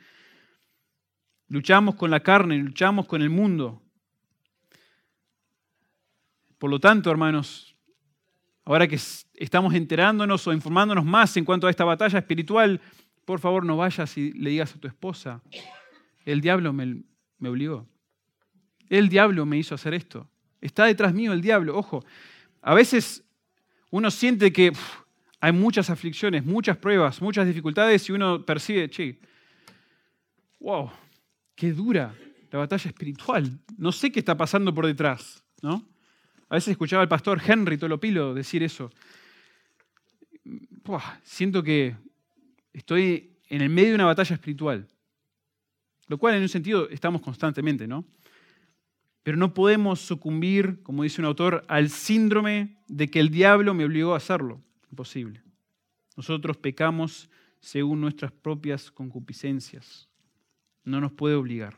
Luchamos 1.47 1.95
con 1.95 2.11
la 2.11 2.19
carne, 2.19 2.59
luchamos 2.59 3.07
con 3.07 3.23
el 3.23 3.31
mundo. 3.31 3.81
Por 6.59 6.69
lo 6.69 6.81
tanto, 6.81 7.13
hermanos, 7.13 7.77
ahora 8.65 8.89
que 8.89 8.99
estamos 9.35 9.73
enterándonos 9.75 10.45
o 10.49 10.53
informándonos 10.53 11.05
más 11.05 11.37
en 11.37 11.45
cuanto 11.45 11.69
a 11.69 11.71
esta 11.71 11.85
batalla 11.85 12.19
espiritual, 12.19 12.81
por 13.25 13.39
favor 13.39 13.65
no 13.65 13.77
vayas 13.77 14.19
y 14.19 14.33
le 14.33 14.51
digas 14.51 14.75
a 14.75 14.81
tu 14.81 14.89
esposa, 14.89 15.45
el 16.25 16.41
diablo 16.41 16.73
me, 16.73 17.05
obligó. 17.49 17.87
El 18.89 19.09
diablo 19.09 19.47
me 19.47 19.59
hizo 19.59 19.77
hacer 19.77 19.95
esto. 19.95 20.29
Está 20.61 20.87
detrás 20.87 21.15
mío 21.15 21.33
el 21.33 21.41
diablo. 21.41 21.79
Ojo, 21.79 22.05
a 22.63 22.75
veces 22.75 23.25
uno 23.91 24.11
siente 24.11 24.53
que 24.53 24.73
hay 25.41 25.53
muchas 25.53 25.91
aflicciones, 25.91 26.45
muchas 26.45 26.77
pruebas, 26.77 27.21
muchas 27.21 27.47
dificultades 27.47 28.09
y 28.09 28.13
uno 28.13 28.45
percibe, 28.45 28.89
che, 28.89 29.19
wow, 30.61 30.91
qué 31.55 31.73
dura 31.73 32.15
la 32.51 32.59
batalla 32.59 32.89
espiritual. 32.89 33.59
No 33.77 33.93
sé 33.93 34.13
qué 34.13 34.21
está 34.21 34.37
pasando 34.37 34.75
por 34.75 34.87
detrás, 34.87 35.43
¿no? 35.63 35.87
A 36.49 36.55
veces 36.55 36.73
escuchaba 36.73 37.03
al 37.03 37.09
pastor 37.09 37.41
Henry 37.45 37.79
Tolopilo 37.79 38.35
decir 38.35 38.63
eso. 38.63 38.91
siento 41.23 41.63
que 41.63 41.97
estoy 42.73 43.39
en 43.49 43.63
el 43.63 43.69
medio 43.69 43.91
de 43.91 43.95
una 43.95 44.07
batalla 44.07 44.35
espiritual. 44.35 44.89
Lo 46.09 46.19
cual 46.19 46.35
en 46.35 46.43
un 46.43 46.49
sentido 46.49 46.89
estamos 46.91 47.23
constantemente, 47.23 47.87
¿no? 47.87 48.05
Pero 49.23 49.37
no 49.37 49.53
podemos 49.55 50.01
sucumbir, 50.01 50.83
como 50.83 51.03
dice 51.03 51.21
un 51.21 51.27
autor, 51.27 51.65
al 51.69 51.91
síndrome 51.91 52.79
de 52.89 53.09
que 53.09 53.21
el 53.21 53.31
diablo 53.31 53.75
me 53.75 53.85
obligó 53.85 54.15
a 54.15 54.19
hacerlo. 54.19 54.63
Imposible. 54.91 55.43
Nosotros 56.17 56.57
pecamos 56.57 57.31
según 57.61 58.01
nuestras 58.01 58.33
propias 58.33 58.91
concupiscencias. 58.91 60.09
No 60.85 61.01
nos 61.01 61.13
puede 61.13 61.35
obligar. 61.35 61.77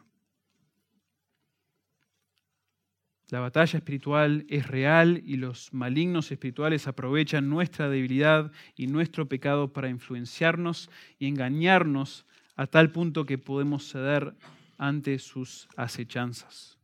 La 3.28 3.40
batalla 3.40 3.78
espiritual 3.78 4.44
es 4.50 4.66
real 4.66 5.22
y 5.24 5.36
los 5.36 5.72
malignos 5.72 6.30
espirituales 6.30 6.86
aprovechan 6.86 7.48
nuestra 7.48 7.88
debilidad 7.88 8.52
y 8.76 8.88
nuestro 8.88 9.26
pecado 9.26 9.72
para 9.72 9.88
influenciarnos 9.88 10.90
y 11.18 11.28
engañarnos 11.28 12.26
a 12.56 12.66
tal 12.66 12.92
punto 12.92 13.24
que 13.24 13.38
podemos 13.38 13.88
ceder 13.90 14.34
ante 14.76 15.18
sus 15.18 15.66
acechanzas. 15.76 16.81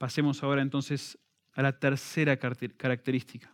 Pasemos 0.00 0.42
ahora 0.42 0.62
entonces 0.62 1.18
a 1.52 1.60
la 1.60 1.78
tercera 1.78 2.38
característica. 2.38 3.52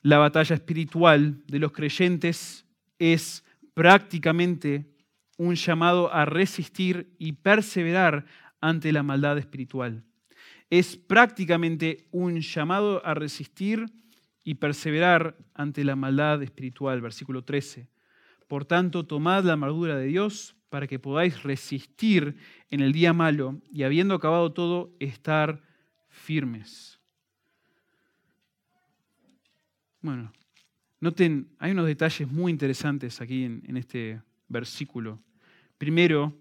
La 0.00 0.18
batalla 0.18 0.54
espiritual 0.54 1.42
de 1.48 1.58
los 1.58 1.72
creyentes 1.72 2.64
es 3.00 3.44
prácticamente 3.74 4.94
un 5.38 5.56
llamado 5.56 6.14
a 6.14 6.24
resistir 6.24 7.16
y 7.18 7.32
perseverar 7.32 8.26
ante 8.60 8.92
la 8.92 9.02
maldad 9.02 9.38
espiritual. 9.38 10.04
Es 10.70 10.96
prácticamente 10.96 12.06
un 12.12 12.40
llamado 12.40 13.04
a 13.04 13.14
resistir 13.14 13.86
y 14.44 14.54
perseverar 14.54 15.36
ante 15.52 15.82
la 15.82 15.96
maldad 15.96 16.44
espiritual. 16.44 17.00
Versículo 17.00 17.42
13. 17.42 17.88
Por 18.46 18.66
tanto, 18.66 19.04
tomad 19.04 19.42
la 19.42 19.54
armadura 19.54 19.96
de 19.96 20.06
Dios 20.06 20.54
para 20.72 20.86
que 20.86 20.98
podáis 20.98 21.42
resistir 21.42 22.34
en 22.70 22.80
el 22.80 22.94
día 22.94 23.12
malo 23.12 23.60
y 23.70 23.82
habiendo 23.82 24.14
acabado 24.14 24.54
todo, 24.54 24.96
estar 25.00 25.60
firmes. 26.08 26.98
Bueno, 30.00 30.32
noten, 30.98 31.50
hay 31.58 31.72
unos 31.72 31.86
detalles 31.86 32.26
muy 32.26 32.50
interesantes 32.50 33.20
aquí 33.20 33.44
en, 33.44 33.62
en 33.66 33.76
este 33.76 34.22
versículo. 34.48 35.20
Primero, 35.76 36.34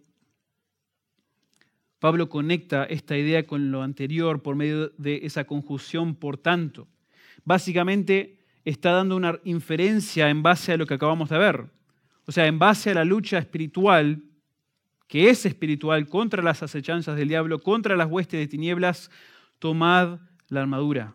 Pablo 1.99 2.29
conecta 2.29 2.85
esta 2.85 3.17
idea 3.17 3.45
con 3.45 3.69
lo 3.69 3.83
anterior 3.83 4.41
por 4.41 4.55
medio 4.55 4.91
de 4.97 5.25
esa 5.25 5.43
conjunción 5.43 6.15
por 6.15 6.37
tanto. 6.37 6.87
Básicamente 7.43 8.39
está 8.63 8.93
dando 8.93 9.17
una 9.17 9.41
inferencia 9.43 10.29
en 10.29 10.41
base 10.41 10.71
a 10.71 10.77
lo 10.77 10.85
que 10.85 10.93
acabamos 10.93 11.29
de 11.29 11.37
ver. 11.37 11.80
O 12.31 12.33
sea, 12.33 12.47
en 12.47 12.59
base 12.59 12.91
a 12.91 12.93
la 12.93 13.03
lucha 13.03 13.39
espiritual, 13.39 14.23
que 15.09 15.29
es 15.29 15.45
espiritual, 15.45 16.07
contra 16.07 16.41
las 16.41 16.63
acechanzas 16.63 17.17
del 17.17 17.27
diablo, 17.27 17.59
contra 17.59 17.97
las 17.97 18.09
huestes 18.09 18.39
de 18.39 18.47
tinieblas, 18.47 19.11
tomad 19.59 20.21
la 20.47 20.61
armadura. 20.61 21.13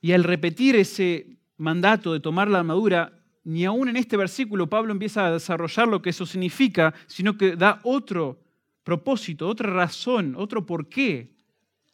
Y 0.00 0.12
al 0.12 0.22
repetir 0.22 0.76
ese 0.76 1.36
mandato 1.56 2.12
de 2.12 2.20
tomar 2.20 2.46
la 2.46 2.60
armadura, 2.60 3.20
ni 3.42 3.64
aún 3.64 3.88
en 3.88 3.96
este 3.96 4.16
versículo 4.16 4.68
Pablo 4.68 4.92
empieza 4.92 5.26
a 5.26 5.32
desarrollar 5.32 5.88
lo 5.88 6.00
que 6.00 6.10
eso 6.10 6.24
significa, 6.24 6.94
sino 7.08 7.36
que 7.36 7.56
da 7.56 7.80
otro 7.82 8.40
propósito, 8.84 9.48
otra 9.48 9.68
razón, 9.72 10.36
otro 10.38 10.64
por 10.64 10.88
qué, 10.88 11.34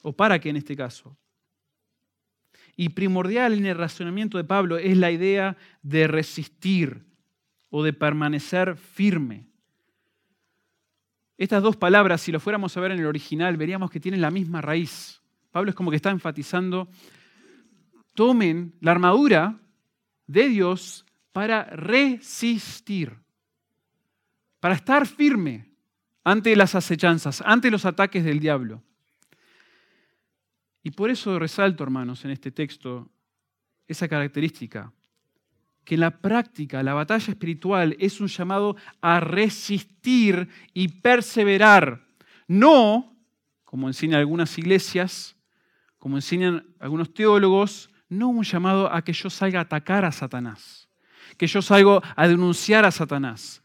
o 0.03 0.12
para 0.12 0.38
qué 0.38 0.51
en 0.51 0.57
este 0.57 0.76
caso. 0.76 1.16
Y 2.81 2.89
primordial 2.89 3.53
en 3.53 3.66
el 3.66 3.76
razonamiento 3.76 4.39
de 4.39 4.45
Pablo 4.45 4.78
es 4.78 4.97
la 4.97 5.11
idea 5.11 5.59
de 5.83 6.07
resistir 6.07 7.05
o 7.68 7.83
de 7.83 7.93
permanecer 7.93 8.74
firme. 8.74 9.45
Estas 11.37 11.62
dos 11.62 11.76
palabras, 11.76 12.22
si 12.22 12.33
lo 12.33 12.41
fuéramos 12.41 12.74
a 12.74 12.81
ver 12.81 12.93
en 12.93 13.01
el 13.01 13.05
original, 13.05 13.59
veríamos 13.59 13.91
que 13.91 14.01
tienen 14.01 14.22
la 14.22 14.31
misma 14.31 14.62
raíz. 14.62 15.20
Pablo 15.51 15.68
es 15.68 15.76
como 15.76 15.91
que 15.91 15.97
está 15.97 16.09
enfatizando, 16.09 16.89
tomen 18.14 18.72
la 18.81 18.93
armadura 18.93 19.61
de 20.26 20.49
Dios 20.49 21.05
para 21.33 21.64
resistir, 21.64 23.14
para 24.59 24.74
estar 24.74 25.07
firme 25.07 25.70
ante 26.24 26.57
las 26.57 26.74
acechanzas, 26.74 27.43
ante 27.45 27.70
los 27.70 27.85
ataques 27.85 28.24
del 28.24 28.41
diablo. 28.41 28.83
Y 30.83 30.91
por 30.91 31.11
eso 31.11 31.39
resalto, 31.39 31.85
hermanos, 31.85 32.24
en 32.24 32.31
este 32.31 32.51
texto 32.51 33.11
esa 33.87 34.09
característica, 34.09 34.93
que 35.85 35.95
en 35.95 36.01
la 36.01 36.18
práctica 36.20 36.83
la 36.83 36.95
batalla 36.95 37.33
espiritual 37.33 37.97
es 37.99 38.20
un 38.20 38.28
llamado 38.28 38.76
a 39.01 39.20
resistir 39.20 40.49
y 40.72 40.89
perseverar, 40.89 42.07
no, 42.47 43.16
como 43.64 43.89
enseñan 43.89 44.20
algunas 44.20 44.57
iglesias, 44.59 45.37
como 45.99 46.16
enseñan 46.16 46.64
algunos 46.78 47.12
teólogos, 47.12 47.91
no 48.09 48.28
un 48.28 48.45
llamado 48.45 48.93
a 48.93 49.03
que 49.03 49.12
yo 49.12 49.31
salga 49.31 49.59
a 49.59 49.62
atacar 49.62 50.05
a 50.05 50.12
Satanás 50.12 50.91
que 51.41 51.47
yo 51.47 51.62
salgo 51.62 52.03
a 52.16 52.28
denunciar 52.28 52.85
a 52.85 52.91
Satanás, 52.91 53.62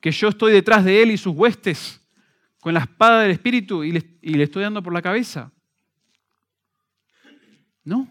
que 0.00 0.10
yo 0.10 0.28
estoy 0.28 0.54
detrás 0.54 0.86
de 0.86 1.02
él 1.02 1.10
y 1.10 1.18
sus 1.18 1.34
huestes 1.34 2.00
con 2.60 2.72
la 2.72 2.80
espada 2.80 3.20
del 3.20 3.32
Espíritu 3.32 3.84
y 3.84 3.92
le, 3.92 4.42
estoy 4.42 4.62
dando 4.62 4.82
por 4.82 4.94
la 4.94 5.02
cabeza. 5.02 5.52
No. 7.84 8.08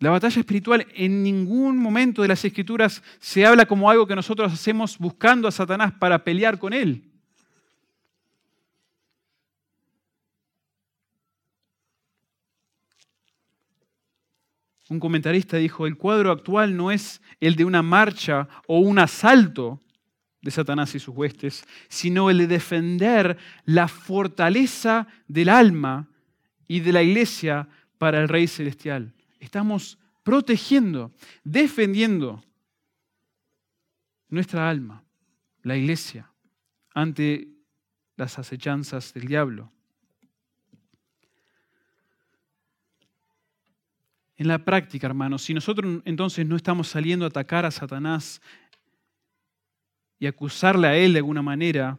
La 0.00 0.10
batalla 0.10 0.40
espiritual 0.40 0.86
en 0.94 1.22
ningún 1.22 1.76
momento 1.76 2.22
de 2.22 2.28
las 2.28 2.44
escrituras 2.44 3.02
se 3.18 3.44
habla 3.44 3.66
como 3.66 3.90
algo 3.90 4.06
que 4.06 4.14
nosotros 4.14 4.52
hacemos 4.52 4.96
buscando 4.98 5.48
a 5.48 5.52
Satanás 5.52 5.92
para 5.92 6.22
pelear 6.22 6.58
con 6.58 6.72
él. 6.72 7.04
Un 14.88 15.00
comentarista 15.00 15.58
dijo, 15.58 15.86
el 15.86 15.96
cuadro 15.96 16.30
actual 16.30 16.76
no 16.76 16.90
es 16.90 17.20
el 17.40 17.56
de 17.56 17.64
una 17.64 17.82
marcha 17.82 18.48
o 18.66 18.78
un 18.78 18.98
asalto 18.98 19.82
de 20.40 20.50
Satanás 20.50 20.94
y 20.94 20.98
sus 20.98 21.14
huestes, 21.14 21.64
sino 21.88 22.30
el 22.30 22.38
de 22.38 22.46
defender 22.46 23.36
la 23.64 23.88
fortaleza 23.88 25.06
del 25.26 25.50
alma 25.50 26.08
y 26.68 26.80
de 26.80 26.92
la 26.92 27.02
iglesia 27.02 27.68
para 27.98 28.20
el 28.20 28.28
Rey 28.28 28.46
Celestial. 28.46 29.12
Estamos 29.40 29.98
protegiendo, 30.22 31.12
defendiendo 31.44 32.42
nuestra 34.28 34.68
alma, 34.68 35.04
la 35.62 35.76
iglesia, 35.76 36.30
ante 36.94 37.48
las 38.16 38.38
acechanzas 38.38 39.12
del 39.14 39.26
diablo. 39.26 39.72
En 44.36 44.46
la 44.46 44.64
práctica, 44.64 45.06
hermanos, 45.06 45.42
si 45.42 45.52
nosotros 45.52 46.00
entonces 46.04 46.46
no 46.46 46.54
estamos 46.56 46.88
saliendo 46.88 47.24
a 47.24 47.28
atacar 47.28 47.64
a 47.64 47.72
Satanás 47.72 48.40
y 50.20 50.26
acusarle 50.26 50.86
a 50.86 50.96
él 50.96 51.12
de 51.12 51.18
alguna 51.18 51.42
manera, 51.42 51.98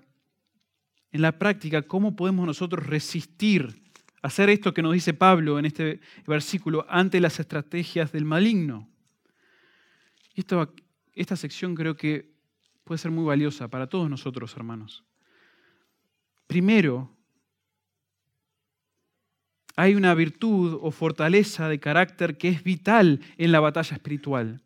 en 1.12 1.22
la 1.22 1.38
práctica, 1.38 1.82
¿cómo 1.82 2.16
podemos 2.16 2.46
nosotros 2.46 2.86
resistir, 2.86 3.89
hacer 4.22 4.50
esto 4.50 4.74
que 4.74 4.82
nos 4.82 4.94
dice 4.94 5.14
Pablo 5.14 5.60
en 5.60 5.66
este 5.66 6.00
versículo, 6.28 6.86
ante 6.90 7.20
las 7.20 7.40
estrategias 7.40 8.12
del 8.12 8.26
maligno? 8.26 8.90
Esto, 10.36 10.74
esta 11.14 11.36
sección 11.36 11.76
creo 11.76 11.96
que 11.96 12.32
puede 12.84 12.98
ser 12.98 13.12
muy 13.12 13.26
valiosa 13.26 13.68
para 13.68 13.88
todos 13.88 14.10
nosotros, 14.10 14.56
hermanos. 14.56 15.04
Primero, 16.48 17.16
hay 19.76 19.96
una 19.96 20.14
virtud 20.14 20.78
o 20.82 20.92
fortaleza 20.92 21.70
de 21.70 21.80
carácter 21.80 22.38
que 22.38 22.50
es 22.50 22.64
vital 22.64 23.22
en 23.38 23.52
la 23.52 23.60
batalla 23.60 23.96
espiritual. 23.96 24.62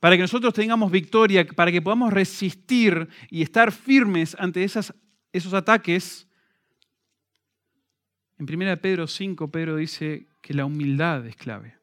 para 0.00 0.16
que 0.16 0.22
nosotros 0.22 0.52
tengamos 0.52 0.90
victoria, 0.90 1.46
para 1.46 1.72
que 1.72 1.80
podamos 1.80 2.12
resistir 2.12 3.08
y 3.30 3.40
estar 3.40 3.72
firmes 3.72 4.36
ante 4.38 4.62
esas, 4.62 4.92
esos 5.32 5.54
ataques, 5.54 6.28
en 8.38 8.46
1 8.52 8.76
Pedro 8.80 9.06
5, 9.06 9.50
Pedro 9.50 9.76
dice 9.76 10.26
que 10.40 10.54
la 10.54 10.64
humildad 10.64 11.26
es 11.26 11.36
clave. 11.36 11.76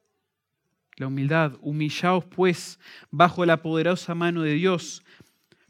La 0.97 1.07
humildad, 1.07 1.53
humillaos 1.61 2.25
pues 2.25 2.79
bajo 3.09 3.45
la 3.45 3.61
poderosa 3.61 4.13
mano 4.13 4.41
de 4.41 4.53
Dios, 4.53 5.03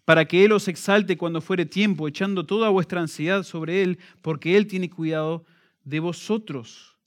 para 0.06 0.26
que 0.26 0.44
Él 0.44 0.52
os 0.52 0.68
exalte 0.68 1.18
cuando 1.18 1.42
fuere 1.42 1.66
tiempo, 1.66 2.08
echando 2.08 2.46
toda 2.46 2.70
vuestra 2.70 3.02
ansiedad 3.02 3.44
sobre 3.44 3.84
Él, 3.84 4.00
porque 4.22 4.58
Él 4.58 4.68
tiene 4.68 4.90
cuidado 4.90 5.46
de 5.84 6.00
vosotros. 6.00 6.98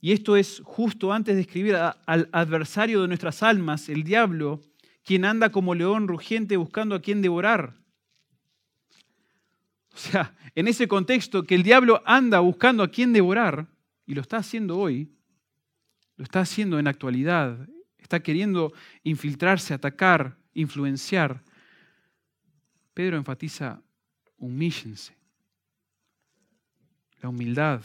Y 0.00 0.12
esto 0.12 0.36
es 0.36 0.62
justo 0.64 1.12
antes 1.12 1.34
de 1.34 1.42
escribir 1.42 1.76
al 1.76 2.28
adversario 2.32 3.02
de 3.02 3.08
nuestras 3.08 3.42
almas, 3.42 3.88
el 3.88 4.04
diablo, 4.04 4.60
quien 5.04 5.24
anda 5.24 5.50
como 5.50 5.74
león 5.74 6.08
rugiente 6.08 6.56
buscando 6.56 6.94
a 6.94 7.00
quien 7.00 7.22
devorar. 7.22 7.81
O 9.94 9.98
sea, 9.98 10.34
en 10.54 10.68
ese 10.68 10.88
contexto 10.88 11.44
que 11.44 11.54
el 11.54 11.62
diablo 11.62 12.02
anda 12.04 12.40
buscando 12.40 12.82
a 12.82 12.88
quien 12.88 13.12
devorar, 13.12 13.66
y 14.06 14.14
lo 14.14 14.20
está 14.20 14.38
haciendo 14.38 14.78
hoy, 14.78 15.10
lo 16.16 16.24
está 16.24 16.40
haciendo 16.40 16.78
en 16.78 16.86
actualidad, 16.86 17.68
está 17.98 18.20
queriendo 18.20 18.72
infiltrarse, 19.02 19.74
atacar, 19.74 20.36
influenciar. 20.54 21.42
Pedro 22.94 23.16
enfatiza, 23.16 23.80
humíllense, 24.36 25.16
la 27.22 27.28
humildad, 27.28 27.80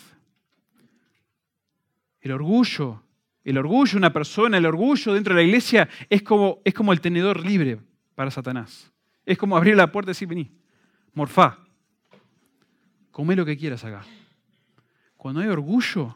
el 2.19 2.31
orgullo, 2.31 3.03
el 3.43 3.57
orgullo 3.57 3.91
de 3.91 3.97
una 3.97 4.11
persona, 4.11 4.57
el 4.57 4.65
orgullo 4.65 5.13
dentro 5.13 5.33
de 5.33 5.41
la 5.41 5.47
iglesia 5.47 5.87
es 6.09 6.21
como, 6.23 6.61
es 6.65 6.73
como 6.73 6.91
el 6.91 6.99
tenedor 6.99 7.45
libre 7.45 7.79
para 8.15 8.31
Satanás. 8.31 8.91
Es 9.25 9.37
como 9.37 9.55
abrir 9.55 9.75
la 9.75 9.91
puerta 9.91 10.11
y 10.11 10.13
decir, 10.13 10.27
vení, 10.27 10.51
morfá, 11.13 11.66
come 13.17 13.35
lo 13.35 13.47
que 13.47 13.57
quieras 13.57 13.83
acá. 13.83 14.05
Cuando 15.17 15.41
hay 15.41 15.47
orgullo, 15.47 16.15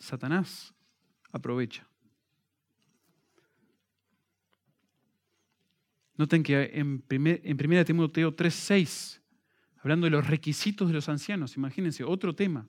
Satanás 0.00 0.74
aprovecha. 1.30 1.86
Noten 6.16 6.42
que 6.42 6.72
en, 6.74 7.02
primer, 7.02 7.40
en 7.44 7.56
1 7.56 7.84
Timoteo 7.84 8.34
3:6, 8.34 9.20
hablando 9.78 10.06
de 10.06 10.10
los 10.10 10.26
requisitos 10.26 10.88
de 10.88 10.94
los 10.94 11.08
ancianos, 11.08 11.56
imagínense, 11.56 12.02
otro 12.02 12.34
tema 12.34 12.66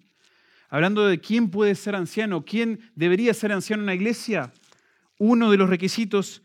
hablando 0.69 1.07
de 1.07 1.19
quién 1.19 1.49
puede 1.49 1.73
ser 1.73 1.95
anciano, 1.95 2.45
quién 2.45 2.91
debería 2.93 3.33
ser 3.33 3.51
anciano 3.51 3.81
en 3.81 3.85
una 3.85 3.95
iglesia, 3.95 4.53
uno 5.17 5.49
de 5.49 5.57
los 5.57 5.71
requisitos, 5.71 6.43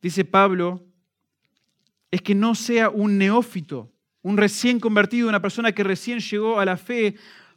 dice 0.00 0.24
Pablo, 0.24 0.82
es 2.10 2.22
que 2.22 2.34
no 2.34 2.54
sea 2.54 2.88
un 2.88 3.18
neófito, 3.18 3.92
un 4.26 4.36
recién 4.36 4.80
convertido, 4.80 5.28
una 5.28 5.40
persona 5.40 5.70
que 5.70 5.84
recién 5.84 6.18
llegó 6.18 6.58
a 6.58 6.64
la 6.64 6.76
fe. 6.76 7.14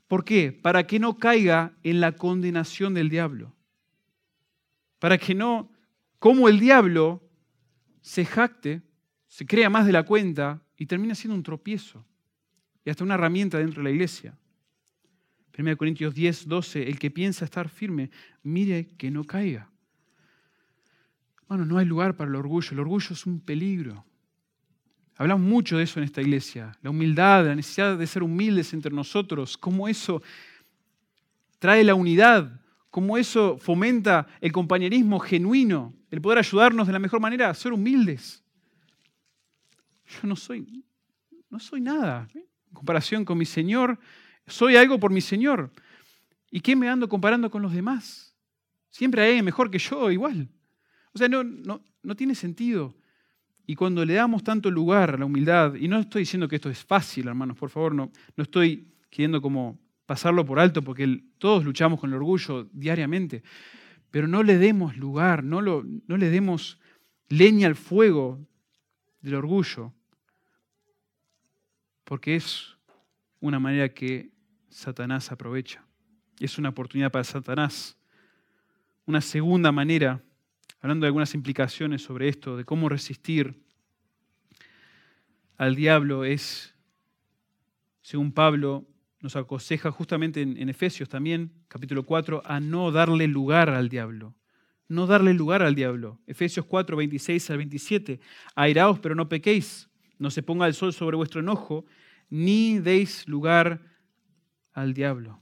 ¿Por 0.07 0.23
qué? 0.23 0.51
Para 0.51 0.85
que 0.85 0.99
no 0.99 1.17
caiga 1.17 1.73
en 1.81 1.99
la 1.99 2.11
condenación 2.11 2.93
del 2.93 3.09
diablo. 3.09 3.55
Para 4.99 5.17
que 5.17 5.33
no, 5.33 5.71
como 6.19 6.47
el 6.47 6.59
diablo 6.59 7.27
se 8.01 8.23
jacte, 8.23 8.83
se 9.27 9.47
crea 9.47 9.71
más 9.71 9.87
de 9.87 9.93
la 9.93 10.03
cuenta 10.03 10.61
y 10.77 10.85
termina 10.85 11.15
siendo 11.15 11.33
un 11.33 11.41
tropiezo 11.41 12.05
y 12.85 12.91
hasta 12.91 13.03
una 13.03 13.15
herramienta 13.15 13.57
dentro 13.57 13.81
de 13.81 13.89
la 13.89 13.95
iglesia. 13.95 14.37
1 15.57 15.75
Corintios 15.75 16.13
10, 16.13 16.47
12, 16.47 16.87
el 16.87 16.99
que 16.99 17.09
piensa 17.09 17.45
estar 17.45 17.67
firme, 17.67 18.11
mire 18.43 18.89
que 18.95 19.09
no 19.09 19.23
caiga. 19.23 19.71
Bueno, 21.47 21.65
no 21.65 21.79
hay 21.79 21.87
lugar 21.87 22.15
para 22.15 22.29
el 22.29 22.35
orgullo. 22.35 22.73
El 22.73 22.79
orgullo 22.79 23.13
es 23.13 23.25
un 23.25 23.39
peligro. 23.39 24.05
Hablamos 25.19 25.45
mucho 25.45 25.77
de 25.77 25.83
eso 25.83 25.99
en 25.99 26.05
esta 26.05 26.21
iglesia. 26.21 26.75
La 26.81 26.89
humildad, 26.89 27.45
la 27.45 27.53
necesidad 27.53 27.97
de 27.97 28.07
ser 28.07 28.23
humildes 28.23 28.73
entre 28.73 28.91
nosotros, 28.91 29.57
cómo 29.57 29.87
eso 29.87 30.23
trae 31.59 31.83
la 31.83 31.93
unidad, 31.93 32.59
cómo 32.89 33.17
eso 33.17 33.57
fomenta 33.57 34.25
el 34.41 34.51
compañerismo 34.51 35.19
genuino, 35.19 35.93
el 36.09 36.21
poder 36.21 36.39
ayudarnos 36.39 36.87
de 36.87 36.93
la 36.93 36.99
mejor 36.99 37.19
manera 37.19 37.53
ser 37.53 37.73
humildes. 37.73 38.41
Yo 40.07 40.27
no 40.27 40.35
soy, 40.35 40.83
no 41.49 41.59
soy 41.59 41.81
nada 41.81 42.27
¿eh? 42.33 42.45
en 42.69 42.73
comparación 42.73 43.25
con 43.25 43.37
mi 43.37 43.45
Señor 43.45 43.99
soy 44.49 44.75
algo 44.75 44.99
por 44.99 45.11
mi 45.11 45.21
Señor. 45.21 45.71
¿Y 46.51 46.61
qué 46.61 46.75
me 46.75 46.89
ando 46.89 47.07
comparando 47.07 47.49
con 47.49 47.61
los 47.61 47.73
demás? 47.73 48.35
Siempre 48.89 49.21
hay 49.21 49.41
mejor 49.43 49.69
que 49.69 49.77
yo, 49.77 50.09
igual. 50.09 50.49
O 51.13 51.17
sea, 51.17 51.29
no, 51.29 51.43
no, 51.43 51.81
no 52.01 52.15
tiene 52.15 52.35
sentido. 52.35 52.95
Y 53.69 53.75
cuando 53.75 54.03
le 54.03 54.15
damos 54.15 54.43
tanto 54.43 54.71
lugar 54.71 55.13
a 55.13 55.17
la 55.19 55.25
humildad, 55.25 55.75
y 55.75 55.87
no 55.87 55.99
estoy 55.99 56.23
diciendo 56.23 56.47
que 56.47 56.55
esto 56.55 56.71
es 56.71 56.83
fácil, 56.83 57.27
hermanos, 57.27 57.55
por 57.55 57.69
favor, 57.69 57.93
no, 57.93 58.11
no 58.35 58.43
estoy 58.43 58.87
queriendo 59.11 59.43
como 59.43 59.77
pasarlo 60.07 60.43
por 60.43 60.59
alto, 60.59 60.81
porque 60.81 61.21
todos 61.37 61.63
luchamos 61.63 61.99
con 61.99 62.09
el 62.09 62.15
orgullo 62.15 62.67
diariamente, 62.73 63.43
pero 64.09 64.27
no 64.27 64.41
le 64.41 64.57
demos 64.57 64.97
lugar, 64.97 65.43
no, 65.43 65.61
lo, 65.61 65.83
no 65.83 66.17
le 66.17 66.31
demos 66.31 66.79
leña 67.27 67.67
al 67.67 67.75
fuego 67.75 68.43
del 69.21 69.35
orgullo, 69.35 69.93
porque 72.05 72.37
es 72.37 72.75
una 73.39 73.59
manera 73.59 73.93
que 73.93 74.31
Satanás 74.69 75.31
aprovecha. 75.31 75.85
Es 76.39 76.57
una 76.57 76.69
oportunidad 76.69 77.11
para 77.11 77.23
Satanás. 77.23 77.95
Una 79.05 79.21
segunda 79.21 79.71
manera, 79.71 80.23
hablando 80.81 81.03
de 81.03 81.07
algunas 81.07 81.33
implicaciones 81.33 82.01
sobre 82.01 82.29
esto, 82.29 82.57
de 82.57 82.65
cómo 82.65 82.89
resistir 82.89 83.61
al 85.57 85.75
diablo, 85.75 86.23
es, 86.23 86.73
según 88.01 88.31
Pablo 88.31 88.87
nos 89.21 89.35
aconseja 89.35 89.91
justamente 89.91 90.41
en, 90.41 90.69
Efesios 90.69 91.09
también, 91.09 91.51
capítulo 91.67 92.03
4, 92.03 92.41
a 92.45 92.61
no 92.61 92.91
darle 92.91 93.27
lugar 93.27 93.69
al 93.69 93.89
diablo. 93.89 94.35
No 94.87 95.05
darle 95.05 95.33
lugar 95.33 95.61
al 95.61 95.75
diablo. 95.75 96.19
Efesios 96.25 96.65
4, 96.65 96.95
26 96.95 97.49
al 97.49 97.57
27. 97.57 98.19
Airaos, 98.55 98.99
pero 98.99 99.15
no 99.15 99.27
pequéis. 99.27 99.89
No 100.17 100.31
se 100.31 100.41
ponga 100.41 100.65
el 100.65 100.73
sol 100.73 100.93
sobre 100.93 101.17
vuestro 101.17 101.41
enojo, 101.41 101.85
ni 102.29 102.79
deis 102.79 103.27
lugar 103.27 103.81
al 104.73 104.93
diablo. 104.93 105.41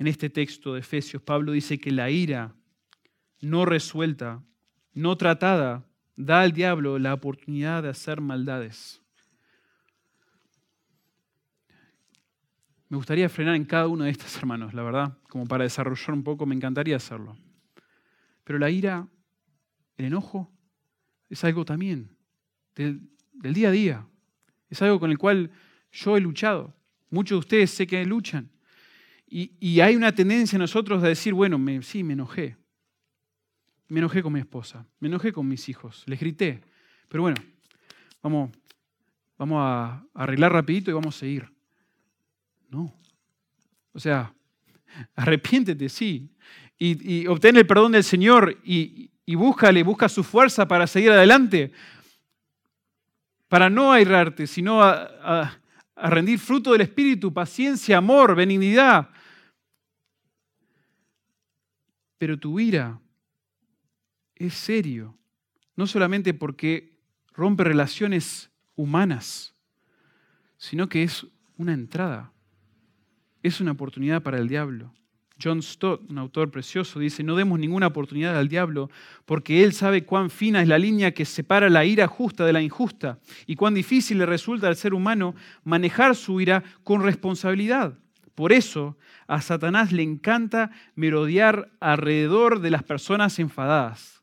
En 0.00 0.06
este 0.06 0.30
texto 0.30 0.72
de 0.72 0.80
Efesios, 0.80 1.20
Pablo 1.20 1.52
dice 1.52 1.78
que 1.78 1.90
la 1.90 2.08
ira 2.08 2.54
no 3.42 3.66
resuelta, 3.66 4.42
no 4.94 5.18
tratada, 5.18 5.86
da 6.16 6.40
al 6.40 6.52
diablo 6.52 6.98
la 6.98 7.12
oportunidad 7.12 7.82
de 7.82 7.90
hacer 7.90 8.22
maldades. 8.22 9.02
Me 12.88 12.96
gustaría 12.96 13.28
frenar 13.28 13.56
en 13.56 13.66
cada 13.66 13.88
uno 13.88 14.04
de 14.04 14.10
estos 14.12 14.34
hermanos, 14.38 14.72
la 14.72 14.82
verdad, 14.82 15.18
como 15.28 15.44
para 15.44 15.64
desarrollar 15.64 16.12
un 16.12 16.24
poco, 16.24 16.46
me 16.46 16.54
encantaría 16.54 16.96
hacerlo. 16.96 17.36
Pero 18.44 18.58
la 18.58 18.70
ira, 18.70 19.06
el 19.98 20.06
enojo, 20.06 20.50
es 21.28 21.44
algo 21.44 21.66
también 21.66 22.16
del, 22.74 23.02
día 23.34 23.68
a 23.68 23.72
día. 23.72 24.06
Es 24.70 24.80
algo 24.80 24.98
con 24.98 25.10
el 25.10 25.18
cual 25.18 25.50
yo 25.92 26.16
he 26.16 26.20
luchado. 26.22 26.74
Muchos 27.10 27.36
de 27.36 27.40
ustedes 27.40 27.70
sé 27.72 27.86
que 27.86 28.02
luchan. 28.06 28.50
Y, 29.32 29.80
hay 29.80 29.94
una 29.94 30.12
tendencia 30.12 30.56
en 30.56 30.60
nosotros 30.60 31.00
de 31.00 31.10
decir, 31.10 31.32
bueno, 31.32 31.56
me, 31.56 31.82
sí, 31.82 32.02
me 32.02 32.14
enojé. 32.14 32.56
Me 33.86 34.00
enojé 34.00 34.22
con 34.22 34.32
mi 34.32 34.40
esposa, 34.40 34.84
me 34.98 35.06
enojé 35.06 35.32
con 35.32 35.46
mis 35.46 35.68
hijos, 35.68 36.02
les 36.06 36.18
grité. 36.18 36.60
Pero 37.08 37.22
bueno, 37.22 37.40
vamos, 38.22 38.50
vamos 39.38 39.58
a 39.60 40.04
arreglar 40.14 40.52
rapidito 40.52 40.90
y 40.90 40.94
vamos 40.94 41.16
a 41.16 41.18
seguir. 41.20 41.48
No. 42.68 42.92
O 43.92 44.00
sea, 44.00 44.34
arrepiéntete, 45.14 45.88
sí. 45.88 46.28
Y, 46.76 47.20
y 47.20 47.26
obtén 47.28 47.56
el 47.56 47.66
perdón 47.66 47.92
del 47.92 48.04
Señor 48.04 48.58
y, 48.64 49.10
búscale, 49.26 49.84
busca 49.84 50.08
su 50.08 50.24
fuerza 50.24 50.66
para 50.66 50.88
seguir 50.88 51.12
adelante, 51.12 51.70
para 53.48 53.70
no 53.70 53.92
airrarte, 53.92 54.46
sino 54.48 54.82
a, 54.82 55.56
rendir 55.96 56.38
fruto 56.38 56.72
del 56.72 56.80
Espíritu, 56.80 57.32
paciencia, 57.32 57.98
amor, 57.98 58.34
benignidad. 58.34 59.10
Pero 62.20 62.38
tu 62.38 62.60
ira 62.60 63.00
es 64.36 64.52
serio, 64.52 65.16
no 65.74 65.86
solamente 65.86 66.34
porque 66.34 66.98
rompe 67.32 67.64
relaciones 67.64 68.50
humanas, 68.76 69.54
sino 70.58 70.86
que 70.86 71.02
es 71.02 71.26
una 71.56 71.72
entrada, 71.72 72.30
es 73.42 73.62
una 73.62 73.72
oportunidad 73.72 74.22
para 74.22 74.36
el 74.36 74.48
diablo. 74.48 74.92
John 75.42 75.62
Stott, 75.62 76.10
un 76.10 76.18
autor 76.18 76.50
precioso, 76.50 77.00
dice, 77.00 77.22
no 77.22 77.36
demos 77.36 77.58
ninguna 77.58 77.86
oportunidad 77.86 78.36
al 78.36 78.48
diablo 78.48 78.90
porque 79.24 79.64
él 79.64 79.72
sabe 79.72 80.04
cuán 80.04 80.28
fina 80.28 80.60
es 80.60 80.68
la 80.68 80.78
línea 80.78 81.14
que 81.14 81.24
separa 81.24 81.70
la 81.70 81.86
ira 81.86 82.06
justa 82.06 82.44
de 82.44 82.52
la 82.52 82.60
injusta 82.60 83.18
y 83.46 83.56
cuán 83.56 83.72
difícil 83.72 84.18
le 84.18 84.26
resulta 84.26 84.68
al 84.68 84.76
ser 84.76 84.92
humano 84.92 85.34
manejar 85.64 86.14
su 86.14 86.38
ira 86.38 86.62
con 86.84 87.02
responsabilidad. 87.02 87.96
Por 88.40 88.54
eso 88.54 88.96
a 89.26 89.42
Satanás 89.42 89.92
le 89.92 90.02
encanta 90.02 90.70
merodear 90.94 91.70
alrededor 91.78 92.60
de 92.60 92.70
las 92.70 92.82
personas 92.82 93.38
enfadadas. 93.38 94.22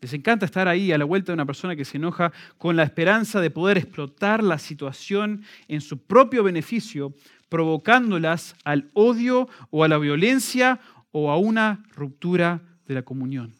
Les 0.00 0.12
encanta 0.14 0.44
estar 0.46 0.66
ahí 0.66 0.90
a 0.90 0.98
la 0.98 1.04
vuelta 1.04 1.30
de 1.30 1.34
una 1.34 1.46
persona 1.46 1.76
que 1.76 1.84
se 1.84 1.98
enoja 1.98 2.32
con 2.58 2.74
la 2.74 2.82
esperanza 2.82 3.40
de 3.40 3.52
poder 3.52 3.78
explotar 3.78 4.42
la 4.42 4.58
situación 4.58 5.44
en 5.68 5.80
su 5.80 6.02
propio 6.02 6.42
beneficio, 6.42 7.14
provocándolas 7.48 8.56
al 8.64 8.90
odio 8.94 9.48
o 9.70 9.84
a 9.84 9.88
la 9.88 9.98
violencia 9.98 10.80
o 11.12 11.30
a 11.30 11.38
una 11.38 11.84
ruptura 11.94 12.62
de 12.84 12.94
la 12.94 13.02
comunión. 13.02 13.54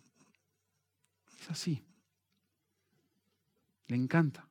Es 1.40 1.48
así. 1.48 1.80
Le 3.86 3.94
encanta. 3.94 4.43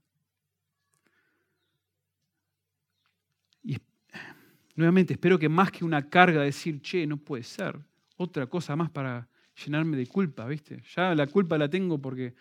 Nuevamente, 4.75 5.13
espero 5.13 5.37
que 5.37 5.49
más 5.49 5.71
que 5.71 5.85
una 5.85 6.09
carga 6.09 6.41
decir, 6.41 6.81
che, 6.81 7.05
no 7.05 7.17
puede 7.17 7.43
ser, 7.43 7.79
otra 8.17 8.47
cosa 8.47 8.75
más 8.75 8.89
para 8.89 9.27
llenarme 9.65 9.97
de 9.97 10.07
culpa, 10.07 10.47
¿viste? 10.47 10.83
Ya 10.95 11.13
la 11.15 11.27
culpa 11.27 11.57
la 11.57 11.69
tengo 11.69 11.99
porque 11.99 12.33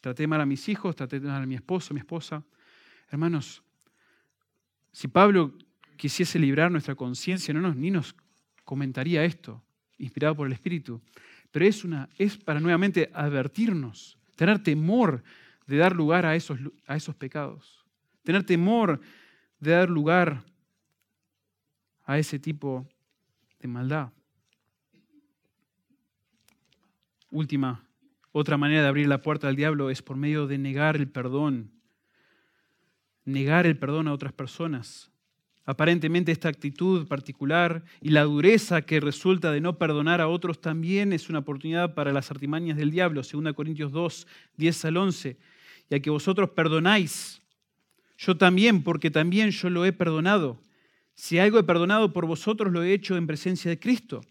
traté 0.00 0.26
mal 0.26 0.40
a 0.40 0.46
mis 0.46 0.68
hijos, 0.68 0.96
traté 0.96 1.20
mal 1.20 1.42
a 1.42 1.46
mi 1.46 1.54
esposo, 1.54 1.94
mi 1.94 2.00
esposa. 2.00 2.42
Hermanos, 3.10 3.62
si 4.92 5.08
Pablo 5.08 5.54
quisiese 5.96 6.38
librar 6.38 6.70
nuestra 6.70 6.94
conciencia, 6.94 7.54
no 7.54 7.60
nos, 7.60 7.76
ni 7.76 7.90
nos 7.90 8.14
comentaría 8.64 9.24
esto, 9.24 9.62
inspirado 9.98 10.36
por 10.36 10.46
el 10.46 10.52
Espíritu. 10.52 11.00
Pero 11.50 11.66
es, 11.66 11.84
una, 11.84 12.08
es 12.18 12.36
para 12.36 12.60
nuevamente 12.60 13.10
advertirnos, 13.12 14.18
tener 14.36 14.62
temor 14.62 15.22
de 15.66 15.76
dar 15.76 15.94
lugar 15.94 16.26
a 16.26 16.34
esos, 16.34 16.58
a 16.86 16.96
esos 16.96 17.14
pecados, 17.14 17.84
tener 18.24 18.44
temor 18.44 19.00
de 19.60 19.70
dar 19.70 19.88
lugar 19.88 20.42
a 22.04 22.18
ese 22.18 22.38
tipo 22.38 22.86
de 23.60 23.68
maldad. 23.68 24.10
Última, 27.30 27.84
otra 28.32 28.56
manera 28.56 28.82
de 28.82 28.88
abrir 28.88 29.08
la 29.08 29.22
puerta 29.22 29.48
al 29.48 29.56
diablo 29.56 29.90
es 29.90 30.02
por 30.02 30.16
medio 30.16 30.46
de 30.46 30.58
negar 30.58 30.96
el 30.96 31.08
perdón. 31.08 31.70
Negar 33.24 33.66
el 33.66 33.78
perdón 33.78 34.08
a 34.08 34.12
otras 34.12 34.32
personas. 34.32 35.10
Aparentemente 35.64 36.32
esta 36.32 36.48
actitud 36.48 37.06
particular 37.06 37.84
y 38.00 38.08
la 38.08 38.24
dureza 38.24 38.82
que 38.82 39.00
resulta 39.00 39.52
de 39.52 39.60
no 39.60 39.78
perdonar 39.78 40.20
a 40.20 40.26
otros 40.26 40.60
también 40.60 41.12
es 41.12 41.28
una 41.28 41.38
oportunidad 41.38 41.94
para 41.94 42.12
las 42.12 42.30
artimañas 42.32 42.76
del 42.76 42.90
diablo, 42.90 43.22
2 43.22 43.54
Corintios 43.54 43.92
2, 43.92 44.26
10 44.56 44.84
al 44.86 44.96
11. 44.96 45.36
Y 45.88 45.94
a 45.94 46.00
que 46.00 46.10
vosotros 46.10 46.50
perdonáis, 46.50 47.40
yo 48.18 48.36
también, 48.36 48.82
porque 48.82 49.10
también 49.10 49.50
yo 49.50 49.70
lo 49.70 49.84
he 49.84 49.92
perdonado. 49.92 50.58
Si 51.14 51.38
algo 51.38 51.58
he 51.58 51.64
perdonado 51.64 52.12
por 52.12 52.26
vosotros, 52.26 52.72
lo 52.72 52.82
he 52.82 52.92
hecho 52.92 53.16
en 53.16 53.26
presencia 53.26 53.70
de 53.70 53.78
Cristo, 53.78 54.22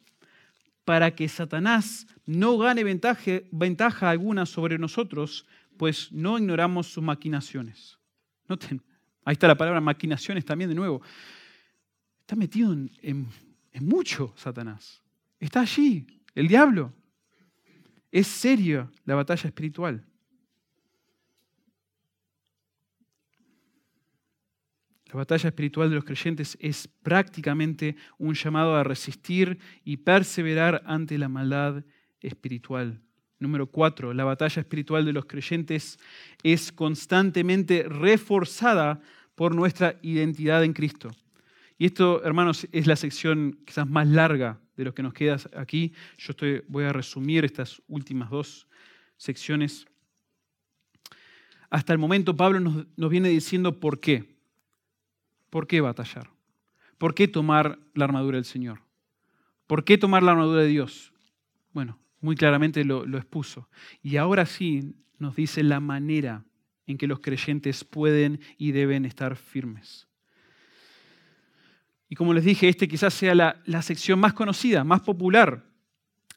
para 0.84 1.16
que 1.16 1.30
Satanás 1.30 2.08
no 2.26 2.58
gane 2.58 2.84
ventaja, 2.84 4.10
alguna 4.10 4.46
sobre 4.46 4.78
nosotros, 4.78 5.46
pues 5.78 6.12
no 6.12 6.38
ignoramos 6.38 6.88
sus 6.88 7.04
maquinaciones. 7.04 7.98
Noten, 8.48 8.82
Ahí 9.24 9.34
está 9.34 9.48
la 9.48 9.56
palabra 9.56 9.82
maquinaciones 9.82 10.46
también 10.46 10.70
de 10.70 10.76
nuevo. 10.76 11.02
Está 12.22 12.36
metido 12.36 12.74
en, 12.74 13.28
mucho 13.82 14.34
Satanás. 14.36 15.02
Está 15.40 15.62
allí, 15.62 16.08
el 16.34 16.48
diablo. 16.48 16.94
Es 18.12 18.28
seria 18.28 18.90
la 19.06 19.16
batalla 19.16 19.48
espiritual. 19.48 20.04
La 25.12 25.18
batalla 25.18 25.50
espiritual 25.50 25.90
de 25.90 25.96
los 25.96 26.06
creyentes 26.06 26.58
es 26.62 26.88
prácticamente 26.88 27.98
un 28.18 28.34
llamado 28.34 28.78
a 28.78 28.84
resistir 28.86 29.60
y 29.84 29.98
perseverar 29.98 30.84
ante 30.86 31.18
la 31.18 31.28
maldad 31.28 31.84
espiritual. 32.22 33.02
Número 33.38 33.68
cuatro, 33.68 34.14
la 34.14 34.24
batalla 34.24 34.62
espiritual 34.62 35.04
de 35.04 35.12
los 35.12 35.26
creyentes 35.26 36.00
es 36.44 36.72
constantemente 36.72 37.84
reforzada 37.84 39.02
por 39.36 39.54
nuestra 39.54 40.00
identidad 40.02 40.64
en 40.64 40.72
Cristo. 40.72 41.12
Y 41.78 41.88
esto, 41.88 42.24
hermanos, 42.24 42.66
es 42.72 42.88
la 42.88 42.96
sección 42.96 43.60
quizás 43.66 43.90
más 43.90 44.08
larga 44.08 44.62
de 44.78 44.86
lo 44.86 44.94
que 44.94 45.04
nos 45.04 45.14
queda 45.14 45.38
aquí. 45.58 45.92
Yo 46.20 46.32
estoy, 46.32 46.64
voy 46.70 46.86
a 46.86 46.94
resumir 46.94 47.44
estas 47.44 47.82
últimas 47.90 48.30
dos 48.30 48.66
secciones. 49.18 49.86
Hasta 51.70 51.92
el 51.92 52.00
momento 52.00 52.38
Pablo 52.38 52.62
nos, 52.62 52.86
nos 52.96 53.10
viene 53.10 53.28
diciendo 53.28 53.78
por 53.78 54.00
qué. 54.00 54.40
¿Por 55.52 55.68
qué 55.68 55.82
batallar? 55.82 56.32
¿Por 56.98 57.14
qué 57.14 57.28
tomar 57.28 57.78
la 57.94 58.06
armadura 58.06 58.38
del 58.38 58.46
Señor? 58.46 58.80
¿Por 59.68 59.84
qué 59.84 59.98
tomar 59.98 60.24
la 60.24 60.32
armadura 60.32 60.62
de 60.62 60.68
Dios? 60.68 61.14
Bueno, 61.74 62.00
muy 62.22 62.36
claramente 62.36 62.86
lo, 62.86 63.06
expuso. 63.18 63.70
Y 64.02 64.16
ahora 64.16 64.46
sí 64.46 64.96
nos 65.20 65.36
dice 65.36 65.62
la 65.62 65.80
manera 65.80 66.46
en 66.88 66.98
que 66.98 67.06
los 67.06 67.20
creyentes 67.20 67.84
pueden 67.84 68.40
y 68.58 68.72
deben 68.72 69.06
estar 69.06 69.36
firmes. 69.36 70.08
Y 72.08 72.16
como 72.16 72.34
les 72.34 72.46
dije, 72.46 72.70
este 72.70 72.88
quizás 72.88 73.14
sea 73.14 73.36
la, 73.36 73.62
la 73.66 73.82
sección 73.82 74.20
más 74.20 74.34
conocida, 74.34 74.84
más 74.84 75.02
popular. 75.02 75.66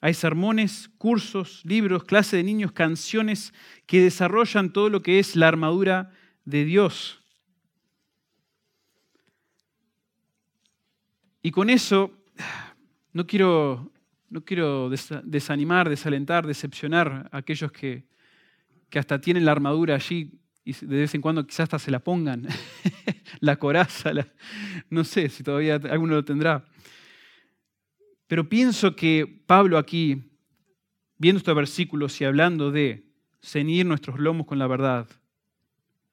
Hay 0.01 0.15
sermones, 0.15 0.91
cursos, 0.99 1.63
libros, 1.65 2.05
clases 2.05 2.33
de 2.33 2.43
niños, 2.43 2.73
canciones 2.73 3.55
que 3.87 4.03
desarrollan 4.03 4.73
todo 4.73 4.91
lo 4.91 5.03
que 5.03 5.21
es 5.21 5.37
la 5.37 5.49
armadura 5.49 6.11
de 6.45 6.65
Dios. 6.65 7.24
Y 11.45 11.51
con 11.51 11.69
eso, 11.69 12.11
no 13.13 13.27
quiero 13.27 13.93
no 14.31 14.45
quiero 14.45 14.91
desanimar, 15.23 15.89
desalentar, 15.89 16.45
decepcionar 16.45 17.29
a 17.31 17.37
aquellos 17.37 17.71
que, 17.71 18.05
hasta 18.93 19.21
tienen 19.21 19.45
la 19.45 19.53
armadura 19.53 19.95
allí 19.95 20.33
y 20.65 20.73
de 20.73 20.97
vez 20.97 21.15
en 21.15 21.21
cuando 21.21 21.47
quizás 21.47 21.65
hasta 21.65 21.79
se 21.79 21.93
la 21.93 22.01
pongan, 22.01 22.49
la 23.41 23.57
coraza, 23.57 24.11
no 24.91 25.05
sé 25.05 25.29
si 25.29 25.45
todavía 25.45 25.77
alguno 25.77 26.15
lo 26.15 26.25
tendrá. 26.25 26.65
Pero 28.27 28.49
pienso 28.49 28.97
que 28.97 29.43
Pablo 29.47 29.79
aquí, 29.79 30.33
viendo 31.19 31.39
estos 31.39 31.55
versículos 31.55 32.21
y 32.21 32.25
hablando 32.25 32.73
de 32.73 33.05
ceñir 33.41 33.87
nuestros 33.87 34.19
lomos 34.19 34.47
con 34.47 34.59
la 34.59 34.67
verdad, 34.67 35.07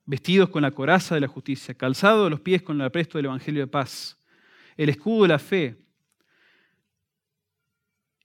vestidos 0.06 0.50
con 0.50 0.62
la 0.62 0.72
coraza 0.72 1.16
de 1.16 1.22
la 1.22 1.28
justicia, 1.28 1.74
calzados 1.74 2.30
los 2.30 2.42
pies 2.42 2.62
con 2.62 2.80
el 2.82 2.86
apresto 2.86 3.18
del 3.18 3.26
Evangelio 3.26 3.62
de 3.62 3.68
paz, 3.68 4.21
el 4.78 4.90
escudo 4.90 5.24
de 5.24 5.28
la 5.28 5.40
fe, 5.40 5.78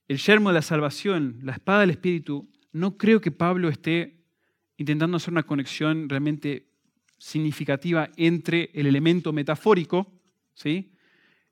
el 0.07 0.17
yermo 0.17 0.49
de 0.49 0.55
la 0.55 0.61
salvación, 0.61 1.39
la 1.43 1.53
espada 1.53 1.81
del 1.81 1.91
Espíritu, 1.91 2.49
no 2.71 2.97
creo 2.97 3.19
que 3.19 3.31
Pablo 3.31 3.69
esté 3.69 4.23
intentando 4.77 5.17
hacer 5.17 5.31
una 5.31 5.43
conexión 5.43 6.07
realmente 6.07 6.67
significativa 7.17 8.09
entre 8.15 8.69
el 8.73 8.85
elemento 8.85 9.33
metafórico, 9.33 10.13
¿sí? 10.53 10.93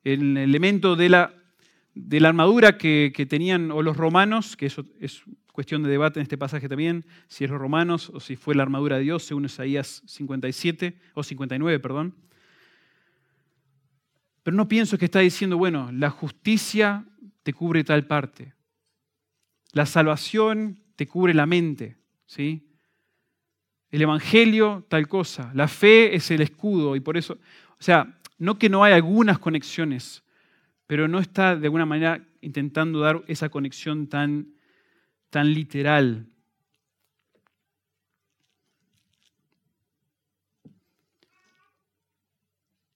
el 0.03 0.37
elemento 0.37 0.95
de 0.95 1.09
la, 1.09 1.33
de 1.95 2.19
la 2.19 2.29
armadura 2.29 2.77
que, 2.77 3.11
tenían 3.27 3.71
o 3.71 3.81
los 3.81 3.97
romanos, 3.97 4.55
que 4.55 4.67
eso 4.67 4.85
es 4.99 5.23
cuestión 5.51 5.81
de 5.83 5.89
debate 5.89 6.19
en 6.19 6.23
este 6.23 6.37
pasaje 6.37 6.69
también, 6.69 7.05
si 7.27 7.45
es 7.45 7.49
los 7.49 7.59
romanos 7.59 8.11
o 8.13 8.19
si 8.19 8.35
fue 8.35 8.55
la 8.55 8.63
armadura 8.63 8.97
de 8.97 9.03
Dios, 9.03 9.23
según 9.23 9.45
Isaías 9.45 10.03
57 10.05 10.99
o 11.13 11.23
59, 11.23 11.79
perdón. 11.79 12.13
Pero 14.45 14.57
no 14.57 14.67
pienso 14.67 14.99
que 14.99 15.05
está 15.05 15.21
diciendo, 15.21 15.57
bueno, 15.57 15.91
la 15.91 16.11
justicia 16.11 17.03
te 17.41 17.51
cubre 17.51 17.83
tal 17.83 18.05
parte. 18.05 18.53
La 19.71 19.87
salvación 19.87 20.83
te 20.95 21.07
cubre 21.07 21.33
la 21.33 21.47
mente, 21.47 21.97
¿sí? 22.27 22.69
El 23.89 24.03
evangelio 24.03 24.85
tal 24.87 25.07
cosa, 25.07 25.49
la 25.55 25.67
fe 25.67 26.13
es 26.13 26.29
el 26.29 26.41
escudo 26.41 26.95
y 26.95 26.99
por 26.99 27.17
eso, 27.17 27.39
o 27.79 27.81
sea, 27.81 28.19
no 28.37 28.59
que 28.59 28.69
no 28.69 28.83
hay 28.83 28.93
algunas 28.93 29.39
conexiones, 29.39 30.23
pero 30.85 31.07
no 31.07 31.17
está 31.17 31.55
de 31.55 31.65
alguna 31.65 31.87
manera 31.87 32.23
intentando 32.41 32.99
dar 32.99 33.23
esa 33.25 33.49
conexión 33.49 34.05
tan, 34.05 34.53
tan 35.31 35.55
literal. 35.55 36.27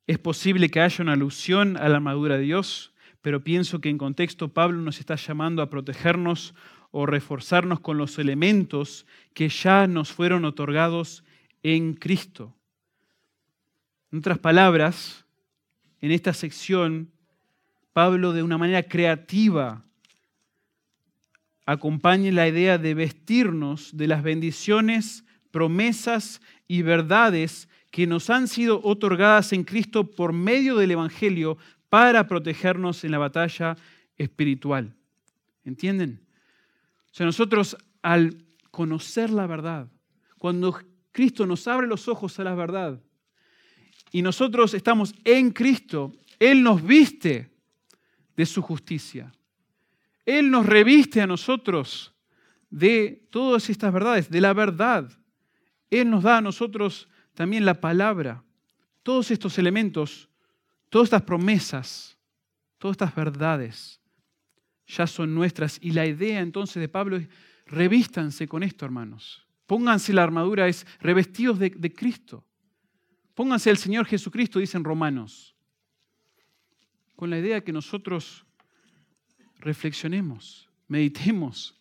Es 0.10 0.18
posible 0.18 0.70
que 0.70 0.82
haya 0.82 1.04
una 1.04 1.14
alusión 1.14 1.78
a 1.78 1.88
la 1.88 1.98
armadura 1.98 2.38
de 2.38 2.42
Dios, 2.42 2.96
pero 3.22 3.44
pienso 3.44 3.80
que 3.80 3.90
en 3.90 4.00
contexto 4.00 4.52
Pablo 4.52 4.82
nos 4.82 5.00
está 5.00 5.14
llamando 5.14 5.62
a 5.62 5.70
protegernos 5.70 6.56
o 6.90 7.06
reforzarnos 7.06 7.80
con 7.80 8.00
los 8.00 8.18
elementos 8.18 9.06
que 9.36 9.50
ya 9.50 9.86
nos 9.86 10.12
fueron 10.12 10.46
otorgados 10.46 11.24
en 11.62 11.94
Cristo. 11.94 12.56
En 14.12 14.18
otras 14.18 14.40
palabras, 14.40 15.26
en 16.02 16.10
esta 16.10 16.34
sección, 16.34 17.12
Pablo 17.94 18.34
de 18.34 18.42
una 18.42 18.58
manera 18.58 18.82
creativa 18.82 19.86
acompaña 21.68 22.32
la 22.32 22.48
idea 22.48 22.80
de 22.80 22.96
vestirnos 22.96 23.96
de 23.96 24.08
las 24.08 24.24
bendiciones, 24.24 25.24
promesas 25.52 26.42
y 26.68 26.82
verdades 26.82 27.70
que 27.92 28.08
nos 28.08 28.30
han 28.30 28.48
sido 28.48 28.82
otorgadas 28.84 29.54
en 29.54 29.64
Cristo 29.64 30.10
por 30.12 30.34
medio 30.34 30.76
del 30.76 30.92
Evangelio 30.92 31.58
para 31.90 32.28
protegernos 32.28 33.04
en 33.04 33.12
la 33.12 33.18
batalla 33.18 33.76
espiritual. 34.18 34.96
¿Entienden? 35.66 36.22
O 37.12 37.14
sea, 37.14 37.26
nosotros 37.26 37.76
al 38.02 38.46
conocer 38.72 39.30
la 39.32 39.48
verdad, 39.48 39.88
cuando 40.38 40.80
Cristo 41.12 41.46
nos 41.46 41.68
abre 41.68 41.88
los 41.88 42.08
ojos 42.08 42.40
a 42.40 42.44
la 42.44 42.56
verdad 42.56 43.02
y 44.12 44.22
nosotros 44.22 44.74
estamos 44.74 45.14
en 45.26 45.52
Cristo, 45.52 46.14
Él 46.40 46.64
nos 46.64 46.84
viste 46.84 47.52
de 48.36 48.46
su 48.46 48.62
justicia. 48.62 49.32
Él 50.26 50.52
nos 50.52 50.66
reviste 50.66 51.22
a 51.22 51.28
nosotros 51.28 52.14
de 52.70 53.28
todas 53.32 53.70
estas 53.70 53.92
verdades, 53.92 54.30
de 54.30 54.42
la 54.42 54.54
verdad. 54.54 55.12
Él 55.90 56.10
nos 56.10 56.24
da 56.24 56.38
a 56.38 56.42
nosotros 56.42 57.09
también 57.40 57.64
la 57.64 57.80
palabra. 57.80 58.44
Todos 59.02 59.32
estos 59.32 59.58
elementos, 59.58 60.28
todas 60.90 61.06
estas 61.06 61.22
promesas, 61.22 62.18
todas 62.78 62.96
estas 62.96 63.16
verdades 63.16 64.02
ya 64.86 65.08
son 65.08 65.34
nuestras. 65.34 65.80
Y 65.82 65.92
la 65.92 66.06
idea 66.06 66.42
entonces 66.42 66.82
de 66.82 66.90
Pablo 66.90 67.16
es, 67.16 67.30
revístanse 67.66 68.46
con 68.46 68.62
esto, 68.62 68.84
hermanos. 68.84 69.48
Pónganse 69.68 70.12
la 70.12 70.24
armadura, 70.24 70.68
es 70.68 70.86
revestidos 71.00 71.60
de, 71.60 71.94
Cristo. 71.94 72.44
Pónganse 73.36 73.70
el 73.70 73.78
Señor 73.78 74.06
Jesucristo, 74.06 74.60
dicen 74.60 74.84
Romanos. 74.84 75.56
Con 77.16 77.30
la 77.30 77.40
idea 77.40 77.56
de 77.56 77.64
que 77.64 77.72
nosotros 77.72 78.46
reflexionemos, 79.60 80.70
meditemos, 80.90 81.80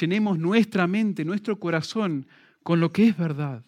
llenemos 0.00 0.38
nuestra 0.38 0.86
mente, 0.86 1.26
nuestro 1.26 1.60
corazón 1.60 2.26
con 2.62 2.80
lo 2.80 2.90
que 2.90 3.08
es 3.08 3.18
verdad. 3.18 3.66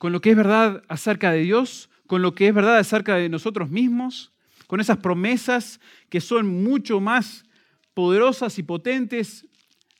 Con 0.00 0.12
lo 0.12 0.22
que 0.22 0.30
es 0.30 0.36
verdad 0.36 0.82
acerca 0.88 1.30
de 1.30 1.40
Dios, 1.40 1.90
con 2.06 2.22
lo 2.22 2.34
que 2.34 2.48
es 2.48 2.54
verdad 2.54 2.78
acerca 2.78 3.16
de 3.16 3.28
nosotros 3.28 3.68
mismos, 3.68 4.32
con 4.66 4.80
esas 4.80 4.96
promesas 4.96 5.78
que 6.08 6.22
son 6.22 6.46
mucho 6.64 7.00
más 7.00 7.44
poderosas 7.92 8.58
y 8.58 8.62
potentes 8.62 9.46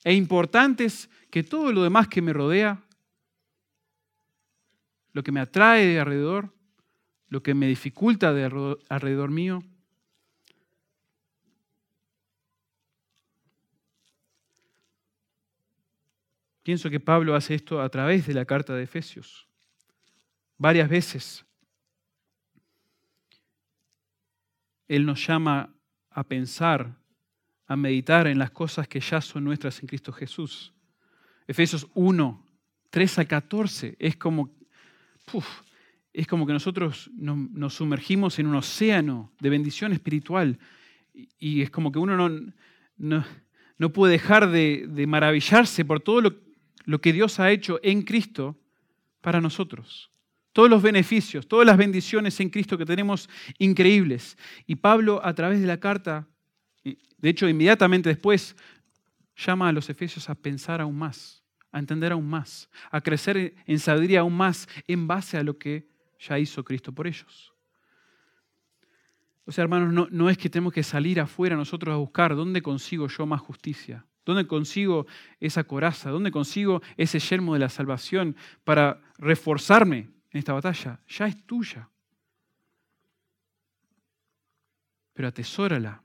e 0.03 0.15
importantes 0.15 1.11
que 1.29 1.43
todo 1.43 1.71
lo 1.71 1.83
demás 1.83 2.09
que 2.09 2.23
me 2.23 2.33
rodea, 2.33 2.83
lo 5.13 5.23
que 5.23 5.33
me 5.33 5.41
atrae 5.41 5.85
de 5.85 6.01
alrededor, 6.01 6.55
lo 7.29 7.43
que 7.43 7.53
me 7.53 7.67
dificulta 7.67 8.33
de 8.33 8.79
alrededor 8.89 9.31
mío. 9.31 9.63
Pienso 16.63 16.89
que 16.89 17.01
Pablo 17.01 17.35
hace 17.35 17.55
esto 17.55 17.83
a 17.83 17.91
través 17.91 18.27
de 18.27 18.33
la 18.33 18.47
carta 18.47 18.75
de 18.75 18.85
Efesios, 18.85 19.50
varias 20.61 20.91
veces. 20.91 21.45
Él 24.87 25.07
nos 25.07 25.27
llama 25.27 25.75
a 26.11 26.23
pensar, 26.23 26.99
a 27.67 27.77
meditar 27.77 28.27
en 28.27 28.39
las 28.39 28.51
cosas 28.51 28.87
que 28.87 29.01
ya 29.01 29.23
son 29.23 29.45
nuestras 29.45 29.81
en 29.81 29.89
Cristo 29.89 30.13
Jesús. 30.13 30.75
Efesios 31.47 31.89
1, 31.95 32.47
3 32.91 33.19
a 33.21 33.25
14, 33.25 33.97
es 33.99 34.17
como, 34.17 34.51
es 36.13 36.27
como 36.27 36.47
que 36.47 36.53
nosotros 36.53 37.11
nos, 37.15 37.73
sumergimos 37.73 38.39
en 38.39 38.47
un 38.47 38.57
océano 38.57 39.33
de 39.41 39.49
bendición 39.49 39.93
espiritual 39.93 40.59
y 41.39 41.63
es 41.63 41.71
como 41.71 41.91
que 41.91 41.99
uno 41.99 42.29
no, 42.99 43.25
no, 43.79 43.93
puede 43.93 44.13
dejar 44.13 44.51
de, 44.51 44.87
de 44.89 45.07
maravillarse 45.07 45.87
por 45.87 46.01
todo 46.01 46.21
lo, 46.21 46.35
lo 46.85 47.01
que 47.01 47.15
Dios 47.15 47.41
ha 47.41 47.51
hecho 47.51 47.81
en 47.83 48.03
Cristo 48.03 48.59
para 49.23 49.41
nosotros. 49.41 50.10
Todos 50.53 50.69
los 50.69 50.83
beneficios, 50.83 51.47
todas 51.47 51.67
las 51.67 51.77
bendiciones 51.77 52.39
en 52.41 52.51
Cristo 52.51 52.77
que 52.77 52.87
tenemos 52.87 53.29
increíbles. 53.59 54.37
Y 54.67 54.77
Pablo 54.77 55.21
a 55.25 55.33
través 55.35 55.61
de 55.61 55.67
la 55.67 55.79
carta, 55.79 56.27
de 56.83 57.29
hecho 57.29 57.49
inmediatamente 57.49 58.09
después, 58.09 58.57
llama 59.37 59.69
a 59.69 59.73
los 59.73 59.89
efesios 59.89 60.29
a 60.29 60.35
pensar 60.35 60.81
aún 60.81 60.99
más, 60.99 61.43
a 61.73 61.79
entender 61.79 62.13
aún 62.13 62.29
más, 62.29 62.69
a 62.91 63.01
crecer 63.01 63.55
en 63.67 63.79
sabiduría 63.79 64.21
aún 64.21 64.37
más 64.37 64.69
en 64.87 65.07
base 65.07 65.37
a 65.37 65.43
lo 65.43 65.57
que 65.57 65.89
ya 66.19 66.39
hizo 66.39 66.65
Cristo 66.65 66.93
por 66.93 67.07
ellos. 67.07 67.53
O 69.47 69.53
sea, 69.53 69.63
hermanos, 69.63 70.11
no, 70.13 70.31
es 70.31 70.39
que 70.39 70.51
tenemos 70.51 70.73
que 70.73 70.83
salir 70.83 71.19
afuera 71.21 71.57
nosotros 71.57 71.93
a 71.93 71.97
buscar 71.97 72.37
dónde 72.37 72.63
consigo 72.63 73.09
yo 73.09 73.27
más 73.27 73.41
justicia, 73.41 74.07
¿Dónde 74.25 74.47
consigo 74.47 75.07
esa 75.41 75.65
coraza? 75.65 76.11
¿Dónde 76.11 76.31
consigo 76.31 76.83
ese 76.97 77.19
yermo 77.19 77.55
de 77.55 77.59
la 77.59 77.71
salvación 77.71 78.37
para 78.65 79.01
reforzarme 79.19 80.11
en 80.31 80.39
esta 80.39 80.53
batalla? 80.53 81.01
Ya 81.09 81.27
es 81.27 81.47
tuya. 81.47 81.89
Pero 85.13 85.29
atesórala, 85.29 86.03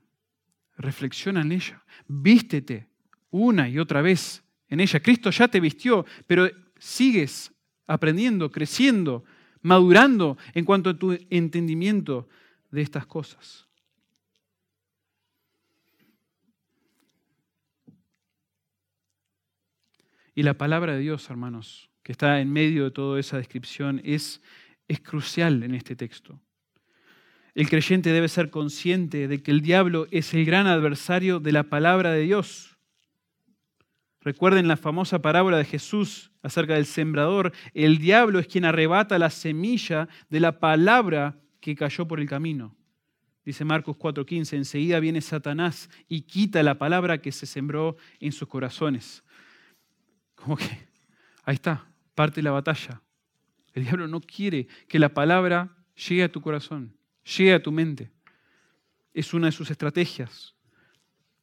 reflexiona 0.76 1.40
en 1.40 1.52
ella, 1.52 1.82
vístete 2.06 2.88
una 3.30 3.68
y 3.68 3.78
otra 3.78 4.02
vez 4.02 4.42
en 4.68 4.80
ella. 4.80 5.00
Cristo 5.00 5.30
ya 5.30 5.48
te 5.48 5.60
vistió, 5.60 6.04
pero 6.26 6.48
sigues 6.78 7.52
aprendiendo, 7.86 8.50
creciendo, 8.50 9.24
madurando 9.62 10.36
en 10.54 10.64
cuanto 10.64 10.90
a 10.90 10.98
tu 10.98 11.16
entendimiento 11.30 12.28
de 12.70 12.82
estas 12.82 13.06
cosas. 13.06 13.66
Y 20.34 20.42
la 20.42 20.54
palabra 20.58 20.92
de 20.92 21.00
Dios, 21.00 21.30
hermanos, 21.30 21.88
que 22.06 22.12
está 22.12 22.40
en 22.40 22.52
medio 22.52 22.84
de 22.84 22.92
toda 22.92 23.18
esa 23.18 23.36
descripción, 23.36 24.00
es, 24.04 24.40
es 24.86 25.00
crucial 25.00 25.64
en 25.64 25.74
este 25.74 25.96
texto. 25.96 26.40
El 27.52 27.68
creyente 27.68 28.12
debe 28.12 28.28
ser 28.28 28.48
consciente 28.50 29.26
de 29.26 29.42
que 29.42 29.50
el 29.50 29.60
diablo 29.60 30.06
es 30.12 30.32
el 30.32 30.44
gran 30.44 30.68
adversario 30.68 31.40
de 31.40 31.50
la 31.50 31.64
palabra 31.64 32.12
de 32.12 32.20
Dios. 32.20 32.78
Recuerden 34.20 34.68
la 34.68 34.76
famosa 34.76 35.20
parábola 35.20 35.56
de 35.56 35.64
Jesús 35.64 36.30
acerca 36.42 36.74
del 36.74 36.86
sembrador. 36.86 37.52
El 37.74 37.98
diablo 37.98 38.38
es 38.38 38.46
quien 38.46 38.66
arrebata 38.66 39.18
la 39.18 39.30
semilla 39.30 40.08
de 40.30 40.38
la 40.38 40.60
palabra 40.60 41.40
que 41.58 41.74
cayó 41.74 42.06
por 42.06 42.20
el 42.20 42.28
camino. 42.28 42.76
Dice 43.44 43.64
Marcos 43.64 43.96
4:15, 43.96 44.58
enseguida 44.58 45.00
viene 45.00 45.20
Satanás 45.22 45.90
y 46.06 46.20
quita 46.20 46.62
la 46.62 46.78
palabra 46.78 47.18
que 47.18 47.32
se 47.32 47.46
sembró 47.46 47.96
en 48.20 48.30
sus 48.30 48.46
corazones. 48.46 49.24
Como 50.36 50.56
que 50.56 50.86
ahí 51.44 51.54
está, 51.54 51.84
parte 52.16 52.42
la 52.42 52.50
batalla. 52.50 53.02
El 53.72 53.84
diablo 53.84 54.08
no 54.08 54.20
quiere 54.20 54.66
que 54.88 54.98
la 54.98 55.10
palabra 55.10 55.76
llegue 55.94 56.24
a 56.24 56.32
tu 56.32 56.40
corazón, 56.40 56.96
llegue 57.36 57.54
a 57.54 57.62
tu 57.62 57.70
mente. 57.70 58.10
Es 59.14 59.32
una 59.34 59.46
de 59.46 59.52
sus 59.52 59.70
estrategias. 59.70 60.54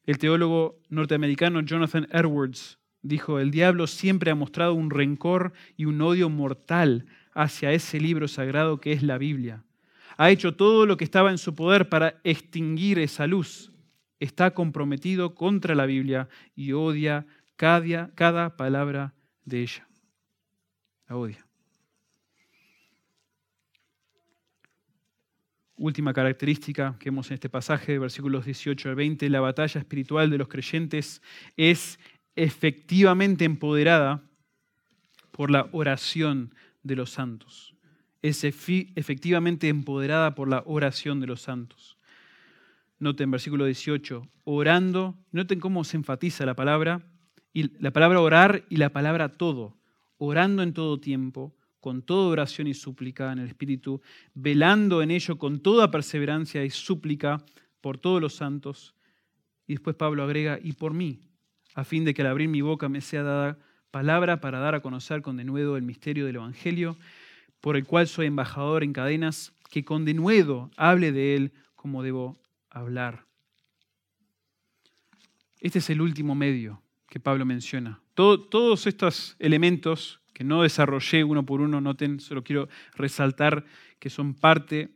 El 0.05 0.17
teólogo 0.17 0.81
norteamericano 0.89 1.61
Jonathan 1.61 2.07
Edwards 2.11 2.79
dijo, 3.03 3.39
el 3.39 3.51
diablo 3.51 3.87
siempre 3.87 4.31
ha 4.31 4.35
mostrado 4.35 4.73
un 4.73 4.89
rencor 4.89 5.53
y 5.77 5.85
un 5.85 6.01
odio 6.01 6.29
mortal 6.29 7.05
hacia 7.33 7.71
ese 7.71 7.99
libro 7.99 8.27
sagrado 8.27 8.81
que 8.81 8.91
es 8.91 9.03
la 9.03 9.17
Biblia. 9.17 9.63
Ha 10.17 10.31
hecho 10.31 10.55
todo 10.55 10.85
lo 10.85 10.97
que 10.97 11.03
estaba 11.03 11.31
en 11.31 11.37
su 11.37 11.55
poder 11.55 11.87
para 11.87 12.19
extinguir 12.23 12.99
esa 12.99 13.27
luz. 13.27 13.71
Está 14.19 14.51
comprometido 14.51 15.35
contra 15.35 15.75
la 15.75 15.85
Biblia 15.85 16.29
y 16.55 16.73
odia 16.73 17.25
cada 17.55 18.57
palabra 18.57 19.13
de 19.45 19.61
ella. 19.61 19.87
La 21.07 21.17
odia. 21.17 21.45
Última 25.75 26.13
característica 26.13 26.95
que 26.99 27.09
vemos 27.09 27.29
en 27.29 27.35
este 27.35 27.49
pasaje, 27.49 27.99
versículos 27.99 28.45
18 28.45 28.89
al 28.89 28.95
20, 28.95 29.29
la 29.29 29.41
batalla 29.41 29.81
espiritual 29.81 30.29
de 30.29 30.37
los 30.37 30.47
creyentes 30.47 31.21
es 31.57 31.99
efectivamente 32.35 33.43
empoderada 33.43 34.23
por 35.31 35.51
la 35.51 35.67
oración 35.71 36.53
de 36.83 36.95
los 36.95 37.09
santos. 37.09 37.75
Es 38.21 38.43
efectivamente 38.43 39.67
empoderada 39.67 40.35
por 40.35 40.47
la 40.47 40.63
oración 40.65 41.19
de 41.19 41.27
los 41.27 41.41
santos. 41.41 41.97
Noten 42.99 43.31
versículo 43.31 43.65
18, 43.65 44.25
orando, 44.45 45.17
noten 45.31 45.59
cómo 45.59 45.83
se 45.83 45.97
enfatiza 45.97 46.45
la 46.45 46.55
palabra, 46.55 47.01
y 47.51 47.77
la 47.81 47.91
palabra 47.91 48.21
orar 48.21 48.63
y 48.69 48.77
la 48.77 48.89
palabra 48.89 49.29
todo, 49.29 49.75
orando 50.25 50.63
en 50.63 50.73
todo 50.73 50.99
tiempo, 50.99 51.53
con 51.79 52.01
toda 52.01 52.29
oración 52.29 52.67
y 52.67 52.73
súplica 52.73 53.33
en 53.33 53.39
el 53.39 53.47
Espíritu, 53.47 54.01
velando 54.33 55.01
en 55.01 55.11
ello 55.11 55.37
con 55.37 55.59
toda 55.59 55.91
perseverancia 55.91 56.63
y 56.63 56.69
súplica 56.69 57.43
por 57.81 57.97
todos 57.97 58.21
los 58.21 58.35
santos. 58.35 58.95
Y 59.67 59.73
después 59.73 59.95
Pablo 59.97 60.23
agrega, 60.23 60.59
y 60.63 60.73
por 60.73 60.93
mí, 60.93 61.19
a 61.75 61.83
fin 61.83 62.05
de 62.05 62.13
que 62.13 62.21
al 62.21 62.29
abrir 62.29 62.47
mi 62.47 62.61
boca 62.61 62.87
me 62.87 63.01
sea 63.01 63.23
dada 63.23 63.57
palabra 63.91 64.39
para 64.39 64.59
dar 64.59 64.75
a 64.75 64.81
conocer 64.81 65.21
con 65.21 65.35
denuedo 65.35 65.75
el 65.75 65.83
misterio 65.83 66.25
del 66.25 66.37
Evangelio, 66.37 66.95
por 67.59 67.75
el 67.75 67.85
cual 67.85 68.07
soy 68.07 68.27
embajador 68.27 68.83
en 68.83 68.93
cadenas, 68.93 69.53
que 69.69 69.83
con 69.83 70.05
denuedo 70.05 70.71
hable 70.77 71.11
de 71.11 71.35
él 71.35 71.51
como 71.75 72.01
debo 72.01 72.39
hablar. 72.69 73.25
Este 75.59 75.79
es 75.79 75.89
el 75.89 76.01
último 76.01 76.33
medio 76.33 76.81
que 77.09 77.19
Pablo 77.19 77.45
menciona. 77.45 78.02
Todos 78.13 78.87
estos 78.87 79.35
elementos 79.39 80.21
que 80.33 80.43
no 80.43 80.63
desarrollé 80.63 81.23
uno 81.23 81.45
por 81.45 81.61
uno, 81.61 81.81
noten, 81.81 82.19
solo 82.19 82.43
quiero 82.43 82.69
resaltar 82.95 83.65
que 83.99 84.09
son 84.09 84.33
parte 84.33 84.91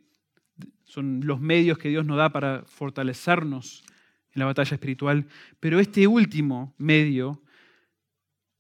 son 0.88 1.22
los 1.26 1.40
medios 1.40 1.78
que 1.78 1.90
Dios 1.90 2.06
nos 2.06 2.18
da 2.18 2.30
para 2.30 2.64
fortalecernos 2.66 3.84
en 4.32 4.40
la 4.40 4.46
batalla 4.46 4.74
espiritual, 4.74 5.28
pero 5.60 5.80
este 5.80 6.08
último 6.08 6.74
medio 6.78 7.42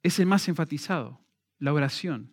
es 0.03 0.19
el 0.19 0.25
más 0.25 0.47
enfatizado, 0.47 1.19
la 1.59 1.73
oración. 1.73 2.31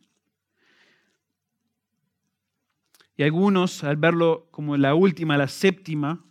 Y 3.17 3.23
algunos, 3.23 3.85
al 3.85 3.97
verlo 3.97 4.49
como 4.51 4.77
la 4.77 4.95
última, 4.95 5.39
la 5.39 5.47
séptima, 5.47 6.25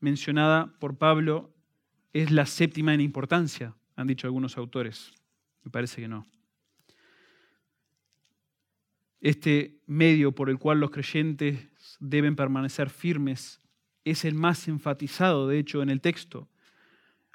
mencionada 0.00 0.74
por 0.78 0.98
Pablo, 0.98 1.54
es 2.12 2.30
la 2.30 2.44
séptima 2.44 2.92
en 2.92 3.00
importancia, 3.00 3.74
han 3.96 4.06
dicho 4.06 4.26
algunos 4.26 4.56
autores. 4.56 5.12
Me 5.64 5.70
parece 5.70 6.02
que 6.02 6.08
no. 6.08 6.26
Este 9.20 9.80
medio 9.86 10.32
por 10.32 10.50
el 10.50 10.58
cual 10.58 10.78
los 10.78 10.90
creyentes 10.90 11.58
deben 11.98 12.36
permanecer 12.36 12.90
firmes 12.90 13.60
es 14.04 14.24
el 14.24 14.34
más 14.34 14.68
enfatizado, 14.68 15.48
de 15.48 15.58
hecho, 15.58 15.82
en 15.82 15.90
el 15.90 16.00
texto. 16.00 16.48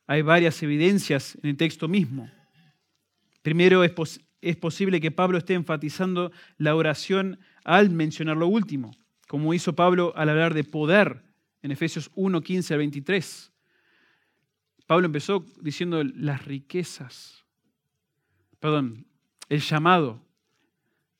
Hay 0.07 0.21
varias 0.21 0.61
evidencias 0.63 1.37
en 1.41 1.49
el 1.49 1.57
texto 1.57 1.87
mismo. 1.87 2.31
Primero, 3.41 3.83
es, 3.83 4.21
es 4.41 4.55
posible 4.55 5.01
que 5.01 5.11
Pablo 5.11 5.37
esté 5.37 5.55
enfatizando 5.55 6.31
la 6.57 6.75
oración 6.75 7.39
al 7.65 7.89
mencionar 7.89 8.37
lo 8.37 8.47
último, 8.47 8.91
como 9.27 9.53
hizo 9.53 9.75
Pablo 9.75 10.13
al 10.15 10.29
hablar 10.29 10.53
de 10.53 10.63
poder 10.63 11.23
en 11.61 11.71
Efesios 11.71 12.09
1, 12.15 12.41
15 12.41 12.73
al 12.73 12.77
23. 12.77 13.50
Pablo 14.91 15.05
empezó 15.05 15.45
diciendo 15.61 16.03
las 16.03 16.43
riquezas, 16.43 17.45
perdón, 18.59 19.07
el 19.47 19.61
llamado, 19.61 20.21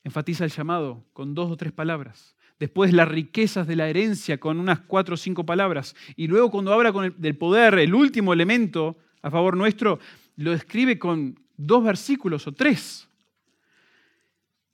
enfatiza 0.04 0.44
el 0.44 0.50
llamado 0.50 1.06
con 1.14 1.34
dos 1.34 1.50
o 1.50 1.56
tres 1.56 1.72
palabras. 1.72 2.36
Después 2.60 2.92
las 2.92 3.08
riquezas 3.08 3.66
de 3.66 3.76
la 3.76 3.88
herencia 3.88 4.38
con 4.38 4.60
unas 4.60 4.80
cuatro 4.80 5.14
o 5.14 5.16
cinco 5.16 5.46
palabras. 5.46 5.96
Y 6.16 6.26
luego 6.26 6.50
cuando 6.50 6.70
habla 6.70 6.92
del 7.16 7.38
poder, 7.38 7.78
el 7.78 7.94
último 7.94 8.34
elemento 8.34 8.98
a 9.22 9.30
favor 9.30 9.56
nuestro, 9.56 9.98
lo 10.36 10.50
describe 10.50 10.98
con 10.98 11.40
dos 11.56 11.82
versículos 11.82 12.46
o 12.46 12.52
tres. 12.52 13.08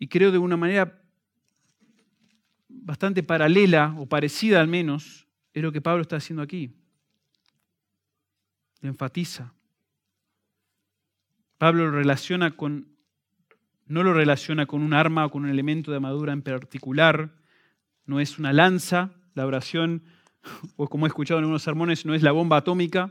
Y 0.01 0.09
creo 0.09 0.33
de 0.33 0.39
una 0.39 0.57
manera 0.57 1.01
bastante 2.69 3.23
paralela 3.23 3.95
o 3.97 4.07
parecida 4.07 4.61
al 4.61 4.67
menos, 4.67 5.29
es 5.53 5.63
lo 5.63 5.71
que 5.71 5.81
Pablo 5.81 6.03
está 6.03 6.17
haciendo 6.17 6.43
aquí. 6.43 6.78
Enfatiza. 8.83 9.53
Pablo 11.59 11.87
lo 11.87 11.93
relaciona 11.93 12.57
con, 12.57 12.97
no 13.87 14.03
lo 14.03 14.15
relaciona 14.15 14.67
con 14.67 14.83
un 14.83 14.95
arma 14.95 15.27
o 15.27 15.31
con 15.31 15.45
un 15.45 15.51
elemento 15.51 15.91
de 15.91 15.97
armadura 15.97 16.33
en 16.33 16.43
particular, 16.43 17.35
no 18.07 18.21
es 18.21 18.39
una 18.39 18.53
lanza, 18.53 19.11
la 19.35 19.45
oración, 19.45 20.05
o 20.77 20.89
como 20.89 21.07
he 21.07 21.09
escuchado 21.09 21.39
en 21.39 21.45
algunos 21.45 21.63
sermones, 21.63 22.07
no 22.07 22.15
es 22.15 22.23
la 22.23 22.33
bomba 22.33 22.59
atómica. 22.59 23.11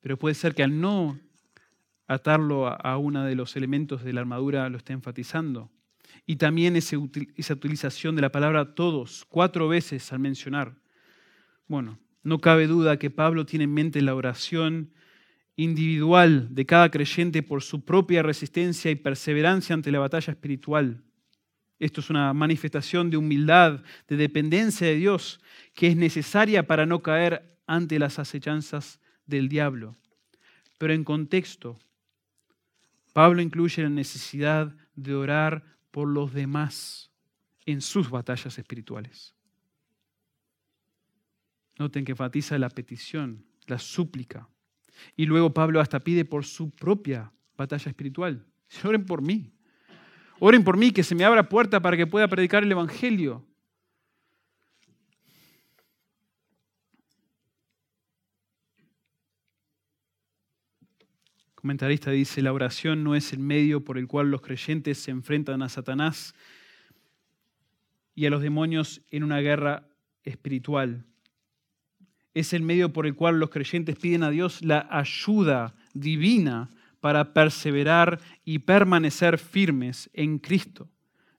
Pero 0.00 0.18
puede 0.18 0.34
ser 0.34 0.54
que 0.54 0.62
al 0.62 0.80
no 0.80 1.18
atarlo 2.06 2.68
a 2.68 2.98
uno 2.98 3.24
de 3.24 3.34
los 3.34 3.56
elementos 3.56 4.04
de 4.04 4.12
la 4.12 4.20
armadura 4.20 4.68
lo 4.68 4.76
esté 4.76 4.92
enfatizando. 4.92 5.70
Y 6.26 6.36
también 6.36 6.76
esa 6.76 6.96
utilización 6.98 8.16
de 8.16 8.22
la 8.22 8.30
palabra 8.30 8.74
todos, 8.74 9.24
cuatro 9.28 9.68
veces 9.68 10.12
al 10.12 10.18
mencionar. 10.18 10.74
Bueno, 11.66 11.98
no 12.22 12.40
cabe 12.40 12.66
duda 12.66 12.98
que 12.98 13.10
Pablo 13.10 13.46
tiene 13.46 13.64
en 13.64 13.74
mente 13.74 14.02
la 14.02 14.14
oración 14.14 14.92
individual 15.56 16.54
de 16.54 16.66
cada 16.66 16.90
creyente 16.90 17.42
por 17.42 17.62
su 17.62 17.84
propia 17.84 18.22
resistencia 18.22 18.90
y 18.90 18.96
perseverancia 18.96 19.74
ante 19.74 19.92
la 19.92 20.00
batalla 20.00 20.32
espiritual. 20.32 21.02
Esto 21.78 22.00
es 22.00 22.10
una 22.10 22.32
manifestación 22.32 23.10
de 23.10 23.16
humildad, 23.16 23.82
de 24.08 24.16
dependencia 24.16 24.86
de 24.86 24.96
Dios, 24.96 25.40
que 25.74 25.88
es 25.88 25.96
necesaria 25.96 26.66
para 26.66 26.86
no 26.86 27.02
caer 27.02 27.58
ante 27.66 27.98
las 27.98 28.18
acechanzas 28.18 29.00
del 29.26 29.48
diablo. 29.48 29.96
Pero 30.78 30.92
en 30.92 31.04
contexto, 31.04 31.78
Pablo 33.12 33.42
incluye 33.42 33.82
la 33.82 33.90
necesidad 33.90 34.74
de 34.96 35.14
orar 35.14 35.64
por 35.90 36.08
los 36.08 36.32
demás 36.32 37.10
en 37.66 37.80
sus 37.80 38.10
batallas 38.10 38.58
espirituales. 38.58 39.34
Noten 41.78 42.04
que 42.04 42.12
enfatiza 42.12 42.58
la 42.58 42.68
petición, 42.68 43.44
la 43.66 43.78
súplica. 43.78 44.48
Y 45.16 45.26
luego 45.26 45.52
Pablo 45.52 45.80
hasta 45.80 46.00
pide 46.00 46.24
por 46.24 46.44
su 46.44 46.70
propia 46.70 47.32
batalla 47.56 47.88
espiritual. 47.88 48.46
Oren 48.84 49.04
por 49.06 49.22
mí. 49.22 49.52
Oren 50.38 50.64
por 50.64 50.76
mí, 50.76 50.92
que 50.92 51.02
se 51.02 51.14
me 51.14 51.24
abra 51.24 51.48
puerta 51.48 51.80
para 51.80 51.96
que 51.96 52.06
pueda 52.06 52.28
predicar 52.28 52.62
el 52.62 52.72
Evangelio. 52.72 53.46
El 61.46 61.54
comentarista 61.54 62.10
dice, 62.10 62.42
la 62.42 62.52
oración 62.52 63.02
no 63.04 63.14
es 63.14 63.32
el 63.32 63.38
medio 63.38 63.84
por 63.84 63.96
el 63.96 64.06
cual 64.06 64.30
los 64.30 64.42
creyentes 64.42 64.98
se 64.98 65.10
enfrentan 65.10 65.62
a 65.62 65.68
Satanás 65.68 66.34
y 68.14 68.26
a 68.26 68.30
los 68.30 68.42
demonios 68.42 69.02
en 69.10 69.24
una 69.24 69.40
guerra 69.40 69.88
espiritual 70.24 71.06
es 72.34 72.52
el 72.52 72.62
medio 72.62 72.92
por 72.92 73.06
el 73.06 73.14
cual 73.14 73.38
los 73.38 73.50
creyentes 73.50 73.96
piden 73.96 74.24
a 74.24 74.30
Dios 74.30 74.62
la 74.62 74.86
ayuda 74.90 75.74
divina 75.94 76.68
para 77.00 77.32
perseverar 77.32 78.20
y 78.44 78.60
permanecer 78.60 79.38
firmes 79.38 80.10
en 80.12 80.38
Cristo, 80.38 80.88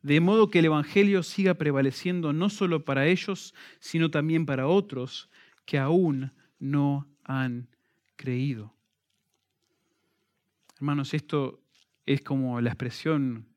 de 0.02 0.20
modo 0.22 0.50
que 0.50 0.60
el 0.60 0.66
Evangelio 0.66 1.24
siga 1.24 1.56
prevaleciendo 1.56 2.34
no 2.34 2.50
solo 2.50 2.86
para 2.86 3.08
ellos, 3.08 3.54
sino 3.80 4.10
también 4.10 4.46
para 4.46 4.68
otros 4.68 5.30
que 5.66 5.78
aún 5.78 6.32
no 6.60 7.08
han 7.24 7.68
creído. 8.16 8.74
Hermanos, 10.78 11.14
esto 11.14 11.62
es 12.06 12.22
como 12.22 12.62
la 12.62 12.70
expresión 12.70 13.48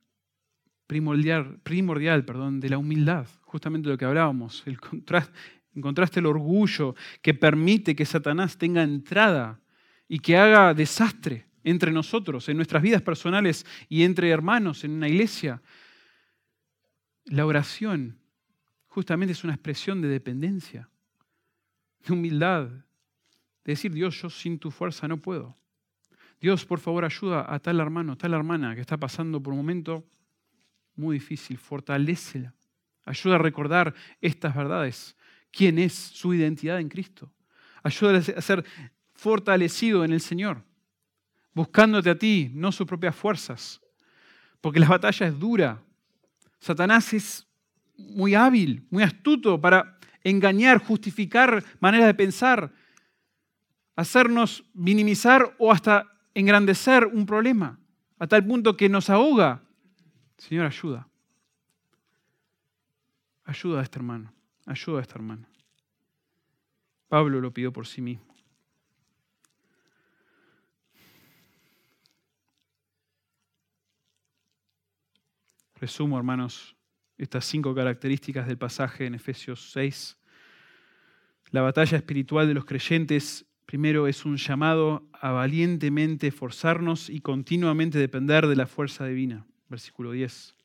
primordial, 0.87 1.61
primordial 1.63 2.25
perdón, 2.25 2.61
de 2.61 2.71
la 2.71 2.79
humildad, 2.79 3.27
justamente 3.43 3.89
lo 3.89 3.99
que 3.99 4.07
hablábamos, 4.07 4.63
el 4.67 4.81
contraste, 4.81 5.33
Encontraste 5.75 6.21
el 6.21 6.27
orgullo 6.27 6.95
que 7.23 7.35
permite 7.35 7.95
que 7.95 8.05
Satanás 8.05 8.59
tenga 8.59 8.83
entrada 8.83 9.61
y 10.09 10.19
que 10.19 10.37
haga 10.37 10.75
desastre 10.75 11.47
entre 11.63 11.93
nosotros, 11.93 12.49
en 12.49 12.57
nuestras 12.57 12.83
vidas 12.83 13.03
personales 13.03 13.67
y 13.89 14.03
entre 14.03 14.31
hermanos 14.31 14.85
en 14.85 14.93
una 14.93 15.09
iglesia. 15.09 15.63
La 17.27 17.45
oración 17.45 18.19
justamente 18.87 19.33
es 19.33 19.45
una 19.45 19.55
expresión 19.55 20.01
de 20.01 20.09
dependencia, 20.09 20.89
de 22.07 22.13
humildad, 22.15 22.69
de 22.69 22.85
decir, 23.73 23.93
Dios, 23.93 24.21
yo 24.23 24.31
sin 24.31 24.59
tu 24.59 24.71
fuerza 24.71 25.07
no 25.07 25.19
puedo. 25.19 25.55
Dios, 26.41 26.65
por 26.65 26.81
favor, 26.81 27.05
ayuda 27.05 27.53
a 27.53 27.59
tal 27.59 27.81
hermano, 27.81 28.17
tal 28.17 28.33
hermana 28.33 28.75
que 28.75 28.81
está 28.81 28.97
pasando 28.97 29.43
por 29.43 29.53
un 29.53 29.59
momento 29.59 30.09
muy 30.95 31.17
difícil, 31.19 31.59
fortalecela. 31.59 32.55
Ayuda 33.05 33.35
a 33.35 33.39
recordar 33.39 33.95
estas 34.21 34.55
verdades 34.55 35.18
quién 35.51 35.79
es 35.79 35.93
su 35.93 36.35
identidad 36.35 36.81
en 36.81 36.89
Cristo. 36.89 37.33
Ayúdale 37.83 38.19
a 38.37 38.43
ser 38.43 38.65
fortalecido 39.15 40.05
en 40.05 40.13
el 40.13 40.21
Señor, 40.21 40.63
buscándote 41.53 42.11
a 42.11 42.19
ti, 42.19 42.51
no 42.55 42.71
sus 42.73 42.87
propias 42.87 43.17
fuerzas, 43.17 43.81
porque 44.61 44.81
la 44.81 44.89
batalla 44.89 45.27
es 45.27 45.39
dura. 45.39 45.83
Satanás 46.61 47.13
es 47.13 47.47
muy 47.97 48.35
hábil, 48.35 48.87
muy 48.91 49.03
astuto 49.03 49.61
para 49.61 49.99
engañar, 50.23 50.79
justificar 50.79 51.65
maneras 51.81 52.07
de 52.07 52.15
pensar, 52.15 52.73
hacernos 53.97 54.65
minimizar 54.75 55.55
o 55.59 55.73
hasta 55.73 56.07
engrandecer 56.35 57.07
un 57.07 57.27
problema, 57.27 57.79
a 58.19 58.27
tal 58.27 58.45
punto 58.47 58.77
que 58.77 58.89
nos 58.89 59.11
ahoga. 59.11 59.63
Señor, 60.37 60.67
ayuda. 60.67 61.09
Ayuda 63.45 63.81
a 63.81 63.83
este 63.83 63.99
hermano. 63.99 64.38
Ayuda 64.69 64.99
a 64.99 65.01
esta 65.01 65.15
hermana. 65.15 65.49
Pablo 67.09 67.41
lo 67.41 67.51
pidió 67.55 67.73
por 67.73 67.87
sí 67.87 68.03
mismo. 68.03 68.27
Resumo, 75.77 76.19
hermanos, 76.19 76.77
estas 77.17 77.47
cinco 77.47 77.75
características 77.75 78.47
del 78.47 78.59
pasaje 78.59 79.07
en 79.07 79.15
Efesios 79.15 79.71
6. 79.73 80.19
La 81.51 81.63
batalla 81.63 81.97
espiritual 81.97 82.47
de 82.47 82.53
los 82.53 82.67
creyentes, 82.67 83.47
primero, 83.65 84.07
es 84.07 84.27
un 84.27 84.37
llamado 84.37 85.09
a 85.15 85.31
valientemente 85.31 86.27
esforzarnos 86.27 87.09
y 87.09 87.21
continuamente 87.21 87.99
depender 87.99 88.47
de 88.47 88.57
la 88.57 88.67
fuerza 88.67 89.07
divina. 89.07 89.47
Versículo 89.71 90.13
10. 90.13 90.58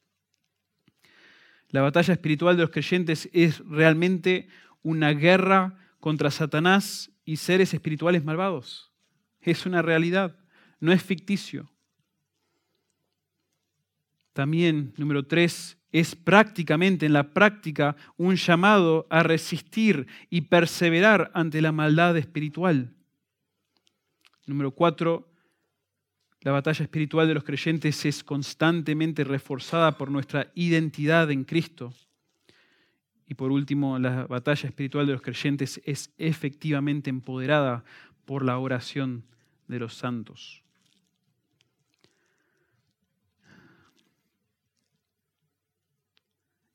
La 1.73 1.81
batalla 1.81 2.13
espiritual 2.13 2.55
de 2.55 2.61
los 2.61 2.69
creyentes 2.69 3.27
es 3.33 3.57
realmente 3.67 4.47
una 4.83 5.09
guerra 5.09 5.75
contra 5.99 6.29
Satanás 6.29 7.11
y 7.25 7.37
seres 7.37 7.73
espirituales 7.73 8.23
malvados. 8.23 8.93
Es 9.41 9.65
una 9.65 9.81
realidad, 9.81 10.37
no 10.79 10.93
es 10.93 11.01
ficticio. 11.01 11.71
También, 14.33 14.93
número 14.97 15.25
tres, 15.25 15.79
es 15.91 16.15
prácticamente 16.15 17.07
en 17.07 17.13
la 17.13 17.33
práctica 17.33 17.95
un 18.17 18.35
llamado 18.35 19.07
a 19.09 19.23
resistir 19.23 20.05
y 20.29 20.41
perseverar 20.41 21.31
ante 21.33 21.59
la 21.59 21.71
maldad 21.71 22.15
espiritual. 22.17 22.93
Número 24.45 24.69
cuatro, 24.69 25.32
la 26.43 26.51
batalla 26.51 26.83
espiritual 26.83 27.25
de 27.25 27.35
los 27.35 27.45
creyentes 27.45 28.03
es 28.03 28.21
constantemente 28.21 29.23
reforzada 29.23 29.97
por 29.97 30.11
nuestra 30.11 30.51
identidad 30.55 31.31
en 31.31 31.45
Cristo. 31.45 31.93
Y 33.25 33.35
por 33.35 33.49
último, 33.49 33.97
la 33.97 34.27
batalla 34.27 34.67
espiritual 34.67 35.07
de 35.07 35.13
los 35.13 35.21
creyentes 35.21 35.81
es 35.85 36.13
efectivamente 36.17 37.09
empoderada 37.09 37.85
por 38.25 38.43
la 38.43 38.57
oración 38.57 39.23
de 39.69 39.79
los 39.79 39.93
santos. 39.93 40.61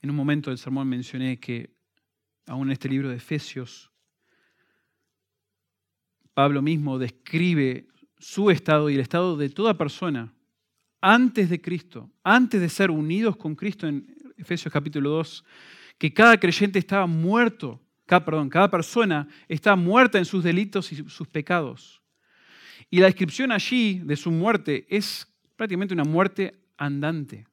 En 0.00 0.08
un 0.08 0.16
momento 0.16 0.48
del 0.48 0.58
sermón 0.58 0.88
mencioné 0.88 1.38
que 1.38 1.68
aún 2.46 2.68
en 2.68 2.72
este 2.72 2.88
libro 2.88 3.10
de 3.10 3.16
Efesios, 3.16 3.90
Pablo 6.32 6.62
mismo 6.62 6.98
describe 6.98 7.88
su 8.18 8.50
estado 8.50 8.90
y 8.90 8.94
el 8.94 9.00
estado 9.00 9.36
de 9.36 9.48
toda 9.48 9.76
persona 9.76 10.32
antes 11.00 11.48
de 11.48 11.60
Cristo, 11.60 12.10
antes 12.22 12.60
de 12.60 12.68
ser 12.68 12.90
unidos 12.90 13.36
con 13.36 13.54
Cristo 13.54 13.86
en 13.86 14.06
Efesios 14.36 14.72
capítulo 14.72 15.10
2, 15.10 15.44
que 15.96 16.12
cada 16.12 16.38
creyente 16.38 16.78
estaba 16.78 17.06
muerto, 17.06 17.80
cada, 18.06 18.24
perdón, 18.24 18.48
cada 18.48 18.70
persona 18.70 19.28
estaba 19.48 19.76
muerta 19.76 20.18
en 20.18 20.24
sus 20.24 20.42
delitos 20.42 20.92
y 20.92 20.96
sus 21.08 21.28
pecados. 21.28 22.00
Y 22.90 23.00
la 23.00 23.06
descripción 23.06 23.52
allí 23.52 24.00
de 24.04 24.16
su 24.16 24.30
muerte 24.30 24.86
es 24.88 25.26
prácticamente 25.56 25.94
una 25.94 26.04
muerte 26.04 26.54
andante. 26.76 27.46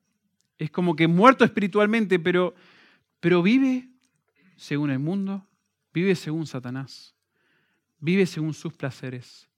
Es 0.58 0.72
como 0.72 0.96
que 0.96 1.08
muerto 1.08 1.44
espiritualmente, 1.44 2.20
pero, 2.20 2.56
pero 3.20 3.42
vive 3.42 3.90
según 4.56 4.92
el 4.92 5.00
mundo, 5.00 5.46
vive 5.94 6.16
según 6.16 6.48
Satanás, 6.48 7.14
vive 8.00 8.26
según 8.26 8.54
sus 8.54 8.74
placeres, 8.74 9.50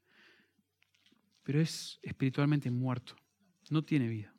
pero 1.47 1.61
es 1.61 1.97
espiritualmente 2.01 2.69
muerto, 2.69 3.15
no 3.69 3.81
tiene 3.81 4.09
vida. 4.09 4.35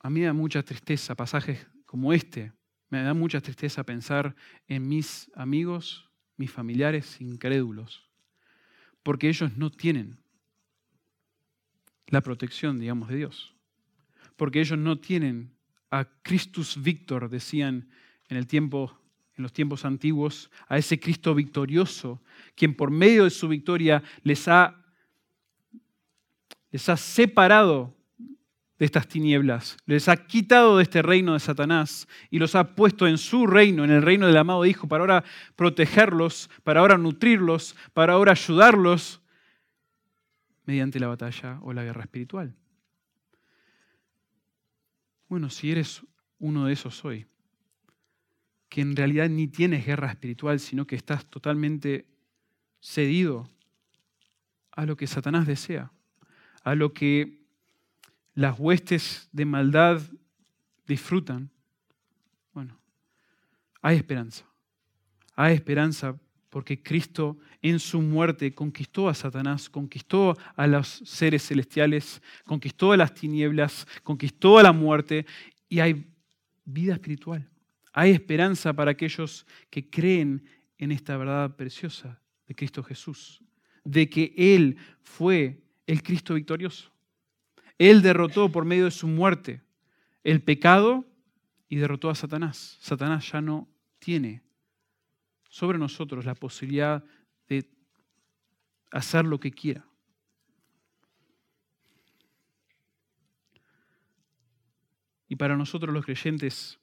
A 0.00 0.10
mí 0.10 0.20
me 0.20 0.26
da 0.26 0.34
mucha 0.34 0.62
tristeza 0.62 1.14
pasajes 1.14 1.66
como 1.86 2.12
este, 2.12 2.52
me 2.90 3.02
da 3.02 3.14
mucha 3.14 3.40
tristeza 3.40 3.82
pensar 3.82 4.36
en 4.68 4.86
mis 4.86 5.30
amigos, 5.34 6.06
mis 6.36 6.50
familiares 6.50 7.18
incrédulos, 7.18 8.06
porque 9.02 9.30
ellos 9.30 9.56
no 9.56 9.70
tienen 9.70 10.18
la 12.08 12.20
protección, 12.20 12.78
digamos, 12.78 13.08
de 13.08 13.16
Dios. 13.16 13.56
Porque 14.36 14.60
ellos 14.60 14.78
no 14.78 14.98
tienen 15.00 15.56
a 15.90 16.04
Christus 16.20 16.82
Victor, 16.82 17.30
decían 17.30 17.88
en 18.28 18.36
el 18.36 18.46
tiempo 18.46 19.01
en 19.36 19.42
los 19.42 19.52
tiempos 19.52 19.84
antiguos, 19.84 20.50
a 20.68 20.78
ese 20.78 21.00
Cristo 21.00 21.34
victorioso, 21.34 22.22
quien 22.54 22.74
por 22.74 22.90
medio 22.90 23.24
de 23.24 23.30
su 23.30 23.48
victoria 23.48 24.02
les 24.22 24.46
ha, 24.48 24.84
les 26.70 26.88
ha 26.88 26.96
separado 26.96 27.96
de 28.78 28.86
estas 28.86 29.06
tinieblas, 29.06 29.76
les 29.86 30.08
ha 30.08 30.16
quitado 30.26 30.76
de 30.76 30.82
este 30.82 31.02
reino 31.02 31.34
de 31.34 31.40
Satanás 31.40 32.08
y 32.30 32.38
los 32.38 32.54
ha 32.54 32.74
puesto 32.74 33.06
en 33.06 33.16
su 33.16 33.46
reino, 33.46 33.84
en 33.84 33.90
el 33.90 34.02
reino 34.02 34.26
del 34.26 34.36
amado 34.36 34.66
Hijo, 34.66 34.88
para 34.88 35.02
ahora 35.02 35.24
protegerlos, 35.56 36.50
para 36.64 36.80
ahora 36.80 36.98
nutrirlos, 36.98 37.76
para 37.94 38.14
ahora 38.14 38.32
ayudarlos 38.32 39.20
mediante 40.64 41.00
la 41.00 41.08
batalla 41.08 41.58
o 41.62 41.72
la 41.72 41.84
guerra 41.84 42.02
espiritual. 42.02 42.54
Bueno, 45.28 45.48
si 45.48 45.70
eres 45.70 46.02
uno 46.38 46.66
de 46.66 46.74
esos 46.74 47.04
hoy, 47.04 47.26
que 48.72 48.80
en 48.80 48.96
realidad 48.96 49.28
ni 49.28 49.48
tienes 49.48 49.84
guerra 49.84 50.08
espiritual, 50.08 50.58
sino 50.58 50.86
que 50.86 50.96
estás 50.96 51.26
totalmente 51.26 52.06
cedido 52.80 53.46
a 54.70 54.86
lo 54.86 54.96
que 54.96 55.06
Satanás 55.06 55.46
desea, 55.46 55.92
a 56.64 56.74
lo 56.74 56.94
que 56.94 57.42
las 58.32 58.58
huestes 58.58 59.28
de 59.30 59.44
maldad 59.44 60.00
disfrutan, 60.86 61.50
bueno, 62.54 62.80
hay 63.82 63.98
esperanza. 63.98 64.46
Hay 65.36 65.54
esperanza 65.54 66.18
porque 66.48 66.82
Cristo 66.82 67.36
en 67.60 67.78
su 67.78 68.00
muerte 68.00 68.54
conquistó 68.54 69.10
a 69.10 69.14
Satanás, 69.14 69.68
conquistó 69.68 70.34
a 70.56 70.66
los 70.66 70.88
seres 71.04 71.46
celestiales, 71.46 72.22
conquistó 72.46 72.92
a 72.92 72.96
las 72.96 73.12
tinieblas, 73.12 73.86
conquistó 74.02 74.56
a 74.56 74.62
la 74.62 74.72
muerte 74.72 75.26
y 75.68 75.80
hay 75.80 76.06
vida 76.64 76.94
espiritual. 76.94 77.51
Hay 77.92 78.10
esperanza 78.10 78.72
para 78.72 78.92
aquellos 78.92 79.46
que 79.70 79.88
creen 79.88 80.44
en 80.78 80.92
esta 80.92 81.16
verdad 81.16 81.54
preciosa 81.56 82.20
de 82.46 82.54
Cristo 82.54 82.82
Jesús, 82.82 83.42
de 83.84 84.08
que 84.08 84.34
Él 84.36 84.76
fue 85.02 85.62
el 85.86 86.02
Cristo 86.02 86.34
victorioso. 86.34 86.90
Él 87.78 88.02
derrotó 88.02 88.50
por 88.50 88.64
medio 88.64 88.86
de 88.86 88.90
su 88.90 89.06
muerte 89.06 89.62
el 90.24 90.42
pecado 90.42 91.04
y 91.68 91.76
derrotó 91.76 92.10
a 92.10 92.14
Satanás. 92.14 92.78
Satanás 92.80 93.30
ya 93.30 93.40
no 93.40 93.68
tiene 93.98 94.42
sobre 95.48 95.78
nosotros 95.78 96.24
la 96.24 96.34
posibilidad 96.34 97.04
de 97.48 97.68
hacer 98.90 99.24
lo 99.24 99.38
que 99.38 99.50
quiera. 99.50 99.84
Y 105.28 105.36
para 105.36 105.56
nosotros 105.56 105.94
los 105.94 106.04
creyentes 106.04 106.78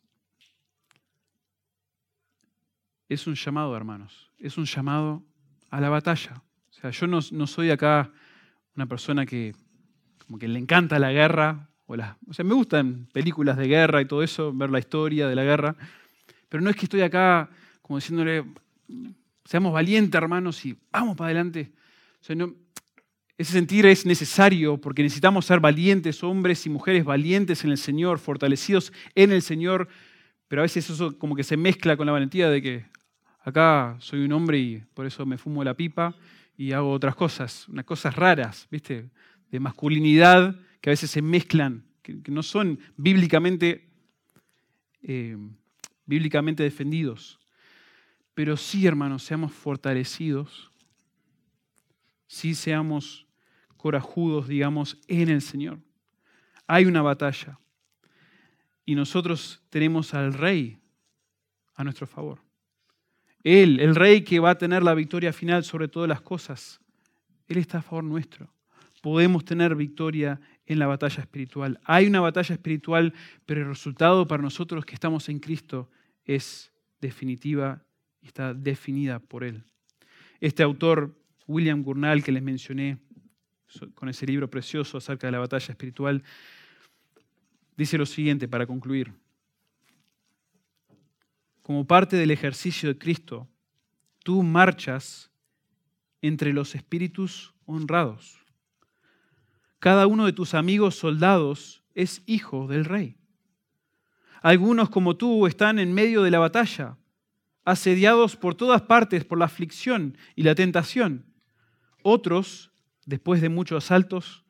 es 3.09 3.25
un 3.25 3.35
llamado, 3.35 3.75
hermanos, 3.75 4.31
es 4.37 4.57
un 4.57 4.65
llamado 4.65 5.23
a 5.71 5.81
la 5.81 5.89
batalla. 5.89 6.43
O 6.69 6.73
sea, 6.73 6.91
yo 6.91 7.07
no, 7.07 7.21
soy 7.21 7.71
acá 7.71 8.11
una 8.75 8.85
persona 8.85 9.25
que 9.25 9.53
como 10.25 10.37
que 10.37 10.47
le 10.47 10.59
encanta 10.59 10.99
la 10.99 11.11
guerra, 11.11 11.69
o, 11.87 11.95
o 11.95 12.33
sea, 12.33 12.45
me 12.45 12.53
gustan 12.53 13.07
películas 13.11 13.57
de 13.57 13.67
guerra 13.67 13.99
y 13.99 14.05
todo 14.05 14.21
eso, 14.21 14.53
ver 14.53 14.69
la 14.69 14.77
historia 14.77 15.27
de 15.27 15.35
la 15.35 15.43
guerra, 15.43 15.75
pero 16.47 16.61
no 16.61 16.69
es 16.69 16.75
que 16.75 16.85
estoy 16.85 17.01
acá 17.01 17.49
como 17.81 17.97
diciéndole, 17.97 18.45
seamos 19.43 19.73
valientes 19.73 20.15
hermanos 20.15 20.63
y 20.63 20.77
vamos 20.91 21.17
para 21.17 21.29
adelante. 21.29 21.71
ese 23.35 23.51
sentir 23.51 23.87
es 23.87 24.05
necesario 24.05 24.79
porque 24.79 25.01
necesitamos 25.01 25.47
ser 25.47 25.59
valientes, 25.59 26.23
hombres 26.23 26.67
y 26.67 26.69
mujeres 26.69 27.03
valientes 27.03 27.63
en 27.63 27.71
el 27.71 27.79
Señor, 27.79 28.19
fortalecidos 28.19 28.93
en 29.15 29.31
el 29.31 29.41
Señor, 29.41 29.87
pero 30.47 30.61
a 30.61 30.63
veces 30.63 30.87
eso 30.87 31.17
como 31.17 31.35
que 31.35 31.43
se 31.43 31.57
mezcla 31.57 31.97
con 31.97 32.05
la 32.05 32.11
valentía 32.11 32.51
de 32.51 32.61
que 32.61 32.85
acá 33.39 33.97
soy 33.99 34.21
un 34.21 34.31
hombre 34.31 34.59
y 34.59 34.77
por 34.93 35.05
eso 35.05 35.25
me 35.25 35.37
fumo 35.37 35.63
la 35.63 35.73
pipa 35.73 36.15
y 36.57 36.73
hago 36.73 36.91
otras 36.91 37.15
cosas, 37.15 37.67
unas 37.69 37.85
cosas 37.85 38.15
raras, 38.15 38.67
¿viste? 38.69 39.09
De 39.49 39.59
masculinidad 39.59 40.59
que 40.81 40.89
a 40.89 40.91
veces 40.91 41.09
se 41.09 41.21
mezclan, 41.21 41.85
que, 42.01 42.21
no 42.27 42.43
son 42.43 42.79
bíblicamente, 42.97 43.89
eh, 45.01 45.37
bíblicamente 46.05 46.63
defendidos. 46.63 47.39
Pero 48.33 48.57
sí, 48.57 48.85
hermanos, 48.87 49.23
seamos 49.23 49.51
fortalecidos, 49.51 50.71
sí 52.27 52.55
seamos 52.55 53.25
corajudos, 53.77 54.47
digamos, 54.47 54.97
en 55.07 55.29
el 55.29 55.41
Señor. 55.41 55.79
Hay 56.67 56.85
una 56.85 57.01
batalla 57.01 57.57
y 58.85 58.95
nosotros 58.95 59.61
tenemos 59.69 60.13
al 60.13 60.33
Rey 60.33 60.77
a 61.75 61.83
nuestro 61.83 62.05
favor. 62.05 62.48
Él, 63.43 63.79
el 63.79 63.95
Rey 63.95 64.23
que 64.23 64.39
va 64.39 64.51
a 64.51 64.57
tener 64.57 64.83
la 64.83 64.93
victoria 64.93 65.33
final 65.33 65.63
sobre 65.63 65.87
todas 65.87 66.09
las 66.09 66.21
cosas, 66.21 66.81
Él 67.47 67.57
está 67.57 67.79
a 67.79 67.81
favor 67.81 68.03
nuestro. 68.03 68.53
Podemos 69.01 69.45
tener 69.45 69.75
victoria 69.75 70.41
en 70.65 70.79
la 70.79 70.87
batalla 70.87 71.21
espiritual. 71.21 71.79
Hay 71.85 72.07
una 72.07 72.19
batalla 72.19 72.53
espiritual, 72.53 73.13
pero 73.45 73.61
el 73.61 73.67
resultado 73.67 74.27
para 74.27 74.43
nosotros 74.43 74.85
que 74.85 74.93
estamos 74.93 75.29
en 75.29 75.39
Cristo 75.39 75.89
es 76.25 76.71
definitiva 76.99 77.81
y 78.21 78.27
está 78.27 78.53
definida 78.53 79.19
por 79.19 79.43
Él. 79.43 79.63
Este 80.41 80.63
autor, 80.63 81.15
William 81.47 81.81
Gurnall, 81.81 82.23
que 82.23 82.31
les 82.31 82.43
mencioné 82.43 82.97
con 83.95 84.09
ese 84.09 84.25
libro 84.25 84.49
precioso 84.49 84.97
acerca 84.97 85.27
de 85.27 85.31
la 85.31 85.39
batalla 85.39 85.71
espiritual, 85.71 86.23
dice 87.77 87.97
lo 87.97 88.05
siguiente 88.05 88.47
para 88.47 88.67
concluir. 88.67 89.13
Como 91.69 91.85
parte 91.85 92.15
del 92.15 92.31
ejercicio 92.31 92.89
de 92.89 92.97
Cristo, 92.97 93.47
tú 94.23 94.41
marchas 94.41 95.29
entre 96.19 96.51
los 96.51 96.73
espíritus 96.73 97.53
honrados. 97.67 98.39
Cada 99.77 100.07
uno 100.07 100.25
de 100.25 100.33
tus 100.33 100.55
amigos 100.55 100.95
soldados 100.95 101.83
es 101.93 102.23
hijo 102.25 102.65
del 102.65 102.85
rey. 102.85 103.17
Algunos 104.41 104.89
como 104.89 105.15
tú 105.15 105.45
están 105.45 105.77
en 105.77 105.93
medio 105.93 106.23
de 106.23 106.31
la 106.31 106.39
batalla, 106.39 106.97
asediados 107.65 108.35
por 108.35 108.55
todas 108.55 108.81
partes 108.81 109.23
por 109.23 109.37
la 109.37 109.45
aflicción 109.45 110.17
y 110.35 110.41
la 110.41 110.55
tentación. 110.55 111.27
Otros 112.01 112.71
después 113.05 113.41
de 113.41 113.49
muchos 113.49 113.85
asaltos, 113.85 114.43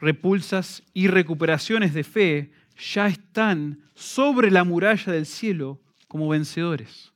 repulsas 0.00 0.82
y 0.92 1.06
recuperaciones 1.06 1.94
de 1.94 2.02
fe, 2.02 2.50
ya 2.76 3.06
están 3.06 3.84
sobre 3.94 4.50
la 4.50 4.64
muralla 4.64 5.12
del 5.12 5.24
cielo 5.24 5.80
como 6.10 6.28
vencedores. 6.28 7.12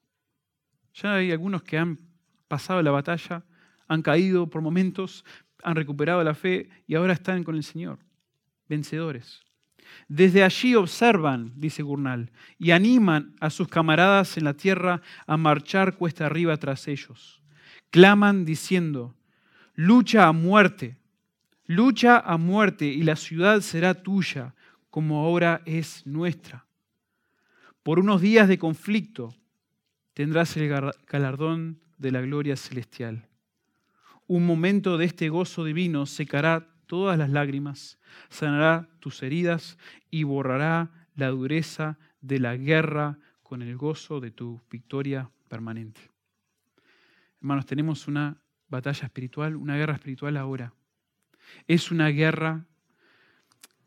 Ya 0.94 1.16
hay 1.16 1.32
algunos 1.32 1.64
que 1.64 1.76
han 1.76 1.98
pasado 2.46 2.80
la 2.80 2.92
batalla, 2.92 3.42
han 3.88 4.02
caído 4.02 4.48
por 4.48 4.62
momentos, 4.62 5.24
han 5.64 5.74
recuperado 5.74 6.22
la 6.22 6.32
fe 6.32 6.70
y 6.86 6.94
ahora 6.94 7.14
están 7.14 7.42
con 7.42 7.56
el 7.56 7.64
Señor, 7.64 7.98
vencedores. 8.68 9.42
Desde 10.06 10.44
allí 10.44 10.76
observan, 10.76 11.52
dice 11.56 11.82
Gurnal, 11.82 12.30
y 12.56 12.70
animan 12.70 13.34
a 13.40 13.50
sus 13.50 13.66
camaradas 13.66 14.36
en 14.36 14.44
la 14.44 14.54
tierra 14.54 15.02
a 15.26 15.36
marchar 15.36 15.96
cuesta 15.96 16.26
arriba 16.26 16.56
tras 16.56 16.86
ellos. 16.86 17.42
Claman 17.90 18.44
diciendo, 18.44 19.16
lucha 19.74 20.28
a 20.28 20.32
muerte, 20.32 20.98
lucha 21.66 22.20
a 22.20 22.36
muerte 22.36 22.86
y 22.86 23.02
la 23.02 23.16
ciudad 23.16 23.60
será 23.60 23.94
tuya 23.94 24.54
como 24.88 25.18
ahora 25.18 25.62
es 25.64 26.06
nuestra. 26.06 26.63
Por 27.84 27.98
unos 27.98 28.22
días 28.22 28.48
de 28.48 28.58
conflicto 28.58 29.34
tendrás 30.14 30.56
el 30.56 30.68
galardón 31.06 31.82
de 31.98 32.12
la 32.12 32.22
gloria 32.22 32.56
celestial. 32.56 33.28
Un 34.26 34.46
momento 34.46 34.96
de 34.96 35.04
este 35.04 35.28
gozo 35.28 35.64
divino 35.64 36.06
secará 36.06 36.66
todas 36.86 37.18
las 37.18 37.28
lágrimas, 37.28 37.98
sanará 38.30 38.88
tus 39.00 39.22
heridas 39.22 39.76
y 40.10 40.22
borrará 40.22 41.08
la 41.14 41.28
dureza 41.28 41.98
de 42.22 42.38
la 42.38 42.56
guerra 42.56 43.18
con 43.42 43.60
el 43.60 43.76
gozo 43.76 44.18
de 44.18 44.30
tu 44.30 44.62
victoria 44.70 45.30
permanente. 45.48 46.00
Hermanos, 47.42 47.66
tenemos 47.66 48.08
una 48.08 48.40
batalla 48.66 49.04
espiritual, 49.04 49.56
una 49.56 49.76
guerra 49.76 49.92
espiritual 49.92 50.38
ahora. 50.38 50.72
Es 51.68 51.90
una 51.90 52.08
guerra 52.08 52.64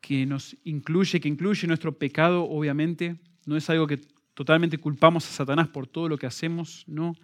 que 0.01 0.27
nos 0.27 0.55
incluye, 0.65 1.19
que 1.19 1.29
incluye 1.29 1.65
nuestro 1.65 1.97
pecado, 1.97 2.43
obviamente. 2.43 3.19
No 3.47 3.55
es 3.55 3.67
algo 3.69 3.87
que 3.87 3.97
totalmente 4.33 4.77
culpamos 4.77 5.25
a 5.25 5.31
Satanás 5.31 5.69
por 5.69 5.87
todo 5.87 6.09
lo 6.09 6.17
que 6.17 6.27
hacemos, 6.27 6.83
no. 6.85 7.15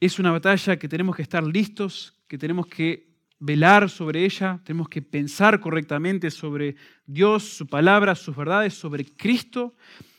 Es 0.00 0.18
una 0.18 0.32
batalla 0.32 0.78
que 0.78 0.88
tenemos 0.88 1.14
que 1.14 1.22
estar 1.22 1.44
listos, 1.44 2.18
que 2.26 2.38
tenemos 2.38 2.66
que 2.66 3.12
velar 3.38 3.90
sobre 3.90 4.24
ella, 4.24 4.60
tenemos 4.64 4.88
que 4.88 5.02
pensar 5.02 5.60
correctamente 5.60 6.30
sobre 6.30 6.76
Dios, 7.04 7.42
su 7.42 7.66
palabra, 7.66 8.14
sus 8.14 8.34
verdades, 8.34 8.72
sobre 8.72 9.04
Cristo. 9.04 9.74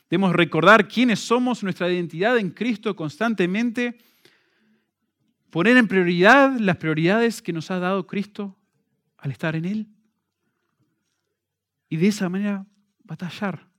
Debemos 0.07 0.33
recordar 0.33 0.87
quiénes 0.87 1.19
somos, 1.19 1.63
nuestra 1.63 1.91
identidad 1.91 2.37
en 2.37 2.51
Cristo 2.51 2.95
constantemente. 2.95 3.97
Poner 5.49 5.77
en 5.77 5.87
prioridad 5.87 6.59
las 6.59 6.77
prioridades 6.77 7.41
que 7.41 7.53
nos 7.53 7.71
ha 7.71 7.79
dado 7.79 8.05
Cristo 8.05 8.55
al 9.17 9.31
estar 9.31 9.55
en 9.55 9.65
Él. 9.65 9.87
Y 11.89 11.97
de 11.97 12.07
esa 12.07 12.29
manera 12.29 12.67
batallar, 13.03 13.72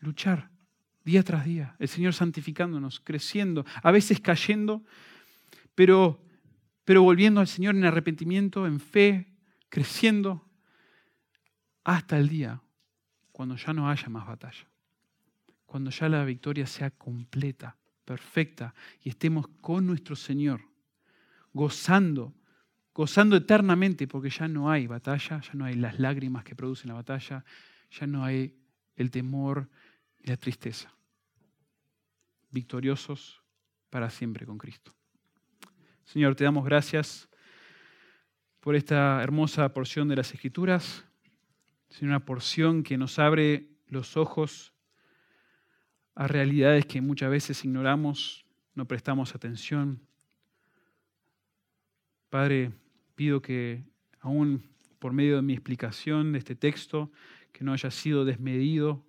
luchar 0.00 0.50
día 1.04 1.22
tras 1.22 1.44
día. 1.44 1.76
El 1.78 1.88
Señor 1.88 2.12
santificándonos, 2.14 3.00
creciendo, 3.00 3.64
a 3.82 3.90
veces 3.90 4.20
cayendo, 4.20 4.84
pero 5.74 6.20
pero 6.90 7.04
volviendo 7.04 7.40
al 7.40 7.46
Señor 7.46 7.76
en 7.76 7.84
arrepentimiento, 7.84 8.66
en 8.66 8.80
fe, 8.80 9.32
creciendo, 9.68 10.44
hasta 11.84 12.18
el 12.18 12.28
día 12.28 12.60
cuando 13.30 13.54
ya 13.54 13.72
no 13.72 13.88
haya 13.88 14.08
más 14.08 14.26
batalla, 14.26 14.66
cuando 15.66 15.90
ya 15.90 16.08
la 16.08 16.24
victoria 16.24 16.66
sea 16.66 16.90
completa, 16.90 17.76
perfecta, 18.04 18.74
y 19.04 19.10
estemos 19.10 19.46
con 19.60 19.86
nuestro 19.86 20.16
Señor, 20.16 20.62
gozando, 21.52 22.34
gozando 22.92 23.36
eternamente, 23.36 24.08
porque 24.08 24.30
ya 24.30 24.48
no 24.48 24.68
hay 24.68 24.88
batalla, 24.88 25.40
ya 25.40 25.54
no 25.54 25.66
hay 25.66 25.76
las 25.76 26.00
lágrimas 26.00 26.42
que 26.42 26.56
producen 26.56 26.88
la 26.88 26.94
batalla, 26.94 27.44
ya 27.92 28.06
no 28.08 28.24
hay 28.24 28.58
el 28.96 29.12
temor 29.12 29.70
y 30.22 30.28
la 30.28 30.36
tristeza. 30.36 30.92
Victoriosos 32.50 33.42
para 33.90 34.10
siempre 34.10 34.46
con 34.46 34.58
Cristo. 34.58 34.94
Señor, 36.04 36.34
te 36.34 36.44
damos 36.44 36.64
gracias 36.64 37.28
por 38.60 38.74
esta 38.74 39.22
hermosa 39.22 39.72
porción 39.72 40.08
de 40.08 40.16
las 40.16 40.32
Escrituras. 40.34 41.04
Señor, 41.88 42.10
una 42.10 42.24
porción 42.24 42.82
que 42.82 42.98
nos 42.98 43.18
abre 43.18 43.68
los 43.86 44.16
ojos 44.16 44.72
a 46.14 46.26
realidades 46.26 46.86
que 46.86 47.00
muchas 47.00 47.30
veces 47.30 47.64
ignoramos, 47.64 48.44
no 48.74 48.86
prestamos 48.86 49.34
atención. 49.34 50.00
Padre, 52.28 52.72
pido 53.14 53.40
que 53.40 53.84
aún 54.20 54.70
por 54.98 55.12
medio 55.12 55.36
de 55.36 55.42
mi 55.42 55.54
explicación 55.54 56.32
de 56.32 56.38
este 56.38 56.54
texto, 56.54 57.10
que 57.52 57.64
no 57.64 57.72
haya 57.72 57.90
sido 57.90 58.24
desmedido 58.24 59.04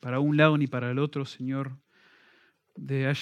para 0.00 0.20
un 0.20 0.36
lado 0.36 0.58
ni 0.58 0.66
para 0.66 0.90
el 0.90 0.98
otro, 0.98 1.24
Señor, 1.24 1.76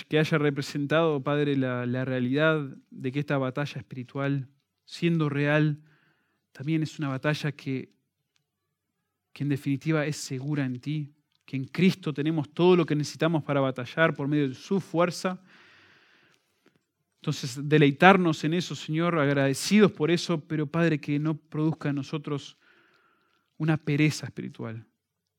que 0.09 0.19
haya 0.19 0.39
representado, 0.39 1.23
Padre, 1.23 1.57
la, 1.57 1.87
la 1.87 2.05
realidad 2.05 2.77
de 2.91 3.13
que 3.13 3.21
esta 3.21 3.39
batalla 3.39 3.81
espiritual, 3.81 4.49
siendo 4.85 5.29
real, 5.29 5.83
también 6.53 6.83
es 6.83 6.99
una 6.99 7.09
batalla 7.09 7.53
que, 7.53 7.93
que 9.33 9.43
en 9.45 9.49
definitiva 9.49 10.07
es 10.07 10.17
segura 10.17 10.65
en 10.65 10.81
ti, 10.81 11.13
que 11.45 11.57
en 11.57 11.65
Cristo 11.65 12.13
tenemos 12.13 12.49
todo 12.51 12.77
lo 12.77 12.85
que 12.85 12.95
necesitamos 12.95 13.43
para 13.43 13.61
batallar 13.61 14.15
por 14.15 14.29
medio 14.29 14.49
de 14.49 14.55
su 14.55 14.81
fuerza. 14.81 15.41
Entonces, 17.21 17.69
deleitarnos 17.69 18.45
en 18.45 18.55
eso, 18.55 18.75
Señor, 18.75 19.19
agradecidos 19.19 19.93
por 19.93 20.11
eso, 20.11 20.41
pero 20.47 20.67
Padre, 20.67 21.01
que 21.01 21.19
no 21.19 21.37
produzca 21.37 21.89
en 21.89 21.97
nosotros 21.97 22.59
una 23.57 23.77
pereza 23.77 24.27
espiritual, 24.27 24.87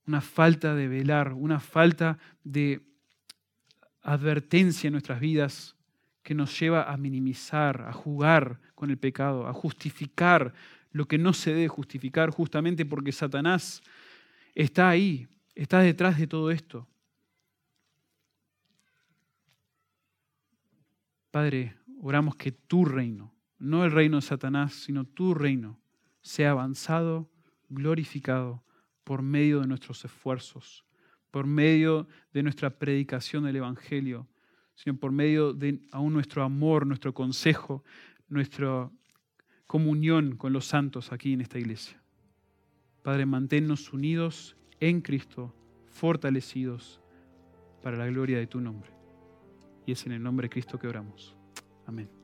una 0.09 0.21
falta 0.21 0.73
de 0.73 0.87
velar, 0.87 1.33
una 1.33 1.59
falta 1.59 2.17
de 2.43 2.81
advertencia 4.01 4.87
en 4.87 4.93
nuestras 4.93 5.19
vidas 5.19 5.75
que 6.23 6.33
nos 6.33 6.59
lleva 6.59 6.91
a 6.91 6.97
minimizar, 6.97 7.83
a 7.83 7.93
jugar 7.93 8.59
con 8.73 8.89
el 8.89 8.97
pecado, 8.97 9.45
a 9.45 9.53
justificar 9.53 10.51
lo 10.91 11.07
que 11.07 11.19
no 11.19 11.31
se 11.31 11.53
debe 11.53 11.67
justificar 11.67 12.31
justamente 12.31 12.87
porque 12.87 13.11
Satanás 13.11 13.83
está 14.55 14.89
ahí, 14.89 15.27
está 15.53 15.81
detrás 15.81 16.17
de 16.17 16.25
todo 16.25 16.49
esto. 16.49 16.87
Padre, 21.29 21.75
oramos 22.01 22.35
que 22.35 22.51
tu 22.51 22.83
reino, 22.83 23.31
no 23.59 23.85
el 23.85 23.91
reino 23.91 24.15
de 24.15 24.23
Satanás, 24.23 24.73
sino 24.73 25.05
tu 25.05 25.35
reino, 25.35 25.79
sea 26.23 26.49
avanzado, 26.49 27.29
glorificado 27.69 28.63
por 29.09 29.23
medio 29.23 29.61
de 29.61 29.65
nuestros 29.65 30.05
esfuerzos 30.05 30.85
por 31.31 31.45
medio 31.45 32.07
de 32.33 32.43
nuestra 32.43 32.69
predicación 32.69 33.43
del 33.43 33.57
Evangelio, 33.57 34.27
sino 34.75 34.97
por 34.97 35.11
medio 35.11 35.53
de 35.53 35.81
aún 35.91 36.13
nuestro 36.13 36.43
amor, 36.43 36.85
nuestro 36.85 37.13
consejo, 37.13 37.83
nuestra 38.27 38.89
comunión 39.67 40.35
con 40.35 40.53
los 40.53 40.65
santos 40.65 41.11
aquí 41.11 41.33
en 41.33 41.41
esta 41.41 41.59
iglesia. 41.59 42.01
Padre, 43.03 43.25
manténnos 43.25 43.93
unidos 43.93 44.57
en 44.79 45.01
Cristo, 45.01 45.53
fortalecidos 45.91 47.01
para 47.83 47.97
la 47.97 48.07
gloria 48.07 48.37
de 48.37 48.47
tu 48.47 48.61
nombre. 48.61 48.91
Y 49.85 49.91
es 49.91 50.05
en 50.05 50.13
el 50.13 50.23
nombre 50.23 50.45
de 50.45 50.49
Cristo 50.49 50.77
que 50.79 50.87
oramos. 50.87 51.35
Amén. 51.85 52.18